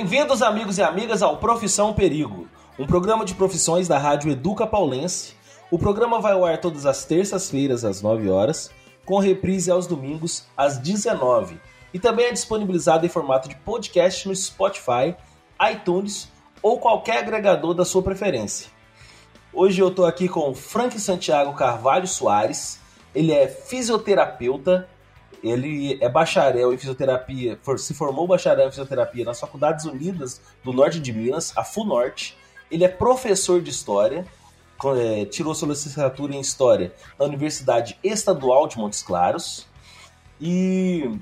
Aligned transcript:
Bem-vindos, 0.00 0.42
amigos 0.42 0.78
e 0.78 0.82
amigas, 0.82 1.22
ao 1.22 1.38
Profissão 1.38 1.92
Perigo, 1.92 2.46
um 2.78 2.86
programa 2.86 3.24
de 3.24 3.34
profissões 3.34 3.88
da 3.88 3.98
Rádio 3.98 4.30
Educa 4.30 4.64
Paulense. 4.64 5.34
O 5.72 5.76
programa 5.76 6.20
vai 6.20 6.34
ao 6.34 6.44
ar 6.44 6.60
todas 6.60 6.86
as 6.86 7.04
terças-feiras, 7.04 7.84
às 7.84 8.00
9 8.00 8.30
horas, 8.30 8.70
com 9.04 9.18
reprise 9.18 9.72
aos 9.72 9.88
domingos, 9.88 10.46
às 10.56 10.78
19 10.78 11.60
e 11.92 11.98
também 11.98 12.26
é 12.26 12.32
disponibilizado 12.32 13.04
em 13.04 13.08
formato 13.08 13.48
de 13.48 13.56
podcast 13.56 14.28
no 14.28 14.36
Spotify, 14.36 15.16
iTunes 15.68 16.28
ou 16.62 16.78
qualquer 16.78 17.18
agregador 17.18 17.74
da 17.74 17.84
sua 17.84 18.00
preferência. 18.00 18.70
Hoje 19.52 19.82
eu 19.82 19.88
estou 19.88 20.06
aqui 20.06 20.28
com 20.28 20.54
Frank 20.54 20.96
Santiago 21.00 21.54
Carvalho 21.54 22.06
Soares. 22.06 22.78
Ele 23.12 23.32
é 23.32 23.48
fisioterapeuta, 23.48 24.88
ele 25.42 25.98
é 26.02 26.08
bacharel 26.08 26.72
em 26.72 26.78
fisioterapia, 26.78 27.58
se 27.76 27.94
formou 27.94 28.26
bacharel 28.26 28.68
em 28.68 28.70
fisioterapia 28.70 29.24
nas 29.24 29.40
Faculdades 29.40 29.84
Unidas 29.84 30.40
do 30.64 30.72
Norte 30.72 31.00
de 31.00 31.12
Minas, 31.12 31.52
a 31.56 31.64
FUNORTE. 31.64 32.36
Ele 32.70 32.84
é 32.84 32.88
professor 32.88 33.60
de 33.62 33.70
história, 33.70 34.26
é, 34.96 35.24
tirou 35.24 35.54
sua 35.54 35.68
licenciatura 35.68 36.34
em 36.34 36.40
história 36.40 36.92
na 37.18 37.24
Universidade 37.24 37.98
Estadual 38.02 38.68
de 38.68 38.78
Montes 38.78 39.02
Claros 39.02 39.66
e 40.40 41.18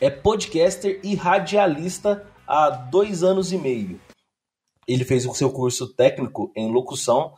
é 0.00 0.10
podcaster 0.10 1.00
e 1.02 1.14
radialista 1.14 2.26
há 2.46 2.68
dois 2.70 3.22
anos 3.22 3.52
e 3.52 3.58
meio. 3.58 4.00
Ele 4.86 5.04
fez 5.04 5.24
o 5.24 5.34
seu 5.34 5.50
curso 5.50 5.94
técnico 5.94 6.50
em 6.56 6.70
locução, 6.70 7.34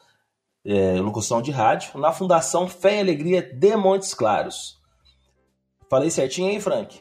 é, 0.65 0.99
locução 1.01 1.43
de 1.43 1.51
rádio, 1.51 1.99
na 2.01 2.11
Fundação 2.13 2.67
Fé 2.67 2.97
e 2.97 3.01
Alegria 3.01 3.43
de 3.43 3.77
Montes 3.77 4.15
Claros. 4.15 4.83
Falei 5.95 6.11
certinho 6.11 6.49
aí, 6.49 6.61
Frank? 6.61 7.01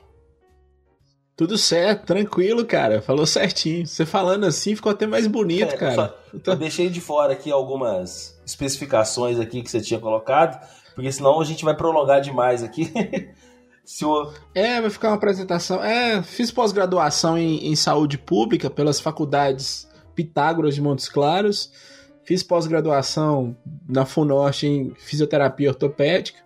Tudo 1.36 1.58
certo, 1.58 2.06
tranquilo, 2.06 2.64
cara. 2.64 3.02
Falou 3.02 3.26
certinho. 3.26 3.88
Você 3.88 4.06
falando 4.06 4.46
assim 4.46 4.76
ficou 4.76 4.92
até 4.92 5.08
mais 5.08 5.26
bonito, 5.26 5.74
é, 5.74 5.78
cara. 5.78 5.96
Só, 5.96 6.52
eu 6.52 6.56
deixei 6.56 6.92
de 6.92 7.02
fora 7.02 7.34
aqui 7.34 7.52
algumas 7.52 8.40
especificações 8.46 9.40
aqui 9.40 9.64
que 9.64 9.72
você 9.72 9.82
tinha 9.82 10.00
colocado, 10.00 10.64
porque 10.94 11.12
senão 11.12 11.42
a 11.42 11.44
gente 11.44 11.66
vai 11.66 11.76
prolongar 11.76 12.22
demais 12.22 12.62
aqui. 12.62 12.94
Se 13.84 14.06
o... 14.06 14.32
É, 14.54 14.80
vai 14.80 14.92
ficar 14.92 15.08
uma 15.08 15.16
apresentação. 15.16 15.84
É, 15.84 16.22
fiz 16.22 16.52
pós-graduação 16.52 17.36
em, 17.36 17.66
em, 17.66 17.76
saúde 17.76 18.20
pública 18.20 18.70
pelas 18.70 19.00
faculdades 19.00 19.90
Pitágoras 20.14 20.76
de 20.76 20.84
Montes 20.84 21.10
Claros. 21.10 21.72
Fiz 22.24 22.44
pós-graduação 22.44 23.58
na 23.90 24.06
FUNORTE 24.06 24.68
em 24.68 24.94
fisioterapia 25.00 25.70
ortopédica. 25.70 26.43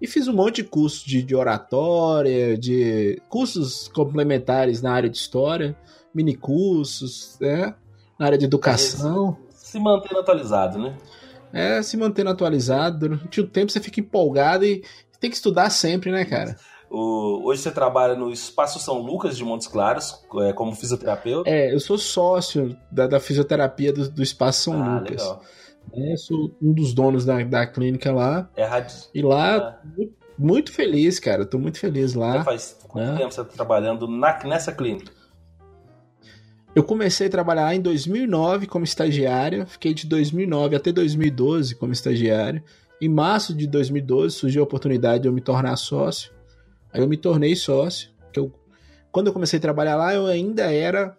E 0.00 0.06
fiz 0.06 0.28
um 0.28 0.32
monte 0.32 0.56
de 0.56 0.64
cursos 0.64 1.02
de, 1.04 1.22
de 1.22 1.34
oratória, 1.34 2.58
de 2.58 3.20
cursos 3.28 3.88
complementares 3.88 4.82
na 4.82 4.92
área 4.92 5.08
de 5.08 5.16
história, 5.16 5.76
mini 6.14 6.34
cursos, 6.34 7.38
né? 7.40 7.74
Na 8.18 8.26
área 8.26 8.38
de 8.38 8.44
educação. 8.44 9.36
Se 9.50 9.78
mantendo 9.78 10.20
atualizado, 10.20 10.78
né? 10.78 10.96
É, 11.52 11.80
se 11.82 11.96
mantendo 11.96 12.30
atualizado. 12.30 12.98
Durante 12.98 13.40
o 13.40 13.46
tempo 13.46 13.70
você 13.70 13.80
fica 13.80 14.00
empolgado 14.00 14.64
e, 14.64 14.84
tem 15.24 15.30
que 15.30 15.36
estudar 15.36 15.70
sempre, 15.70 16.12
né, 16.12 16.24
cara? 16.26 16.54
O, 16.90 17.48
hoje 17.48 17.62
você 17.62 17.70
trabalha 17.70 18.14
no 18.14 18.30
Espaço 18.30 18.78
São 18.78 18.98
Lucas 18.98 19.38
de 19.38 19.42
Montes 19.42 19.66
Claros, 19.66 20.22
é, 20.42 20.52
como 20.52 20.74
fisioterapeuta? 20.74 21.48
É, 21.48 21.72
eu 21.72 21.80
sou 21.80 21.96
sócio 21.96 22.76
da, 22.90 23.06
da 23.06 23.18
fisioterapia 23.18 23.90
do, 23.90 24.10
do, 24.10 24.22
Espaço 24.22 24.64
São 24.64 24.82
ah, 24.82 24.98
Lucas. 24.98 25.22
Legal. 25.22 25.42
É, 25.92 26.16
sou 26.16 26.50
um 26.60 26.72
dos 26.72 26.92
donos 26.92 27.24
da, 27.24 27.42
da 27.44 27.66
clínica 27.66 28.12
lá. 28.12 28.50
É 28.56 28.64
rádio. 28.64 28.96
E 29.14 29.22
lá, 29.22 29.80
é. 29.82 29.96
muito, 29.96 30.14
muito, 30.38 30.72
feliz, 30.72 31.18
cara. 31.20 31.44
Tô 31.44 31.58
muito 31.58 31.78
feliz 31.78 32.14
lá. 32.14 32.42
Faz 32.42 32.78
quanto 32.88 33.12
né? 33.12 33.18
tempo 33.18 33.32
você 33.32 33.40
está 33.42 33.54
trabalhando 33.54 34.08
na, 34.08 34.38
nessa 34.44 34.72
clínica? 34.72 35.12
Eu 36.74 36.82
comecei 36.82 37.28
a 37.28 37.30
trabalhar 37.30 37.72
em 37.74 37.80
2009 37.80 38.66
como 38.66 38.84
estagiário, 38.84 39.64
fiquei 39.64 39.94
de 39.94 40.08
2009 40.08 40.74
até 40.74 40.90
2012 40.90 41.76
como 41.76 41.92
estagiário. 41.92 42.60
Em 43.00 43.08
março 43.08 43.54
de 43.54 43.66
2012 43.68 44.34
surgiu 44.34 44.62
a 44.62 44.64
oportunidade 44.64 45.22
de 45.22 45.28
eu 45.28 45.32
me 45.32 45.40
tornar 45.40 45.76
sócio. 45.76 46.32
Aí 46.92 47.00
eu 47.00 47.06
me 47.06 47.16
tornei 47.16 47.54
sócio. 47.54 48.10
Que 48.32 48.40
eu, 48.40 48.52
quando 49.12 49.28
eu 49.28 49.32
comecei 49.32 49.58
a 49.58 49.62
trabalhar 49.62 49.94
lá, 49.94 50.14
eu 50.14 50.26
ainda 50.26 50.72
era 50.72 51.16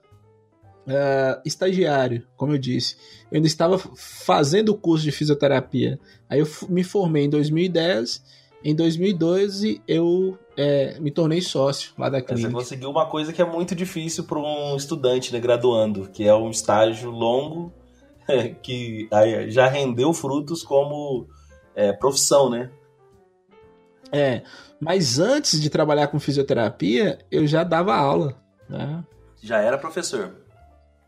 uh, 0.87 1.41
estagiário, 1.45 2.25
como 2.35 2.53
eu 2.53 2.57
disse. 2.57 2.95
Eu 3.31 3.37
ainda 3.37 3.47
estava 3.47 3.77
fazendo 3.77 4.69
o 4.69 4.77
curso 4.77 5.03
de 5.03 5.11
fisioterapia. 5.11 5.99
Aí 6.29 6.39
eu 6.39 6.47
me 6.69 6.83
formei 6.83 7.25
em 7.25 7.29
2010. 7.29 8.23
Em 8.63 8.73
2012 8.73 9.81
eu 9.87 10.37
é, 10.57 10.99
me 10.99 11.11
tornei 11.11 11.41
sócio 11.41 11.93
lá 11.97 12.09
da 12.09 12.21
clínica. 12.21 12.49
Você 12.49 12.53
conseguiu 12.53 12.89
uma 12.89 13.05
coisa 13.05 13.31
que 13.31 13.41
é 13.41 13.45
muito 13.45 13.75
difícil 13.75 14.23
para 14.23 14.39
um 14.39 14.75
estudante, 14.75 15.31
né, 15.31 15.39
graduando, 15.39 16.09
que 16.09 16.23
é 16.23 16.33
um 16.33 16.49
estágio 16.49 17.11
longo 17.11 17.71
que 18.63 19.07
já 19.49 19.67
rendeu 19.67 20.11
frutos 20.13 20.63
como 20.63 21.27
é, 21.75 21.93
profissão, 21.93 22.49
né? 22.49 22.71
É, 24.11 24.43
mas 24.79 25.19
antes 25.19 25.59
de 25.59 25.69
trabalhar 25.69 26.07
com 26.07 26.19
fisioterapia, 26.19 27.19
eu 27.29 27.45
já 27.45 27.63
dava 27.63 27.95
aula. 27.95 28.35
Né? 28.69 29.03
Já 29.41 29.59
era 29.59 29.77
professor? 29.77 30.44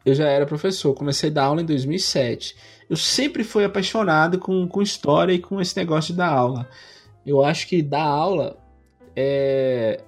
Eu 0.08 0.16
já 0.16 0.30
era 0.30 0.46
professor, 0.46 0.94
comecei 0.94 1.30
a 1.30 1.34
dar 1.34 1.44
aula 1.44 1.62
em 1.62 1.66
2007. 1.66 2.56
Eu 2.90 2.96
sempre 2.96 3.44
fui 3.44 3.66
apaixonado 3.66 4.40
com, 4.40 4.66
com 4.66 4.82
história 4.82 5.34
e 5.34 5.40
com 5.40 5.60
esse 5.60 5.76
negócio 5.76 6.14
de 6.14 6.18
dar 6.20 6.30
aula. 6.30 6.66
Eu 7.26 7.44
acho 7.44 7.68
que 7.68 7.82
dar 7.82 8.06
aula 8.06 8.58
é, 9.14 10.02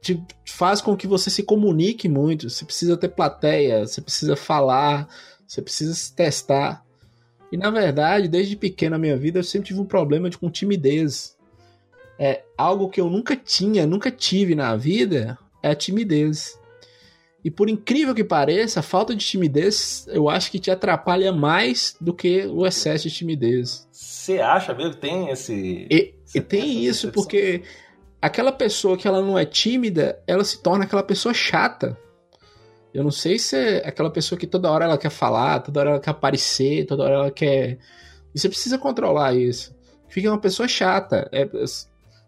te 0.00 0.20
faz 0.44 0.80
com 0.80 0.96
que 0.96 1.06
você 1.06 1.30
se 1.30 1.44
comunique 1.44 2.08
muito. 2.08 2.50
Você 2.50 2.64
precisa 2.64 2.96
ter 2.96 3.10
plateia, 3.10 3.86
você 3.86 4.00
precisa 4.00 4.34
falar, 4.34 5.08
você 5.46 5.62
precisa 5.62 5.94
se 5.94 6.12
testar. 6.12 6.84
E 7.52 7.56
na 7.56 7.70
verdade, 7.70 8.26
desde 8.26 8.56
pequeno 8.56 8.96
na 8.96 8.98
minha 8.98 9.16
vida, 9.16 9.38
eu 9.38 9.44
sempre 9.44 9.68
tive 9.68 9.78
um 9.78 9.86
problema 9.86 10.28
de, 10.28 10.36
com 10.36 10.50
timidez. 10.50 11.36
É 12.18 12.42
algo 12.58 12.88
que 12.88 13.00
eu 13.00 13.08
nunca 13.08 13.36
tinha, 13.36 13.86
nunca 13.86 14.10
tive 14.10 14.56
na 14.56 14.74
vida, 14.74 15.38
é 15.62 15.70
a 15.70 15.76
timidez. 15.76 16.58
E 17.46 17.50
por 17.50 17.70
incrível 17.70 18.12
que 18.12 18.24
pareça, 18.24 18.80
a 18.80 18.82
falta 18.82 19.14
de 19.14 19.24
timidez 19.24 20.04
eu 20.08 20.28
acho 20.28 20.50
que 20.50 20.58
te 20.58 20.68
atrapalha 20.68 21.30
mais 21.30 21.94
do 22.00 22.12
que 22.12 22.44
o 22.44 22.66
excesso 22.66 23.08
de 23.08 23.14
timidez. 23.14 23.86
Você 23.92 24.40
acha 24.40 24.74
mesmo 24.74 24.94
que 24.94 24.98
tem 24.98 25.30
esse. 25.30 25.86
E, 25.88 26.12
e 26.34 26.40
tem 26.40 26.84
isso, 26.84 27.12
porque 27.12 27.62
aquela 28.20 28.50
pessoa 28.50 28.96
que 28.96 29.06
ela 29.06 29.22
não 29.22 29.38
é 29.38 29.44
tímida, 29.44 30.20
ela 30.26 30.42
se 30.42 30.60
torna 30.60 30.86
aquela 30.86 31.04
pessoa 31.04 31.32
chata. 31.32 31.96
Eu 32.92 33.04
não 33.04 33.12
sei 33.12 33.38
se 33.38 33.56
é 33.56 33.86
aquela 33.86 34.10
pessoa 34.10 34.36
que 34.36 34.48
toda 34.48 34.68
hora 34.68 34.84
ela 34.84 34.98
quer 34.98 35.10
falar, 35.10 35.60
toda 35.60 35.78
hora 35.78 35.90
ela 35.90 36.00
quer 36.00 36.10
aparecer, 36.10 36.84
toda 36.84 37.04
hora 37.04 37.14
ela 37.14 37.30
quer. 37.30 37.78
E 38.34 38.40
você 38.40 38.48
precisa 38.48 38.76
controlar 38.76 39.36
isso. 39.36 39.72
Fica 40.08 40.28
uma 40.28 40.40
pessoa 40.40 40.66
chata. 40.66 41.28
É, 41.30 41.48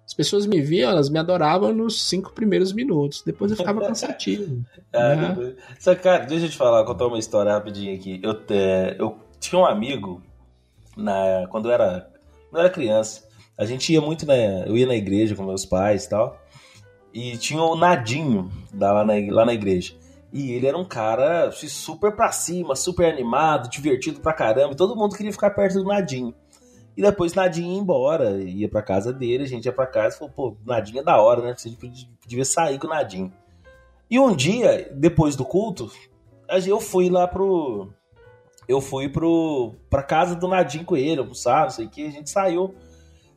as 0.09 0.15
pessoas 0.15 0.47
me 0.47 0.63
viam, 0.63 0.91
elas 0.91 1.11
me 1.11 1.19
adoravam 1.19 1.71
nos 1.71 2.01
cinco 2.09 2.33
primeiros 2.33 2.73
minutos. 2.73 3.23
Depois 3.23 3.51
eu 3.51 3.59
ficava 3.59 3.79
cansativo. 3.87 4.65
ah, 4.91 5.15
né? 5.15 5.55
Só 5.79 5.95
que, 5.95 6.01
cara, 6.01 6.25
deixa 6.25 6.47
eu 6.47 6.51
te 6.51 6.57
falar, 6.57 6.83
contar 6.87 7.07
uma 7.07 7.19
história 7.19 7.53
rapidinho 7.53 7.95
aqui. 7.95 8.19
Eu, 8.23 8.35
é, 8.49 8.97
eu 8.99 9.19
tinha 9.39 9.61
um 9.61 9.67
amigo 9.67 10.23
na, 10.97 11.47
quando 11.51 11.69
eu 11.69 11.73
era, 11.73 12.11
quando 12.49 12.57
eu 12.57 12.61
era 12.61 12.71
criança. 12.71 13.29
A 13.59 13.67
gente 13.67 13.93
ia 13.93 14.01
muito, 14.01 14.25
né? 14.25 14.67
Eu 14.67 14.79
ia 14.79 14.87
na 14.87 14.95
igreja 14.95 15.35
com 15.35 15.43
meus 15.43 15.67
pais 15.67 16.07
e 16.07 16.09
tal. 16.09 16.41
E 17.13 17.37
tinha 17.37 17.61
o 17.61 17.77
Nadinho 17.77 18.51
lá 18.73 19.05
na, 19.05 19.13
lá 19.31 19.45
na 19.45 19.53
igreja. 19.53 19.95
E 20.33 20.53
ele 20.53 20.67
era 20.67 20.79
um 20.79 20.87
cara 20.87 21.49
assim, 21.49 21.69
super 21.69 22.13
pra 22.13 22.33
cima, 22.33 22.75
super 22.75 23.13
animado, 23.13 23.69
divertido 23.69 24.21
pra 24.21 24.33
caramba. 24.33 24.73
E 24.73 24.77
todo 24.77 24.97
mundo 24.97 25.15
queria 25.15 25.33
ficar 25.33 25.51
perto 25.51 25.75
do 25.75 25.85
Nadinho. 25.85 26.35
E 26.99 27.01
depois 27.01 27.33
Nadinho 27.33 27.75
ia 27.75 27.79
embora, 27.79 28.43
ia 28.43 28.69
pra 28.69 28.83
casa 28.83 29.13
dele, 29.13 29.45
a 29.45 29.47
gente 29.47 29.67
ia 29.67 29.73
pra 29.73 29.87
casa 29.87 30.17
e 30.17 30.19
falou, 30.19 30.35
pô, 30.35 30.57
Nadinho 30.67 30.99
é 30.99 31.05
da 31.05 31.23
hora, 31.23 31.41
né? 31.41 31.55
A 31.57 31.69
gente 31.69 32.11
devia 32.27 32.45
sair 32.45 32.77
com 32.77 32.89
o 32.89 32.91
Nadinho. 32.91 33.33
E 34.11 34.19
um 34.19 34.35
dia, 34.35 34.91
depois 34.93 35.37
do 35.37 35.45
culto, 35.45 35.93
eu 36.67 36.81
fui 36.81 37.09
lá 37.09 37.29
pro. 37.29 37.89
Eu 38.67 38.81
fui 38.81 39.09
pro, 39.09 39.77
pra 39.89 40.03
casa 40.03 40.35
do 40.35 40.49
Nadinho 40.49 40.85
com 40.85 40.97
ele, 40.97 41.21
almoçar, 41.21 41.63
não 41.63 41.71
sei 41.71 41.87
o 41.87 41.89
que, 41.89 42.05
a 42.05 42.11
gente 42.11 42.29
saiu. 42.29 42.75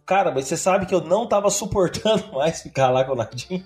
Cara, 0.07 0.31
mas 0.31 0.47
você 0.47 0.57
sabe 0.57 0.87
que 0.87 0.95
eu 0.95 1.01
não 1.01 1.27
tava 1.27 1.51
suportando 1.51 2.33
mais 2.33 2.63
ficar 2.63 2.89
lá 2.89 3.05
com 3.05 3.11
o 3.11 3.15
Nadinho. 3.15 3.63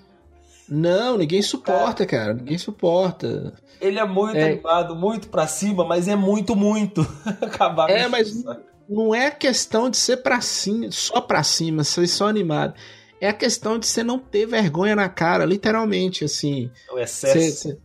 Não, 0.68 1.16
ninguém 1.16 1.40
suporta, 1.40 2.04
cara. 2.04 2.24
cara. 2.24 2.34
Ninguém 2.34 2.58
suporta. 2.58 3.54
Ele 3.80 3.98
é 3.98 4.04
muito 4.04 4.36
é... 4.36 4.52
animado, 4.52 4.94
muito 4.94 5.30
pra 5.30 5.46
cima, 5.46 5.86
mas 5.86 6.06
é 6.06 6.16
muito, 6.16 6.54
muito. 6.54 7.00
Acabar 7.40 7.88
É, 7.88 8.06
mas 8.08 8.44
não 8.88 9.14
é 9.14 9.30
questão 9.30 9.90
de 9.90 9.96
ser 9.96 10.18
pra 10.18 10.40
cima, 10.40 10.90
só 10.90 11.20
pra 11.20 11.42
cima, 11.42 11.84
ser 11.84 12.06
só 12.06 12.28
animado. 12.28 12.74
É 13.20 13.28
a 13.28 13.32
questão 13.32 13.78
de 13.78 13.86
você 13.86 14.02
não 14.02 14.18
ter 14.18 14.46
vergonha 14.46 14.94
na 14.94 15.08
cara, 15.08 15.44
literalmente, 15.44 16.24
assim. 16.24 16.70
O 16.92 16.98
excesso. 16.98 17.76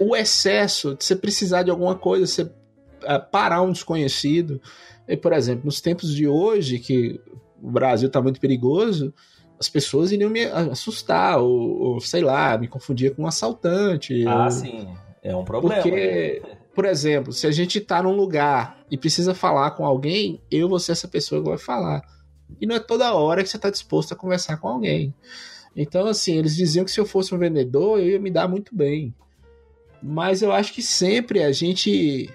o 0.00 0.16
excesso, 0.16 0.94
de 0.94 1.04
você 1.04 1.14
precisar 1.14 1.62
de 1.62 1.70
alguma 1.70 1.94
coisa, 1.94 2.26
você 2.26 2.42
uh, 2.42 3.30
parar 3.30 3.62
um 3.62 3.72
desconhecido. 3.72 4.60
E, 5.06 5.16
por 5.16 5.32
exemplo, 5.32 5.66
nos 5.66 5.80
tempos 5.80 6.14
de 6.14 6.26
hoje, 6.26 6.78
que 6.78 7.20
o 7.62 7.70
Brasil 7.70 8.08
tá 8.08 8.22
muito 8.22 8.40
perigoso, 8.40 9.12
as 9.58 9.68
pessoas 9.68 10.12
iriam 10.12 10.30
me 10.30 10.44
assustar, 10.44 11.38
ou, 11.38 11.82
ou, 11.82 12.00
sei 12.00 12.22
lá, 12.22 12.56
me 12.56 12.66
confundir 12.66 13.14
com 13.14 13.22
um 13.22 13.26
assaltante. 13.26 14.26
Ah, 14.26 14.44
ou, 14.44 14.50
sim. 14.50 14.88
É 15.22 15.36
um 15.36 15.44
problema. 15.44 15.82
Porque, 15.82 16.42
né? 16.42 16.59
Por 16.74 16.84
exemplo, 16.84 17.32
se 17.32 17.46
a 17.46 17.50
gente 17.50 17.80
tá 17.80 18.02
num 18.02 18.14
lugar 18.14 18.78
e 18.90 18.96
precisa 18.96 19.34
falar 19.34 19.72
com 19.72 19.84
alguém, 19.84 20.40
eu 20.50 20.68
vou 20.68 20.78
ser 20.78 20.92
essa 20.92 21.08
pessoa 21.08 21.42
que 21.42 21.48
vai 21.48 21.58
falar. 21.58 22.02
E 22.60 22.66
não 22.66 22.76
é 22.76 22.80
toda 22.80 23.14
hora 23.14 23.42
que 23.42 23.48
você 23.48 23.58
tá 23.58 23.70
disposto 23.70 24.12
a 24.12 24.16
conversar 24.16 24.56
com 24.58 24.68
alguém. 24.68 25.14
Então, 25.74 26.06
assim, 26.06 26.36
eles 26.36 26.56
diziam 26.56 26.84
que 26.84 26.90
se 26.90 27.00
eu 27.00 27.06
fosse 27.06 27.34
um 27.34 27.38
vendedor, 27.38 27.98
eu 27.98 28.10
ia 28.10 28.20
me 28.20 28.30
dar 28.30 28.48
muito 28.48 28.74
bem. 28.74 29.14
Mas 30.02 30.42
eu 30.42 30.52
acho 30.52 30.72
que 30.72 30.82
sempre 30.82 31.42
a 31.42 31.52
gente 31.52 32.30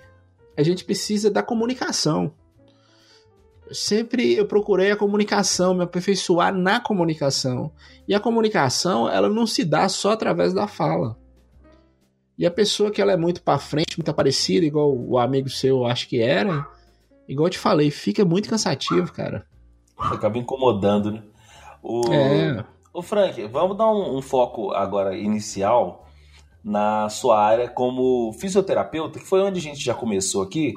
a 0.58 0.64
gente 0.64 0.86
precisa 0.86 1.30
da 1.30 1.44
comunicação. 1.44 2.34
Sempre 3.72 4.36
eu 4.36 4.46
procurei 4.46 4.92
a 4.92 4.96
comunicação, 4.96 5.74
me 5.74 5.84
aperfeiçoar 5.84 6.54
na 6.54 6.80
comunicação. 6.80 7.72
E 8.08 8.14
a 8.14 8.20
comunicação, 8.20 9.10
ela 9.10 9.28
não 9.28 9.48
se 9.48 9.66
dá 9.66 9.90
só 9.90 10.12
através 10.12 10.54
da 10.54 10.68
fala. 10.68 11.18
E 12.38 12.46
a 12.46 12.52
pessoa 12.52 12.92
que 12.92 13.02
ela 13.02 13.14
é 13.14 13.18
muito 13.18 13.42
para 13.42 13.58
frente, 13.58 13.98
muito 13.98 14.14
parecida, 14.14 14.66
igual 14.66 14.94
o 14.94 15.18
amigo 15.18 15.50
seu 15.50 15.86
acho 15.86 16.08
que 16.08 16.22
era, 16.22 16.68
igual 17.28 17.48
eu 17.48 17.52
te 17.52 17.60
falei, 17.60 17.90
fica 17.90 18.26
muito 18.26 18.50
cansativo, 18.50 19.12
cara. 19.12 19.46
Acaba 19.98 20.38
incomodando, 20.38 21.12
né? 21.12 21.24
O... 21.82 22.12
É. 22.12 22.66
Ô 22.94 23.02
Frank, 23.02 23.46
vamos 23.48 23.78
dar 23.78 23.92
um, 23.92 24.18
um, 24.18 24.22
foco 24.22 24.72
agora 24.72 25.18
inicial 25.18 26.08
na 26.64 27.10
sua 27.10 27.40
área 27.40 27.70
como 27.70 28.34
fisioterapeuta, 28.34 29.20
que 29.20 29.26
foi 29.26 29.42
onde 29.42 29.60
a 29.60 29.62
gente 29.62 29.84
já 29.84 29.94
começou 29.94 30.42
aqui. 30.42 30.74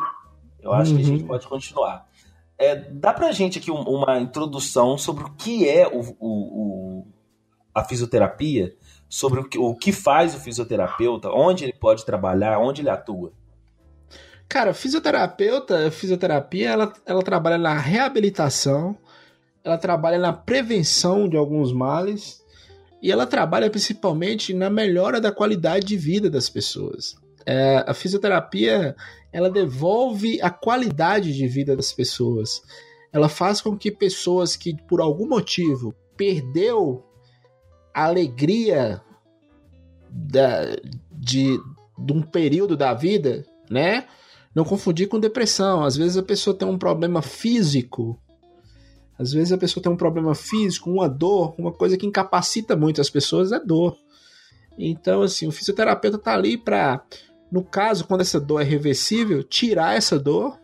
Eu 0.61 0.73
acho 0.73 0.91
uhum. 0.91 0.97
que 0.97 1.03
a 1.03 1.07
gente 1.07 1.23
uhum. 1.23 1.29
pode 1.29 1.47
continuar. 1.47 2.07
É, 2.59 2.75
dá 2.75 3.13
pra 3.13 3.31
gente 3.31 3.59
aqui 3.59 3.71
uma 3.71 4.19
introdução 4.19 4.99
sobre 4.99 5.25
o 5.25 5.31
que 5.31 5.69
é 5.69 5.87
o, 5.87 6.01
o, 6.19 6.29
o 7.01 7.07
a 7.73 7.85
fisioterapia, 7.85 8.75
sobre 9.09 9.41
o 9.41 9.45
que, 9.49 9.59
o 9.59 9.75
que 9.75 9.93
faz 9.93 10.35
o 10.35 10.41
fisioterapeuta, 10.41 11.31
onde 11.31 11.65
ele 11.65 11.73
pode 11.73 12.05
trabalhar, 12.05 12.59
onde 12.59 12.83
ele 12.83 12.91
atua. 12.91 13.33
Cara, 14.49 14.73
fisioterapeuta, 14.73 15.91
fisioterapia, 15.91 16.71
ela, 16.71 16.93
ela 17.05 17.23
trabalha 17.23 17.59
na 17.59 17.75
reabilitação, 17.75 18.97
ela 19.63 19.77
trabalha 19.77 20.19
na 20.19 20.33
prevenção 20.33 21.29
de 21.29 21.37
alguns 21.37 21.73
males 21.73 22.43
e 23.03 23.13
ela 23.13 23.27
trabalha 23.27 23.71
principalmente 23.71 24.55
na 24.55 24.71
melhora 24.71 25.21
da 25.21 25.31
qualidade 25.31 25.87
de 25.87 25.97
vida 25.97 26.31
das 26.31 26.49
pessoas. 26.49 27.17
É, 27.45 27.85
a 27.87 27.95
fisioterapia 27.95 28.97
ela 29.33 29.51
devolve 29.51 30.41
a 30.41 30.51
qualidade 30.51 31.35
de 31.35 31.47
vida 31.47 31.77
das 31.77 31.93
pessoas. 31.93 32.63
Ela 33.13 33.29
faz 33.29 33.61
com 33.61 33.77
que 33.77 33.91
pessoas 33.91 34.57
que 34.57 34.75
por 34.87 35.01
algum 35.01 35.29
motivo 35.29 35.95
perdeu 36.17 37.05
alegria 38.05 39.03
da, 40.11 40.77
de, 41.13 41.59
de 41.99 42.13
um 42.13 42.23
período 42.23 42.77
da 42.77 42.95
vida, 42.95 43.45
né? 43.71 44.07
Não 44.55 44.65
confundir 44.65 45.09
com 45.09 45.21
depressão. 45.21 45.85
Às 45.85 45.97
vezes 45.97 46.17
a 46.17 46.23
pessoa 46.23 46.57
tem 46.57 46.67
um 46.67 46.79
problema 46.79 47.23
físico 47.23 48.19
às 49.19 49.33
vezes 49.33 49.53
a 49.53 49.59
pessoa 49.59 49.83
tem 49.83 49.91
um 49.91 49.97
problema 49.97 50.35
físico, 50.35 50.89
uma 50.89 51.09
dor, 51.09 51.55
uma 51.59 51.73
coisa 51.73 51.97
que 51.97 52.07
incapacita 52.07 52.77
muito 52.77 53.01
as 53.01 53.11
pessoas 53.11 53.51
é 53.51 53.59
dor. 53.59 53.99
Então, 54.79 55.23
assim, 55.23 55.49
o 55.49 55.51
fisioterapeuta 55.51 56.17
está 56.17 56.35
ali 56.35 56.57
para, 56.57 57.03
no 57.51 57.65
caso, 57.65 58.07
quando 58.07 58.21
essa 58.21 58.39
dor 58.39 58.61
é 58.61 58.65
reversível, 58.65 59.43
tirar 59.43 59.97
essa 59.97 60.17
dor. 60.17 60.57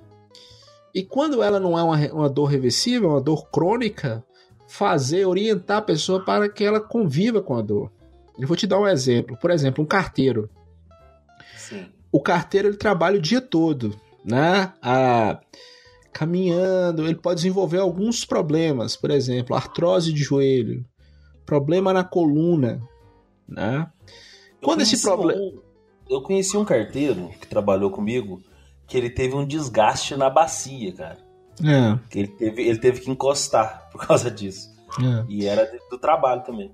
E 0.95 1.03
quando 1.03 1.43
ela 1.43 1.59
não 1.59 1.77
é 1.77 1.83
uma, 1.83 1.97
uma 2.13 2.31
dor 2.31 2.45
reversível, 2.45 3.11
uma 3.11 3.21
dor 3.21 3.51
crônica, 3.51 4.25
fazer, 4.75 5.25
orientar 5.25 5.79
a 5.79 5.83
pessoa 5.83 6.25
para 6.25 6.49
que 6.49 6.65
ela 6.65 6.81
conviva 6.81 7.41
com 7.41 7.57
a 7.57 7.63
dor. 7.63 7.93
Eu 8.37 8.49
vou 8.49 8.57
te 8.57 8.67
dar 8.67 8.81
um 8.81 8.89
exemplo. 8.89 9.39
Por 9.41 9.53
exemplo, 9.53 9.85
um 9.85 9.87
carteiro. 9.87 10.51
Sim. 11.57 11.87
O 12.11 12.21
carteiro 12.21 12.69
ele 12.69 12.77
trabalha 12.77 13.17
o 13.17 13.23
dia 13.23 13.41
todo, 13.41 13.95
né? 14.25 14.73
A 14.83 15.39
caminhando, 16.13 17.05
ele 17.05 17.17
pode 17.17 17.37
desenvolver 17.37 17.79
alguns 17.79 18.25
problemas, 18.25 18.97
por 18.97 19.11
exemplo, 19.11 19.57
artrose 19.57 20.13
de 20.13 20.23
joelho, 20.23 20.85
problema 21.45 21.93
na 21.93 22.05
coluna, 22.05 22.81
né? 23.49 23.91
Quando 24.63 24.83
esse 24.83 25.03
problema 25.03 25.41
um, 25.41 25.61
eu 26.09 26.23
conheci 26.23 26.57
um 26.57 26.65
carteiro 26.65 27.31
que 27.41 27.49
trabalhou 27.49 27.91
comigo 27.91 28.41
que 28.87 28.97
ele 28.97 29.11
teve 29.11 29.35
um 29.35 29.45
desgaste 29.45 30.17
na 30.17 30.31
bacia, 30.31 30.93
cara. 30.93 31.24
É. 31.63 31.99
Que 32.11 32.19
ele 32.21 32.29
teve, 32.29 32.63
ele 32.63 32.79
teve 32.79 33.01
que 33.01 33.11
encostar 33.11 33.89
por 33.93 34.07
causa 34.07 34.31
disso. 34.31 34.73
É. 35.01 35.25
E 35.29 35.47
era 35.47 35.71
do 35.91 35.99
trabalho 35.99 36.43
também. 36.43 36.73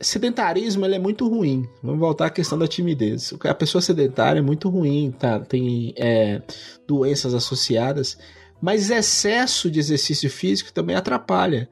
Sedentarismo 0.00 0.84
ele 0.84 0.94
é 0.94 0.98
muito 0.98 1.28
ruim. 1.28 1.68
Vamos 1.82 1.98
voltar 1.98 2.26
à 2.26 2.30
questão 2.30 2.56
da 2.56 2.68
timidez. 2.68 3.34
A 3.44 3.54
pessoa 3.54 3.82
sedentária 3.82 4.38
é 4.38 4.42
muito 4.42 4.68
ruim, 4.68 5.10
tá? 5.10 5.40
Tem 5.40 5.92
é, 5.96 6.40
doenças 6.86 7.34
associadas. 7.34 8.16
Mas 8.60 8.90
excesso 8.90 9.70
de 9.70 9.80
exercício 9.80 10.30
físico 10.30 10.72
também 10.72 10.94
atrapalha. 10.94 11.68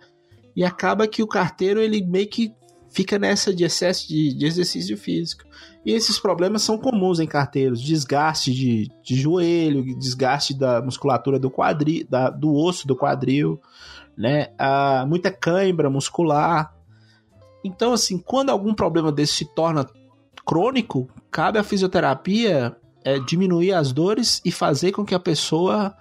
E 0.56 0.65
acaba 0.65 1.06
que 1.06 1.23
o 1.23 1.27
carteiro 1.27 1.81
ele 1.81 2.05
meio 2.05 2.29
que 2.29 2.53
fica 2.97 3.19
nessa 3.19 3.55
de 3.55 3.63
excesso 3.63 4.09
de, 4.09 4.33
de 4.33 4.47
exercício 4.47 4.97
físico. 4.97 5.45
E 5.85 5.93
esses 5.93 6.19
problemas 6.19 6.63
são 6.63 6.79
comuns 6.79 7.21
em 7.21 7.27
carteiros: 7.27 7.83
desgaste 7.83 8.51
de, 8.55 8.91
de 9.03 9.15
joelho, 9.15 9.85
desgaste 9.99 10.55
da 10.55 10.81
musculatura 10.81 11.39
do 11.39 11.51
quadril, 11.51 12.07
da, 12.09 12.31
do 12.31 12.55
osso 12.55 12.89
do 12.89 12.97
quadril, 12.97 13.61
né? 14.17 14.49
Ah, 14.59 15.05
muita 15.07 15.31
cãibra 15.31 15.91
muscular. 15.91 16.75
Então, 17.63 17.93
assim, 17.93 18.17
quando 18.17 18.49
algum 18.49 18.73
problema 18.73 19.13
desse 19.13 19.35
se 19.35 19.55
torna 19.55 19.87
crônico, 20.47 21.11
cabe 21.31 21.59
à 21.59 21.63
fisioterapia 21.63 22.75
é, 23.05 23.19
diminuir 23.19 23.75
as 23.75 23.93
dores 23.93 24.41
e 24.43 24.51
fazer 24.51 24.93
com 24.93 25.05
que 25.05 25.15
a 25.15 25.21
pessoa 25.21 25.95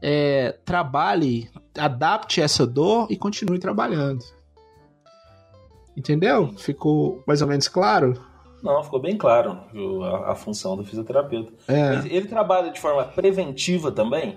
é, 0.00 0.56
trabalhe, 0.64 1.50
adapte 1.76 2.40
essa 2.40 2.66
dor 2.66 3.08
e 3.10 3.16
continue 3.16 3.58
trabalhando. 3.58 4.24
Entendeu? 5.96 6.54
Ficou 6.56 7.22
mais 7.26 7.42
ou 7.42 7.48
menos 7.48 7.68
claro? 7.68 8.20
Não, 8.62 8.82
ficou 8.84 9.00
bem 9.00 9.16
claro 9.16 9.58
a, 10.04 10.32
a 10.32 10.34
função 10.34 10.76
do 10.76 10.84
fisioterapeuta. 10.84 11.52
É. 11.66 12.02
Ele 12.04 12.28
trabalha 12.28 12.70
de 12.70 12.78
forma 12.78 13.04
preventiva 13.04 13.90
também? 13.90 14.36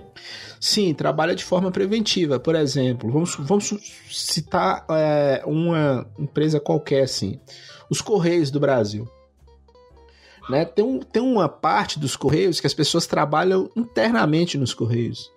Sim, 0.60 0.93
trabalha 0.93 1.36
de 1.36 1.43
forma 1.43 1.72
preventiva. 1.72 2.39
Por 2.39 2.55
exemplo, 2.55 3.12
vamos, 3.12 3.36
vamos 3.36 3.74
citar 4.10 4.86
é, 4.89 5.43
uma 5.45 6.07
empresa 6.17 6.60
qualquer 6.60 7.03
assim. 7.03 7.39
Os 7.89 8.01
Correios 8.01 8.50
do 8.50 8.62
Brasil. 8.62 9.07
Né? 10.50 10.63
Tem, 10.65 10.83
um, 10.83 11.00
tem 11.00 11.22
uma 11.22 11.50
parte 11.50 12.00
dos 12.00 12.15
Correios 12.15 12.62
que 12.62 12.67
as 12.67 12.74
pessoas 12.74 13.05
trabalham 13.05 13.69
internamente 13.75 14.57
nos 14.57 14.74
Correios 14.74 15.31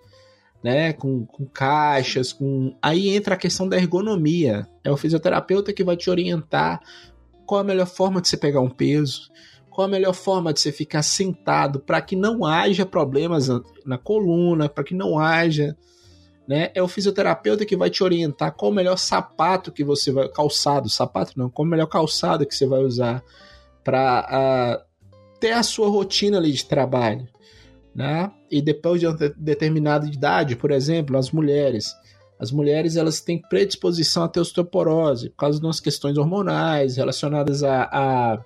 né, 0.63 0.93
com, 0.93 1.25
com 1.25 1.45
caixas, 1.45 2.33
com 2.33 2.75
aí 2.81 3.09
entra 3.09 3.35
a 3.35 3.37
questão 3.37 3.67
da 3.67 3.77
ergonomia. 3.77 4.67
É 4.83 4.91
o 4.91 4.97
fisioterapeuta 4.97 5.73
que 5.73 5.83
vai 5.83 5.95
te 5.95 6.09
orientar 6.09 6.81
qual 7.45 7.61
a 7.61 7.63
melhor 7.63 7.87
forma 7.87 8.21
de 8.21 8.27
você 8.27 8.37
pegar 8.37 8.61
um 8.61 8.69
peso, 8.69 9.31
qual 9.69 9.87
a 9.87 9.91
melhor 9.91 10.13
forma 10.13 10.51
de 10.51 10.59
você 10.59 10.71
ficar 10.71 11.03
sentado 11.03 11.79
para 11.79 12.01
que 12.01 12.15
não 12.15 12.45
haja 12.45 12.85
problemas 12.85 13.47
na 13.85 13.97
coluna, 13.97 14.67
para 14.67 14.83
que 14.83 14.93
não 14.93 15.19
haja, 15.19 15.77
né? 16.47 16.71
É 16.73 16.81
o 16.81 16.87
fisioterapeuta 16.87 17.65
que 17.65 17.75
vai 17.75 17.89
te 17.89 18.03
orientar 18.03 18.53
qual 18.53 18.71
o 18.71 18.73
melhor 18.73 18.97
sapato 18.97 19.71
que 19.71 19.83
você 19.83 20.11
vai 20.11 20.27
calçado, 20.29 20.89
sapato 20.89 21.33
não, 21.35 21.49
qual 21.49 21.65
o 21.65 21.69
melhor 21.69 21.87
calçado 21.87 22.45
que 22.45 22.55
você 22.55 22.65
vai 22.65 22.79
usar 22.79 23.23
para 23.83 24.25
ah, 24.29 24.83
ter 25.39 25.51
a 25.51 25.63
sua 25.63 25.87
rotina 25.89 26.37
ali 26.37 26.51
de 26.51 26.65
trabalho 26.65 27.27
né? 27.97 28.31
E 28.51 28.61
depois 28.61 28.99
de 28.99 29.07
uma 29.07 29.17
determinada 29.35 30.05
idade, 30.05 30.55
por 30.55 30.69
exemplo, 30.69 31.17
as 31.17 31.31
mulheres, 31.31 31.95
as 32.39 32.51
mulheres 32.51 32.95
elas 32.95 33.19
têm 33.19 33.41
predisposição 33.41 34.21
a 34.21 34.27
ter 34.27 34.39
osteoporose 34.39 35.31
por 35.31 35.37
causa 35.37 35.59
das 35.59 35.79
questões 35.79 36.15
hormonais 36.15 36.97
relacionadas 36.97 37.63
a, 37.63 37.89
a, 37.91 38.39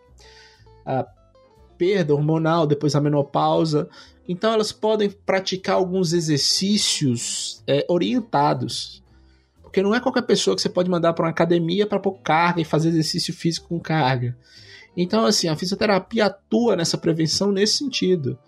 a 0.86 1.06
perda 1.78 2.14
hormonal 2.16 2.66
depois 2.66 2.94
da 2.94 3.02
menopausa. 3.02 3.90
Então 4.26 4.54
elas 4.54 4.72
podem 4.72 5.10
praticar 5.10 5.76
alguns 5.76 6.14
exercícios 6.14 7.62
é, 7.68 7.86
orientados. 7.90 9.04
Porque 9.62 9.84
não 9.84 9.94
é 9.94 10.00
qualquer 10.00 10.22
pessoa 10.22 10.56
que 10.56 10.62
você 10.62 10.70
pode 10.70 10.90
mandar 10.90 11.12
para 11.12 11.26
uma 11.26 11.32
academia 11.32 11.86
para 11.86 12.00
pôr 12.00 12.14
carga 12.22 12.62
e 12.62 12.66
fazer 12.66 12.88
exercício 12.88 13.34
físico 13.34 13.68
com 13.68 13.82
carga. 13.82 14.38
Então, 14.96 15.26
assim, 15.26 15.50
a 15.50 15.58
fisioterapia 15.58 16.28
atua 16.28 16.78
nessa 16.78 16.98
prevenção 16.98 17.52
nesse 17.52 17.80
sentido 17.80 18.40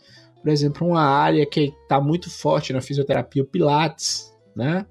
por 0.44 0.52
exemplo, 0.52 0.86
uma 0.86 1.02
área 1.02 1.46
que 1.46 1.74
está 1.82 2.02
muito 2.02 2.30
forte 2.30 2.74
na 2.74 2.82
fisioterapia, 2.82 3.42
o 3.42 3.46
Pilates, 3.46 4.32
né? 4.54 4.86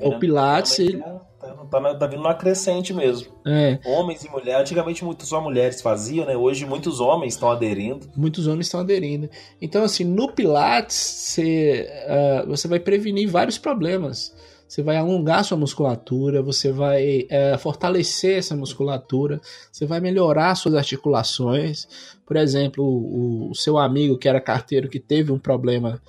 o 0.00 0.18
Pilates. 0.18 0.78
Ele... 0.78 0.98
Tá, 0.98 1.50
tá, 1.70 1.94
tá, 1.94 2.06
vindo 2.06 2.20
uma 2.20 2.34
crescente 2.34 2.94
mesmo. 2.94 3.32
É. 3.44 3.78
Homens 3.84 4.24
e 4.24 4.30
mulheres. 4.30 4.60
Antigamente 4.60 5.04
muito 5.04 5.26
só 5.26 5.40
mulheres 5.40 5.80
faziam, 5.80 6.24
né? 6.24 6.36
Hoje 6.36 6.64
muitos 6.64 7.00
homens 7.00 7.34
estão 7.34 7.50
aderindo. 7.50 8.06
Muitos 8.16 8.46
homens 8.46 8.66
estão 8.66 8.80
aderindo. 8.80 9.28
Então, 9.60 9.82
assim, 9.82 10.04
no 10.04 10.30
Pilates, 10.30 10.96
você, 10.96 11.88
uh, 12.06 12.48
você 12.48 12.68
vai 12.68 12.78
prevenir 12.78 13.28
vários 13.28 13.58
problemas. 13.58 14.34
você 14.68 14.82
vai 14.82 14.96
alongar 14.96 15.44
sua 15.44 15.58
musculatura, 15.58 16.42
você 16.42 16.70
vai 16.70 17.26
é, 17.28 17.58
fortalecer 17.58 18.38
essa 18.38 18.56
musculatura, 18.56 19.40
você 19.70 19.84
vai 19.84 20.00
melhorar 20.00 20.54
suas 20.54 20.74
articulações. 20.74 21.86
Por 22.32 22.38
exemplo, 22.38 22.82
o, 22.82 23.50
o 23.50 23.54
seu 23.54 23.76
amigo 23.76 24.16
que 24.16 24.26
era 24.26 24.40
carteiro 24.40 24.88
que 24.88 24.98
teve 24.98 25.30
um 25.30 25.38
problema 25.38 26.00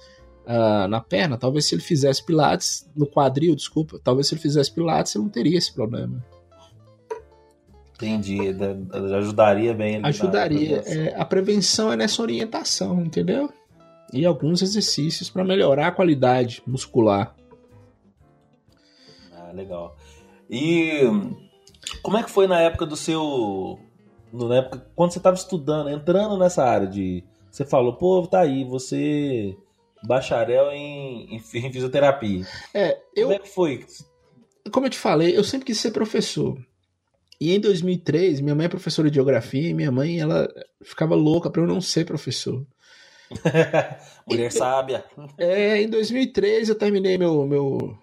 uh, 0.46 0.88
na 0.88 1.01
perna, 1.01 1.38
talvez 1.38 1.65
se 1.65 1.75
ele 1.75 1.82
fizesse 1.82 2.25
pilates, 2.25 2.89
no 2.96 3.06
quadril, 3.06 3.53
desculpa, 3.53 4.00
talvez 4.01 4.30
se 4.30 4.34
ele 4.34 4.42
fizesse 4.42 4.74
pilates, 4.74 5.13
ele 5.13 5.25
não 5.25 5.30
teria 5.30 5.58
esse 5.58 5.74
problema. 5.74 6.25
Entendi, 7.96 8.39
ajudaria 9.18 9.74
bem. 9.74 10.00
Ajudaria. 10.01 10.82
É, 10.86 11.13
a 11.18 11.25
prevenção 11.25 11.92
é 11.92 11.98
nessa 11.98 12.22
orientação, 12.22 13.01
entendeu? 13.01 13.51
E 14.13 14.25
alguns 14.25 14.62
exercícios 14.62 15.30
para 15.30 15.44
melhorar 15.44 15.88
a 15.88 15.92
qualidade 15.92 16.63
muscular. 16.65 17.36
Ah, 19.34 19.51
legal. 19.53 19.98
E 20.50 21.01
como 22.01 22.15
é 22.15 22.24
que 22.24 22.32
foi 22.32 22.48
na 22.48 22.62
época 22.62 22.86
do 22.86 22.96
seu. 22.96 23.77
Na 24.34 24.56
época, 24.56 24.88
quando 24.96 25.12
você 25.12 25.20
estava 25.20 25.36
estudando, 25.36 25.90
entrando 25.90 26.38
nessa 26.38 26.63
área 26.63 26.88
de. 26.88 27.24
Você 27.52 27.63
falou, 27.63 27.96
pô, 27.96 28.25
tá 28.25 28.42
aí, 28.42 28.63
você 28.63 29.56
bacharel 30.04 30.72
em, 30.72 31.36
em, 31.36 31.38
em 31.38 31.72
fisioterapia. 31.72 32.46
É, 32.74 32.98
eu. 33.16 33.28
Como 33.28 33.34
é 33.34 33.40
que 33.40 33.50
foi? 33.50 33.86
Como 34.72 34.86
eu 34.88 34.90
te 34.90 34.98
falei, 34.98 35.38
eu 35.38 35.44
sempre 35.44 35.68
quis 35.68 35.80
ser 35.80 35.92
professor. 35.92 36.58
E 37.40 37.54
em 37.54 37.60
2003, 37.60 38.40
minha 38.42 38.56
mãe 38.56 38.66
é 38.66 38.70
professora 38.70 39.10
de 39.10 39.16
geografia 39.16 39.70
e 39.70 39.74
minha 39.74 39.92
mãe 39.92 40.20
ela 40.20 40.48
ficava 40.82 41.13
louca 41.13 41.50
para 41.50 41.62
eu 41.62 41.68
não 41.68 41.82
ser 41.82 42.06
professor. 42.06 42.66
Mulher 44.28 44.48
e, 44.48 44.52
sábia. 44.52 45.04
É, 45.38 45.82
em 45.82 45.90
2003 45.90 46.70
eu 46.70 46.75
terminei 46.75 47.18
meu, 47.18 47.46
meu, 47.46 47.98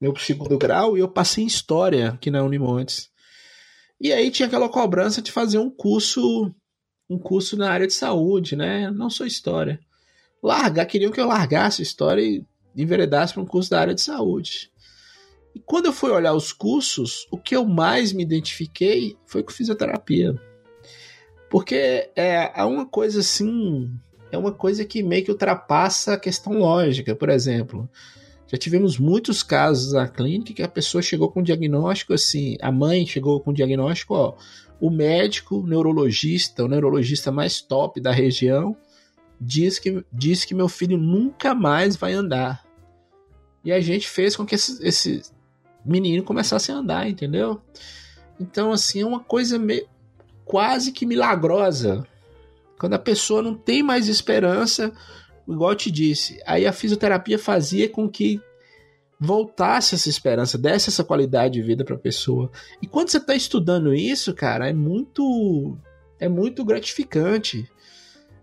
meu 0.00 0.16
segundo 0.16 0.58
grau 0.58 0.96
e 0.96 1.00
eu 1.00 1.08
passei 1.08 1.44
em 1.44 1.46
História 1.46 2.10
aqui 2.10 2.30
na 2.30 2.42
Unimontes. 2.42 3.10
E 4.00 4.12
aí 4.12 4.30
tinha 4.30 4.46
aquela 4.46 4.68
cobrança 4.68 5.22
de 5.22 5.32
fazer 5.32 5.58
um 5.58 5.70
curso 5.70 6.52
um 7.08 7.18
curso 7.18 7.56
na 7.56 7.70
área 7.70 7.86
de 7.86 7.92
saúde, 7.92 8.56
né? 8.56 8.90
Não 8.90 9.10
sou 9.10 9.26
História. 9.26 9.78
Largar, 10.42 10.86
queriam 10.86 11.12
que 11.12 11.20
eu 11.20 11.26
largasse 11.26 11.82
História 11.82 12.22
e 12.22 12.44
enveredasse 12.76 13.34
para 13.34 13.42
um 13.42 13.46
curso 13.46 13.70
da 13.70 13.80
área 13.80 13.94
de 13.94 14.00
saúde. 14.00 14.70
E 15.54 15.60
quando 15.60 15.86
eu 15.86 15.92
fui 15.92 16.10
olhar 16.10 16.34
os 16.34 16.52
cursos, 16.52 17.26
o 17.30 17.38
que 17.38 17.54
eu 17.54 17.64
mais 17.64 18.12
me 18.12 18.22
identifiquei 18.22 19.16
foi 19.26 19.42
com 19.42 19.52
fisioterapia. 19.52 20.34
Porque 21.48 22.10
é, 22.16 22.52
é 22.60 22.64
uma 22.64 22.84
coisa 22.84 23.20
assim, 23.20 23.88
é 24.32 24.36
uma 24.36 24.52
coisa 24.52 24.84
que 24.84 25.02
meio 25.02 25.24
que 25.24 25.30
ultrapassa 25.30 26.14
a 26.14 26.18
questão 26.18 26.54
lógica. 26.54 27.14
Por 27.14 27.28
exemplo, 27.28 27.88
já 28.54 28.58
tivemos 28.58 28.98
muitos 28.98 29.42
casos 29.42 29.94
na 29.94 30.06
clínica 30.06 30.54
que 30.54 30.62
a 30.62 30.68
pessoa 30.68 31.02
chegou 31.02 31.28
com 31.28 31.42
diagnóstico 31.42 32.14
assim, 32.14 32.56
a 32.62 32.70
mãe 32.70 33.04
chegou 33.04 33.40
com 33.40 33.52
diagnóstico, 33.52 34.14
ó, 34.14 34.34
o 34.80 34.90
médico, 34.90 35.66
neurologista, 35.66 36.64
o 36.64 36.68
neurologista 36.68 37.32
mais 37.32 37.60
top 37.60 38.00
da 38.00 38.12
região, 38.12 38.76
diz 39.40 39.80
que, 39.80 40.04
diz 40.12 40.44
que 40.44 40.54
meu 40.54 40.68
filho 40.68 40.96
nunca 40.96 41.52
mais 41.52 41.96
vai 41.96 42.12
andar. 42.12 42.64
E 43.64 43.72
a 43.72 43.80
gente 43.80 44.08
fez 44.08 44.36
com 44.36 44.46
que 44.46 44.54
esse, 44.54 44.86
esse 44.86 45.22
menino 45.84 46.22
começasse 46.22 46.70
a 46.70 46.76
andar, 46.76 47.08
entendeu? 47.08 47.60
Então, 48.38 48.70
assim, 48.70 49.02
é 49.02 49.06
uma 49.06 49.20
coisa 49.20 49.60
quase 50.44 50.92
que 50.92 51.04
milagrosa. 51.04 52.06
Quando 52.78 52.94
a 52.94 53.00
pessoa 53.00 53.42
não 53.42 53.54
tem 53.54 53.82
mais 53.82 54.06
esperança, 54.06 54.92
igual 55.48 55.70
eu 55.70 55.76
te 55.76 55.90
disse, 55.90 56.40
aí 56.46 56.66
a 56.66 56.72
fisioterapia 56.72 57.38
fazia 57.38 57.88
com 57.88 58.08
que 58.08 58.40
voltasse 59.18 59.94
essa 59.94 60.08
esperança, 60.08 60.58
desse 60.58 60.88
essa 60.88 61.04
qualidade 61.04 61.54
de 61.54 61.62
vida 61.62 61.84
para 61.84 61.94
a 61.94 61.98
pessoa. 61.98 62.50
E 62.82 62.86
quando 62.86 63.08
você 63.08 63.18
está 63.18 63.34
estudando 63.34 63.94
isso, 63.94 64.34
cara, 64.34 64.68
é 64.68 64.72
muito 64.72 65.76
é 66.18 66.28
muito 66.28 66.64
gratificante. 66.64 67.68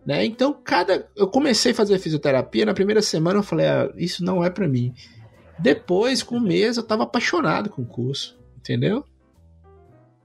Né? 0.05 0.25
Então, 0.25 0.53
cada 0.63 1.07
eu 1.15 1.27
comecei 1.27 1.71
a 1.71 1.75
fazer 1.75 1.99
fisioterapia, 1.99 2.65
na 2.65 2.73
primeira 2.73 3.01
semana 3.01 3.39
eu 3.39 3.43
falei, 3.43 3.67
ah, 3.67 3.91
isso 3.95 4.23
não 4.23 4.43
é 4.43 4.49
para 4.49 4.67
mim. 4.67 4.93
Depois, 5.59 6.23
com 6.23 6.37
um 6.37 6.41
mês, 6.41 6.77
eu 6.77 6.83
tava 6.83 7.03
apaixonado 7.03 7.69
com 7.69 7.83
o 7.83 7.87
curso, 7.87 8.39
entendeu? 8.57 9.05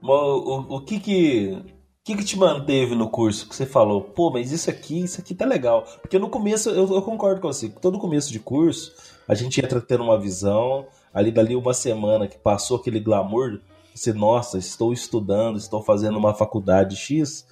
O, 0.01 0.11
o, 0.11 0.77
o 0.77 0.81
que 0.81 0.99
que 0.99 1.63
que, 2.07 2.15
que 2.15 2.23
te 2.23 2.37
manteve 2.37 2.95
no 2.95 3.09
curso? 3.09 3.49
Que 3.49 3.55
você 3.55 3.65
falou, 3.65 4.01
pô, 4.01 4.31
mas 4.31 4.53
isso 4.53 4.69
aqui, 4.69 5.03
isso 5.03 5.19
aqui 5.19 5.35
tá 5.35 5.45
legal. 5.45 5.85
Porque 6.01 6.17
no 6.17 6.29
começo, 6.29 6.69
eu, 6.69 6.89
eu 6.93 7.01
concordo 7.01 7.41
com 7.41 7.51
você, 7.51 7.67
todo 7.67 7.99
começo 7.99 8.31
de 8.31 8.39
curso, 8.39 8.93
a 9.27 9.35
gente 9.35 9.59
entra 9.59 9.81
tendo 9.81 10.05
uma 10.05 10.17
visão, 10.17 10.87
ali 11.13 11.31
dali 11.31 11.53
uma 11.53 11.73
semana 11.73 12.25
que 12.25 12.37
passou 12.37 12.77
aquele 12.77 13.01
glamour, 13.01 13.59
você, 13.93 14.13
nossa, 14.13 14.57
estou 14.57 14.93
estudando, 14.93 15.57
estou 15.57 15.83
fazendo 15.83 16.17
uma 16.17 16.33
faculdade 16.33 16.95
X, 16.95 17.45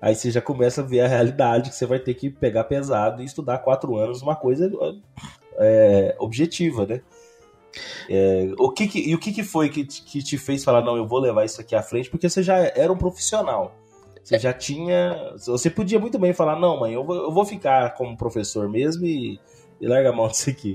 aí 0.00 0.14
você 0.14 0.30
já 0.30 0.40
começa 0.40 0.80
a 0.80 0.84
ver 0.84 1.00
a 1.00 1.08
realidade 1.08 1.70
que 1.70 1.74
você 1.74 1.86
vai 1.86 1.98
ter 1.98 2.14
que 2.14 2.30
pegar 2.30 2.64
pesado 2.64 3.20
e 3.20 3.24
estudar 3.24 3.58
quatro 3.58 3.96
anos 3.96 4.22
uma 4.22 4.36
coisa 4.36 4.70
é, 5.56 6.14
objetiva, 6.20 6.86
né? 6.86 7.00
É, 8.08 8.52
o 8.58 8.70
que, 8.70 8.86
que 8.86 9.10
e 9.10 9.14
o 9.14 9.18
que, 9.18 9.32
que 9.32 9.42
foi 9.42 9.68
que, 9.68 9.84
que 9.84 10.22
te 10.22 10.38
fez 10.38 10.62
falar, 10.62 10.82
não, 10.82 10.96
eu 10.96 11.06
vou 11.06 11.18
levar 11.18 11.44
isso 11.44 11.60
aqui 11.60 11.74
à 11.74 11.82
frente? 11.82 12.08
Porque 12.08 12.28
você 12.28 12.44
já 12.44 12.58
era 12.58 12.92
um 12.92 12.96
profissional. 12.96 13.74
Você 14.28 14.38
já 14.38 14.52
tinha. 14.52 15.32
Você 15.38 15.70
podia 15.70 15.98
muito 15.98 16.18
bem 16.18 16.34
falar, 16.34 16.60
não, 16.60 16.78
mãe, 16.78 16.92
eu 16.92 17.02
vou, 17.02 17.16
eu 17.16 17.32
vou 17.32 17.46
ficar 17.46 17.94
como 17.94 18.14
professor 18.14 18.68
mesmo 18.68 19.06
e, 19.06 19.40
e 19.80 19.86
larga 19.86 20.10
a 20.10 20.12
mão 20.12 20.28
disso 20.28 20.50
aqui. 20.50 20.74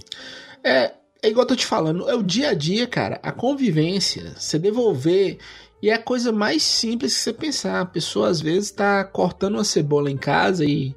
É, 0.63 0.91
é 1.22 1.29
igual 1.29 1.43
eu 1.43 1.50
tô 1.50 1.55
te 1.55 1.67
falando, 1.67 2.10
é 2.10 2.15
o 2.15 2.24
dia 2.24 2.50
a 2.50 2.53
dia, 2.55 2.88
cara. 2.88 3.19
A 3.22 3.31
convivência, 3.31 4.33
você 4.36 4.57
devolver. 4.57 5.38
E 5.83 5.91
é 5.91 5.93
a 5.93 6.01
coisa 6.01 6.31
mais 6.31 6.63
simples 6.63 7.15
que 7.15 7.19
você 7.19 7.31
pensar. 7.31 7.81
A 7.81 7.86
pessoa 7.86 8.27
às 8.27 8.41
vezes 8.41 8.72
tá 8.72 9.03
cortando 9.03 9.53
uma 9.53 9.63
cebola 9.63 10.10
em 10.10 10.17
casa 10.17 10.65
e 10.65 10.95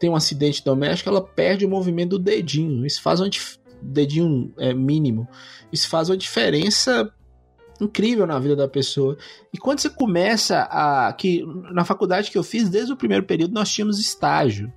tem 0.00 0.10
um 0.10 0.16
acidente 0.16 0.64
doméstico, 0.64 1.08
ela 1.08 1.22
perde 1.22 1.64
o 1.64 1.68
movimento 1.68 2.10
do 2.10 2.18
dedinho. 2.18 2.84
Isso 2.84 3.00
faz 3.02 3.20
uma 3.20 3.30
dedinho 3.80 4.52
é, 4.58 4.74
mínimo. 4.74 5.28
Isso 5.72 5.88
faz 5.88 6.10
uma 6.10 6.16
diferença 6.16 7.08
incrível 7.80 8.26
na 8.26 8.38
vida 8.38 8.56
da 8.56 8.68
pessoa. 8.68 9.16
E 9.52 9.58
quando 9.58 9.80
você 9.80 9.90
começa 9.90 10.62
a. 10.70 11.12
que 11.12 11.44
Na 11.72 11.84
faculdade 11.84 12.30
que 12.30 12.38
eu 12.38 12.42
fiz, 12.42 12.68
desde 12.68 12.92
o 12.92 12.96
primeiro 12.96 13.24
período, 13.24 13.54
nós 13.54 13.70
tínhamos 13.70 13.98
estágio. 13.98 14.72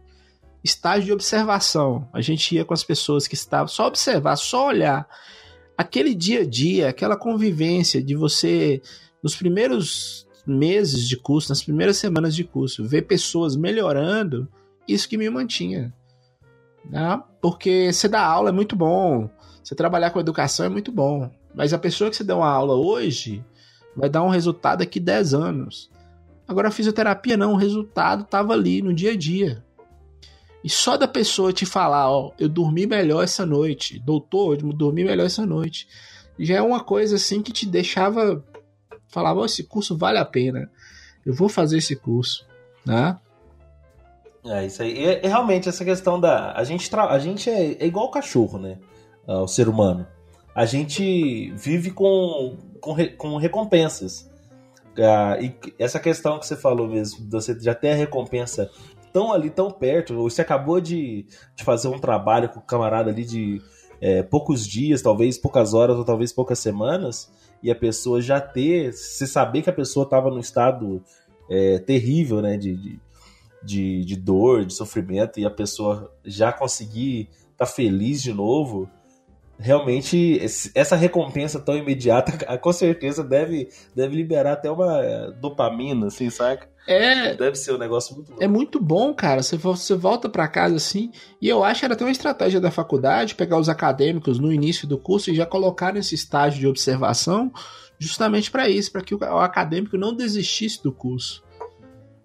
Estágio 0.63 1.05
de 1.05 1.13
observação. 1.13 2.07
A 2.11 2.21
gente 2.21 2.55
ia 2.55 2.65
com 2.65 2.73
as 2.73 2.83
pessoas 2.83 3.27
que 3.27 3.35
estavam, 3.35 3.67
só 3.67 3.87
observar, 3.87 4.35
só 4.35 4.67
olhar. 4.67 5.07
Aquele 5.77 6.15
dia 6.15 6.41
a 6.41 6.45
dia, 6.45 6.89
aquela 6.89 7.15
convivência 7.15 8.01
de 8.01 8.15
você, 8.15 8.81
nos 9.21 9.35
primeiros 9.35 10.27
meses 10.45 11.07
de 11.07 11.15
curso, 11.15 11.49
nas 11.49 11.61
primeiras 11.61 11.97
semanas 11.97 12.33
de 12.33 12.43
curso, 12.43 12.87
ver 12.87 13.03
pessoas 13.03 13.55
melhorando, 13.55 14.47
isso 14.87 15.07
que 15.07 15.17
me 15.17 15.29
mantinha 15.29 15.93
né? 16.89 17.21
Porque 17.41 17.91
você 17.91 18.07
dar 18.07 18.25
aula 18.25 18.49
é 18.49 18.53
muito 18.53 18.75
bom, 18.75 19.29
você 19.63 19.75
trabalhar 19.75 20.11
com 20.11 20.19
educação 20.19 20.65
é 20.65 20.69
muito 20.69 20.91
bom, 20.91 21.29
mas 21.57 21.73
a 21.73 21.79
pessoa 21.79 22.11
que 22.11 22.15
você 22.15 22.23
deu 22.23 22.37
uma 22.37 22.49
aula 22.49 22.75
hoje 22.75 23.43
vai 23.95 24.07
dar 24.07 24.21
um 24.21 24.29
resultado 24.29 24.79
daqui 24.79 24.99
10 24.99 25.33
anos. 25.33 25.89
Agora 26.47 26.67
a 26.67 26.71
fisioterapia 26.71 27.35
não, 27.35 27.53
o 27.53 27.57
resultado 27.57 28.21
estava 28.21 28.53
ali 28.53 28.79
no 28.79 28.93
dia 28.93 29.13
a 29.13 29.17
dia. 29.17 29.65
E 30.63 30.69
só 30.69 30.95
da 30.95 31.07
pessoa 31.07 31.51
te 31.51 31.65
falar, 31.65 32.11
ó, 32.11 32.31
eu 32.37 32.47
dormi 32.47 32.85
melhor 32.85 33.23
essa 33.23 33.43
noite, 33.43 33.97
doutor, 33.97 34.59
eu 34.61 34.71
dormi 34.71 35.03
melhor 35.03 35.25
essa 35.25 35.47
noite, 35.47 35.87
já 36.37 36.57
é 36.57 36.61
uma 36.61 36.83
coisa 36.83 37.15
assim 37.15 37.41
que 37.41 37.51
te 37.51 37.65
deixava 37.65 38.43
falava, 39.07 39.43
esse 39.45 39.63
curso 39.63 39.97
vale 39.97 40.19
a 40.19 40.25
pena. 40.25 40.69
Eu 41.25 41.33
vou 41.33 41.49
fazer 41.49 41.79
esse 41.79 41.95
curso, 41.95 42.45
né? 42.85 43.17
É, 44.45 44.65
isso 44.65 44.83
aí. 44.83 45.03
É, 45.03 45.25
é, 45.25 45.27
realmente 45.27 45.67
essa 45.67 45.83
questão 45.83 46.19
da. 46.19 46.53
A 46.53 46.63
gente, 46.63 46.87
tra... 46.89 47.07
a 47.07 47.19
gente 47.19 47.49
é, 47.49 47.83
é 47.83 47.85
igual 47.85 48.05
o 48.05 48.11
cachorro, 48.11 48.59
né? 48.59 48.77
Uh, 49.27 49.41
o 49.41 49.47
ser 49.47 49.67
humano. 49.67 50.07
A 50.57 50.65
gente 50.65 51.51
vive 51.51 51.91
com, 51.91 52.57
com, 52.81 52.95
com 53.15 53.37
recompensas. 53.37 54.27
Uh, 54.97 55.39
e 55.39 55.55
essa 55.77 55.99
questão 55.99 56.39
que 56.39 56.47
você 56.47 56.55
falou 56.55 56.87
mesmo, 56.87 57.29
você 57.29 57.55
já 57.59 57.75
tem 57.75 57.91
a 57.91 57.95
recompensa 57.95 58.67
tão 59.13 59.31
ali, 59.31 59.51
tão 59.51 59.69
perto. 59.69 60.15
Você 60.15 60.41
acabou 60.41 60.81
de, 60.81 61.27
de 61.55 61.63
fazer 61.63 61.89
um 61.89 61.99
trabalho 61.99 62.49
com 62.49 62.57
o 62.59 62.63
camarada 62.63 63.11
ali 63.11 63.23
de 63.23 63.61
é, 64.01 64.23
poucos 64.23 64.65
dias, 64.67 65.03
talvez 65.03 65.37
poucas 65.37 65.75
horas 65.75 65.95
ou 65.95 66.03
talvez 66.03 66.33
poucas 66.33 66.57
semanas, 66.57 67.31
e 67.61 67.69
a 67.69 67.75
pessoa 67.75 68.19
já 68.19 68.41
ter, 68.41 68.93
você 68.93 69.27
saber 69.27 69.61
que 69.61 69.69
a 69.69 69.73
pessoa 69.73 70.05
estava 70.05 70.31
num 70.31 70.39
estado 70.39 71.03
é, 71.51 71.77
terrível, 71.77 72.41
né? 72.41 72.57
De, 72.57 72.75
de, 72.75 72.99
de, 73.63 74.05
de 74.05 74.15
dor, 74.15 74.65
de 74.65 74.73
sofrimento, 74.73 75.39
e 75.39 75.45
a 75.45 75.51
pessoa 75.51 76.11
já 76.25 76.51
conseguir 76.51 77.29
estar 77.51 77.51
tá 77.57 77.65
feliz 77.67 78.23
de 78.23 78.33
novo, 78.33 78.89
realmente 79.59 80.39
essa 80.75 80.95
recompensa 80.95 81.59
tão 81.59 81.75
imediata 81.75 82.31
com 82.57 82.71
certeza 82.71 83.23
deve, 83.23 83.69
deve 83.95 84.15
liberar 84.15 84.53
até 84.53 84.69
uma 84.69 85.31
dopamina, 85.39 86.07
assim, 86.07 86.29
saca? 86.29 86.67
É. 86.87 87.35
Deve 87.35 87.57
ser 87.57 87.73
um 87.73 87.77
negócio 87.77 88.15
muito 88.15 88.31
bom. 88.31 88.37
É 88.39 88.47
muito 88.47 88.79
bom, 88.79 89.13
cara. 89.13 89.43
Você, 89.43 89.57
você 89.57 89.93
volta 89.93 90.29
para 90.29 90.47
casa 90.47 90.77
assim. 90.77 91.11
E 91.41 91.49
eu 91.49 91.63
acho 91.63 91.81
que 91.81 91.85
era 91.85 91.95
até 91.95 92.05
uma 92.05 92.11
estratégia 92.11 92.61
da 92.61 92.71
faculdade 92.71 93.35
pegar 93.35 93.57
os 93.57 93.67
acadêmicos 93.67 94.39
no 94.39 94.53
início 94.53 94.87
do 94.87 94.97
curso 94.97 95.29
e 95.29 95.35
já 95.35 95.45
colocar 95.45 95.93
nesse 95.93 96.15
estágio 96.15 96.61
de 96.61 96.67
observação, 96.67 97.51
justamente 97.99 98.49
para 98.49 98.69
isso, 98.69 98.89
para 98.89 99.01
que 99.01 99.13
o, 99.13 99.19
o, 99.19 99.39
acadêmico 99.39 99.97
não 99.97 100.15
desistisse 100.15 100.81
do 100.81 100.93
curso. 100.93 101.43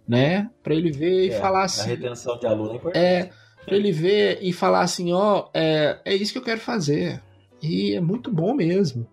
Né? 0.06 0.48
Para 0.62 0.74
ele 0.74 0.92
ver 0.92 1.24
é, 1.30 1.36
e 1.36 1.40
falar 1.40 1.64
assim. 1.64 1.82
A 1.82 1.94
retenção 1.94 2.38
de 2.38 2.46
aluno 2.46 2.72
é 2.72 2.76
importante. 2.76 3.04
É 3.04 3.41
Pra 3.64 3.76
ele 3.76 3.92
ver 3.92 4.38
e 4.42 4.52
falar 4.52 4.80
assim, 4.80 5.12
ó, 5.12 5.48
é, 5.54 5.98
é 6.04 6.14
isso 6.14 6.32
que 6.32 6.38
eu 6.38 6.44
quero 6.44 6.60
fazer. 6.60 7.22
E 7.62 7.94
é 7.94 8.00
muito 8.00 8.30
bom 8.30 8.54
mesmo. 8.54 9.06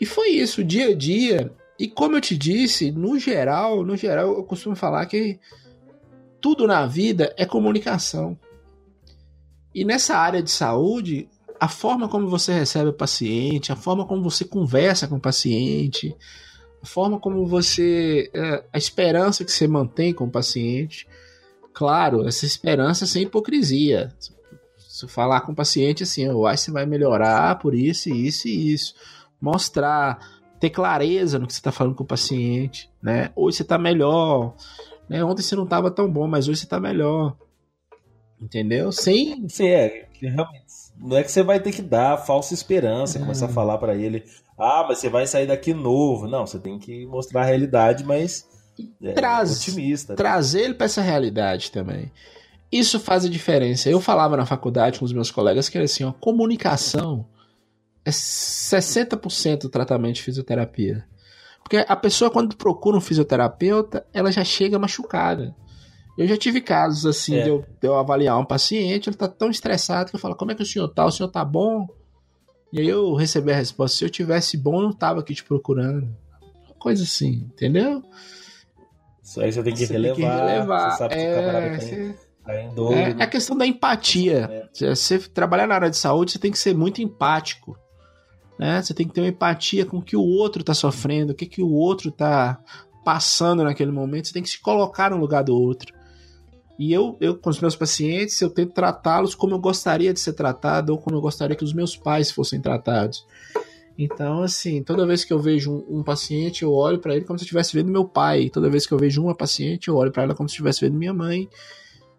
E 0.00 0.06
foi 0.06 0.28
isso, 0.28 0.62
dia 0.62 0.88
a 0.88 0.94
dia. 0.94 1.50
E 1.78 1.88
como 1.88 2.16
eu 2.16 2.20
te 2.20 2.36
disse, 2.36 2.90
no 2.90 3.18
geral, 3.18 3.84
no 3.84 3.96
geral, 3.96 4.34
eu 4.34 4.44
costumo 4.44 4.76
falar 4.76 5.06
que 5.06 5.38
tudo 6.40 6.66
na 6.66 6.86
vida 6.86 7.34
é 7.36 7.46
comunicação. 7.46 8.38
E 9.74 9.84
nessa 9.84 10.16
área 10.16 10.42
de 10.42 10.50
saúde, 10.50 11.28
a 11.58 11.68
forma 11.68 12.08
como 12.08 12.28
você 12.28 12.52
recebe 12.52 12.90
o 12.90 12.92
paciente, 12.92 13.72
a 13.72 13.76
forma 13.76 14.06
como 14.06 14.22
você 14.22 14.44
conversa 14.44 15.08
com 15.08 15.16
o 15.16 15.20
paciente, 15.20 16.14
a 16.82 16.86
forma 16.86 17.18
como 17.18 17.46
você. 17.46 18.30
É, 18.32 18.64
a 18.72 18.78
esperança 18.78 19.44
que 19.44 19.50
você 19.50 19.66
mantém 19.66 20.12
com 20.12 20.24
o 20.24 20.30
paciente, 20.30 21.07
claro, 21.78 22.26
essa 22.26 22.44
esperança 22.44 23.06
sem 23.06 23.22
hipocrisia. 23.22 24.12
Se 24.76 25.06
falar 25.06 25.42
com 25.42 25.52
o 25.52 25.54
paciente 25.54 26.02
assim, 26.02 26.26
que 26.26 26.32
você 26.32 26.72
vai 26.72 26.84
melhorar 26.84 27.56
por 27.60 27.72
isso, 27.72 28.08
isso 28.08 28.48
e 28.48 28.72
isso. 28.72 28.96
Mostrar, 29.40 30.18
ter 30.58 30.70
clareza 30.70 31.38
no 31.38 31.46
que 31.46 31.52
você 31.52 31.60
está 31.60 31.70
falando 31.70 31.94
com 31.94 32.02
o 32.02 32.06
paciente, 32.06 32.90
né? 33.00 33.30
Hoje 33.36 33.58
você 33.58 33.62
está 33.62 33.78
melhor, 33.78 34.56
né? 35.08 35.22
Ontem 35.22 35.40
você 35.40 35.54
não 35.54 35.62
estava 35.62 35.88
tão 35.88 36.10
bom, 36.10 36.26
mas 36.26 36.48
hoje 36.48 36.58
você 36.58 36.66
está 36.66 36.80
melhor. 36.80 37.36
Entendeu? 38.40 38.90
Sem. 38.90 39.48
Sim, 39.48 39.68
é, 39.68 40.08
realmente. 40.20 40.66
Não 40.98 41.16
é 41.16 41.22
que 41.22 41.30
você 41.30 41.44
vai 41.44 41.60
ter 41.60 41.70
que 41.70 41.82
dar 41.82 42.16
falsa 42.16 42.54
esperança, 42.54 43.18
é. 43.18 43.20
começar 43.20 43.46
a 43.46 43.50
falar 43.50 43.78
para 43.78 43.94
ele, 43.94 44.24
ah, 44.58 44.84
mas 44.88 44.98
você 44.98 45.08
vai 45.08 45.28
sair 45.28 45.46
daqui 45.46 45.72
novo. 45.72 46.26
Não, 46.26 46.44
você 46.44 46.58
tem 46.58 46.76
que 46.76 47.06
mostrar 47.06 47.42
a 47.42 47.46
realidade, 47.46 48.02
mas 48.02 48.44
é, 49.02 49.12
Traz, 49.12 49.58
otimista. 49.58 50.12
Né? 50.12 50.16
Trazer 50.16 50.62
ele 50.62 50.74
para 50.74 50.86
essa 50.86 51.02
realidade 51.02 51.70
também. 51.70 52.12
Isso 52.70 53.00
faz 53.00 53.24
a 53.24 53.28
diferença. 53.28 53.88
Eu 53.88 54.00
falava 54.00 54.36
na 54.36 54.44
faculdade 54.44 54.98
com 54.98 55.04
os 55.04 55.12
meus 55.12 55.30
colegas 55.30 55.68
que 55.68 55.78
era 55.78 55.84
assim, 55.84 56.04
ó, 56.04 56.12
comunicação 56.12 57.26
é 58.04 58.10
60% 58.10 59.62
do 59.62 59.68
tratamento 59.68 60.16
de 60.16 60.22
fisioterapia. 60.22 61.04
Porque 61.62 61.84
a 61.86 61.96
pessoa 61.96 62.30
quando 62.30 62.56
procura 62.56 62.96
um 62.96 63.00
fisioterapeuta, 63.00 64.06
ela 64.12 64.32
já 64.32 64.44
chega 64.44 64.78
machucada. 64.78 65.54
Eu 66.16 66.26
já 66.26 66.36
tive 66.36 66.60
casos 66.60 67.06
assim 67.06 67.36
é. 67.36 67.42
de, 67.42 67.48
eu, 67.48 67.64
de, 67.80 67.86
eu, 67.86 67.94
avaliar 67.94 68.38
um 68.38 68.44
paciente, 68.44 69.08
ele 69.08 69.16
tá 69.16 69.28
tão 69.28 69.50
estressado 69.50 70.10
que 70.10 70.16
eu 70.16 70.20
falo, 70.20 70.34
como 70.34 70.50
é 70.50 70.54
que 70.54 70.62
o 70.62 70.66
senhor 70.66 70.88
tá? 70.88 71.04
O 71.04 71.12
senhor 71.12 71.28
tá 71.28 71.44
bom? 71.44 71.86
E 72.72 72.80
aí 72.80 72.88
eu 72.88 73.14
recebi 73.14 73.52
a 73.52 73.56
resposta, 73.56 73.98
se 73.98 74.04
eu 74.04 74.10
tivesse 74.10 74.56
bom, 74.56 74.76
eu 74.76 74.82
não 74.82 74.92
tava 74.92 75.20
aqui 75.20 75.34
te 75.34 75.44
procurando. 75.44 76.08
Coisa 76.78 77.04
assim, 77.04 77.48
entendeu? 77.52 78.02
Isso 79.28 79.42
aí 79.42 79.52
você 79.52 79.62
tem 79.62 79.74
que, 79.74 79.86
você 79.86 79.92
relevar, 79.92 80.14
tem 80.14 80.24
que 80.24 80.30
relevar. 80.30 80.90
Você 80.90 80.98
sabe 80.98 81.14
que 81.14 81.20
é, 81.20 81.32
o 81.32 81.34
camarada 81.34 81.78
tem, 81.78 82.14
tá 82.46 82.62
em 82.62 82.74
dor. 82.74 82.92
É, 82.94 83.10
é, 83.10 83.22
a 83.22 83.26
questão 83.26 83.58
da 83.58 83.66
empatia. 83.66 84.68
É. 84.74 84.94
Você 84.94 85.18
trabalhar 85.18 85.66
na 85.66 85.74
área 85.74 85.90
de 85.90 85.98
saúde, 85.98 86.32
você 86.32 86.38
tem 86.38 86.50
que 86.50 86.58
ser 86.58 86.74
muito 86.74 87.02
empático. 87.02 87.76
Né? 88.58 88.80
Você 88.80 88.94
tem 88.94 89.06
que 89.06 89.12
ter 89.12 89.20
uma 89.20 89.28
empatia 89.28 89.84
com 89.84 89.98
o 89.98 90.02
que 90.02 90.16
o 90.16 90.22
outro 90.22 90.62
está 90.62 90.72
sofrendo, 90.72 91.32
o 91.32 91.34
que, 91.34 91.44
que 91.44 91.62
o 91.62 91.70
outro 91.70 92.08
está 92.08 92.58
passando 93.04 93.62
naquele 93.62 93.92
momento. 93.92 94.28
Você 94.28 94.32
tem 94.32 94.42
que 94.42 94.48
se 94.48 94.62
colocar 94.62 95.10
no 95.10 95.18
lugar 95.18 95.44
do 95.44 95.54
outro. 95.54 95.92
E 96.78 96.90
eu, 96.90 97.18
eu 97.20 97.36
com 97.36 97.50
os 97.50 97.60
meus 97.60 97.76
pacientes, 97.76 98.40
eu 98.40 98.48
tento 98.48 98.72
tratá-los 98.72 99.34
como 99.34 99.54
eu 99.54 99.58
gostaria 99.58 100.14
de 100.14 100.20
ser 100.20 100.32
tratado 100.32 100.90
ou 100.92 100.98
como 100.98 101.16
eu 101.16 101.20
gostaria 101.20 101.54
que 101.54 101.64
os 101.64 101.74
meus 101.74 101.94
pais 101.98 102.30
fossem 102.30 102.62
tratados. 102.62 103.26
Então, 103.98 104.42
assim, 104.42 104.80
toda 104.80 105.04
vez 105.04 105.24
que 105.24 105.32
eu 105.32 105.40
vejo 105.40 105.72
um, 105.72 105.98
um 105.98 106.02
paciente, 106.04 106.62
eu 106.62 106.72
olho 106.72 107.00
para 107.00 107.16
ele 107.16 107.24
como 107.24 107.36
se 107.36 107.42
eu 107.42 107.46
estivesse 107.46 107.76
vendo 107.76 107.90
meu 107.90 108.04
pai. 108.04 108.48
Toda 108.48 108.70
vez 108.70 108.86
que 108.86 108.94
eu 108.94 108.98
vejo 108.98 109.20
uma 109.20 109.34
paciente, 109.34 109.88
eu 109.88 109.96
olho 109.96 110.12
para 110.12 110.22
ela 110.22 110.34
como 110.36 110.48
se 110.48 110.52
estivesse 110.52 110.80
vendo 110.80 110.96
minha 110.96 111.12
mãe. 111.12 111.48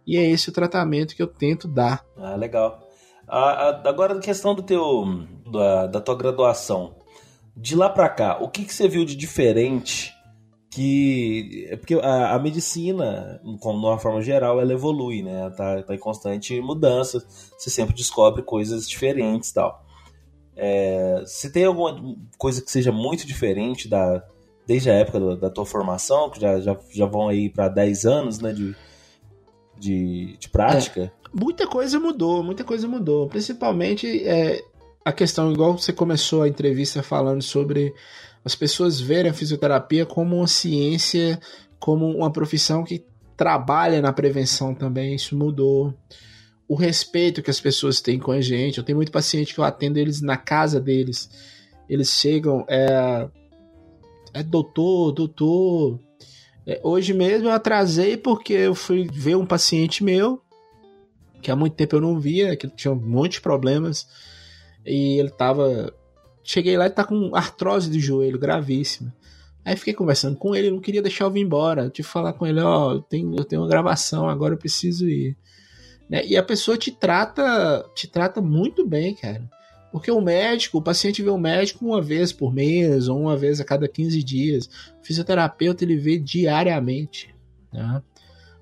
E 0.05 0.17
é 0.17 0.29
esse 0.29 0.49
o 0.49 0.51
tratamento 0.51 1.15
que 1.15 1.23
eu 1.23 1.27
tento 1.27 1.69
dar. 1.69 2.05
Ah, 2.17 2.35
legal. 2.35 2.85
Ah, 3.25 3.81
agora, 3.85 4.15
a 4.15 4.19
questão 4.19 4.53
do 4.53 4.61
teu, 4.61 5.05
da, 5.49 5.87
da 5.87 6.01
tua 6.01 6.15
graduação. 6.15 6.95
De 7.55 7.75
lá 7.75 7.89
para 7.89 8.09
cá, 8.09 8.39
o 8.41 8.49
que, 8.49 8.65
que 8.65 8.73
você 8.73 8.87
viu 8.87 9.05
de 9.05 9.15
diferente 9.15 10.13
que 10.71 11.67
é 11.69 11.75
porque 11.75 11.95
a, 11.95 12.35
a, 12.35 12.39
medicina, 12.39 13.41
como 13.59 13.79
de 13.79 13.85
uma 13.87 13.97
forma 13.97 14.21
geral, 14.21 14.61
ela 14.61 14.71
evolui, 14.71 15.23
né? 15.23 15.49
Tá, 15.51 15.81
tá 15.81 15.95
em 15.95 15.99
constante 15.99 16.61
mudança, 16.61 17.25
você 17.57 17.69
sempre 17.69 17.95
descobre 17.95 18.43
coisas 18.43 18.87
diferentes, 18.87 19.51
tal. 19.51 19.83
É, 20.61 21.23
se 21.25 21.51
tem 21.51 21.63
alguma 21.63 22.17
coisa 22.37 22.61
que 22.61 22.69
seja 22.69 22.91
muito 22.91 23.25
diferente 23.25 23.87
da 23.87 24.23
desde 24.67 24.91
a 24.91 24.93
época 24.93 25.19
da, 25.19 25.35
da 25.35 25.49
tua 25.49 25.65
formação, 25.65 26.29
que 26.29 26.39
já, 26.39 26.59
já, 26.59 26.77
já 26.91 27.07
vão 27.07 27.27
aí 27.27 27.49
para 27.49 27.69
10 27.69 28.05
anos 28.05 28.39
né, 28.39 28.53
de, 28.53 28.75
de, 29.79 30.37
de 30.37 30.47
prática? 30.47 31.05
É, 31.05 31.11
muita 31.33 31.65
coisa 31.65 31.99
mudou, 31.99 32.43
muita 32.43 32.63
coisa 32.63 32.87
mudou. 32.87 33.27
Principalmente 33.27 34.27
é, 34.27 34.61
a 35.03 35.11
questão, 35.11 35.51
igual 35.51 35.75
você 35.75 35.91
começou 35.91 36.43
a 36.43 36.47
entrevista 36.47 37.01
falando 37.01 37.41
sobre 37.41 37.91
as 38.45 38.53
pessoas 38.53 38.99
verem 38.99 39.31
a 39.31 39.33
fisioterapia 39.33 40.05
como 40.05 40.35
uma 40.37 40.47
ciência, 40.47 41.39
como 41.79 42.07
uma 42.07 42.31
profissão 42.31 42.83
que 42.83 43.03
trabalha 43.35 44.01
na 44.01 44.13
prevenção 44.13 44.75
também, 44.75 45.15
isso 45.15 45.35
mudou 45.35 45.95
o 46.69 46.75
respeito 46.75 47.41
que 47.41 47.49
as 47.49 47.59
pessoas 47.59 47.99
têm 47.99 48.19
com 48.19 48.31
a 48.31 48.39
gente. 48.39 48.77
Eu 48.77 48.83
tenho 48.83 48.95
muito 48.95 49.11
paciente 49.11 49.55
que 49.55 49.59
eu 49.59 49.63
atendo 49.63 49.97
eles 49.97 50.21
na 50.21 50.37
casa 50.37 50.79
deles. 50.79 51.27
Eles 51.89 52.11
chegam, 52.11 52.63
é, 52.69 53.27
é 54.35 54.43
doutor, 54.43 55.11
doutor. 55.11 55.99
É, 56.67 56.79
hoje 56.83 57.11
mesmo 57.11 57.47
eu 57.47 57.51
atrasei 57.51 58.15
porque 58.15 58.53
eu 58.53 58.75
fui 58.75 59.09
ver 59.11 59.35
um 59.35 59.47
paciente 59.47 60.03
meu 60.03 60.43
que 61.41 61.49
há 61.49 61.55
muito 61.55 61.73
tempo 61.73 61.95
eu 61.95 62.01
não 62.01 62.19
via, 62.19 62.55
que 62.55 62.67
tinha 62.67 62.91
um 62.91 62.95
monte 62.95 63.33
de 63.33 63.41
problemas 63.41 64.07
e 64.85 65.19
ele 65.19 65.29
tava. 65.29 65.91
Cheguei 66.43 66.77
lá 66.77 66.85
e 66.85 66.91
tá 66.91 67.03
com 67.03 67.35
artrose 67.35 67.89
de 67.89 67.99
joelho 67.99 68.37
gravíssima. 68.37 69.13
Aí 69.65 69.75
fiquei 69.75 69.93
conversando 69.93 70.37
com 70.37 70.55
ele, 70.55 70.71
não 70.71 70.79
queria 70.79 71.01
deixar 71.01 71.25
eu 71.25 71.31
vir 71.31 71.41
embora. 71.41 71.89
Tive 71.89 72.07
que 72.07 72.13
falar 72.13 72.33
com 72.33 72.45
ele: 72.45 72.59
Ó, 72.59 72.89
oh, 72.89 72.91
eu, 72.93 73.01
tenho, 73.01 73.35
eu 73.35 73.43
tenho 73.43 73.61
uma 73.61 73.67
gravação, 73.67 74.29
agora 74.29 74.53
eu 74.53 74.57
preciso 74.57 75.07
ir. 75.07 75.35
Né? 76.09 76.25
E 76.25 76.35
a 76.35 76.43
pessoa 76.43 76.77
te 76.77 76.91
trata, 76.91 77.85
te 77.93 78.07
trata 78.07 78.41
muito 78.41 78.85
bem, 78.85 79.13
cara. 79.13 79.47
Porque 79.91 80.11
o 80.11 80.21
médico, 80.21 80.77
o 80.77 80.81
paciente 80.81 81.21
vê 81.21 81.29
o 81.29 81.37
médico 81.37 81.85
uma 81.85 82.01
vez 82.01 82.31
por 82.31 82.53
mês 82.53 83.07
ou 83.07 83.19
uma 83.19 83.35
vez 83.35 83.59
a 83.59 83.65
cada 83.65 83.87
15 83.87 84.23
dias. 84.23 84.69
O 85.01 85.05
fisioterapeuta 85.05 85.83
ele 85.83 85.97
vê 85.97 86.17
diariamente. 86.17 87.33
Né? 87.73 88.01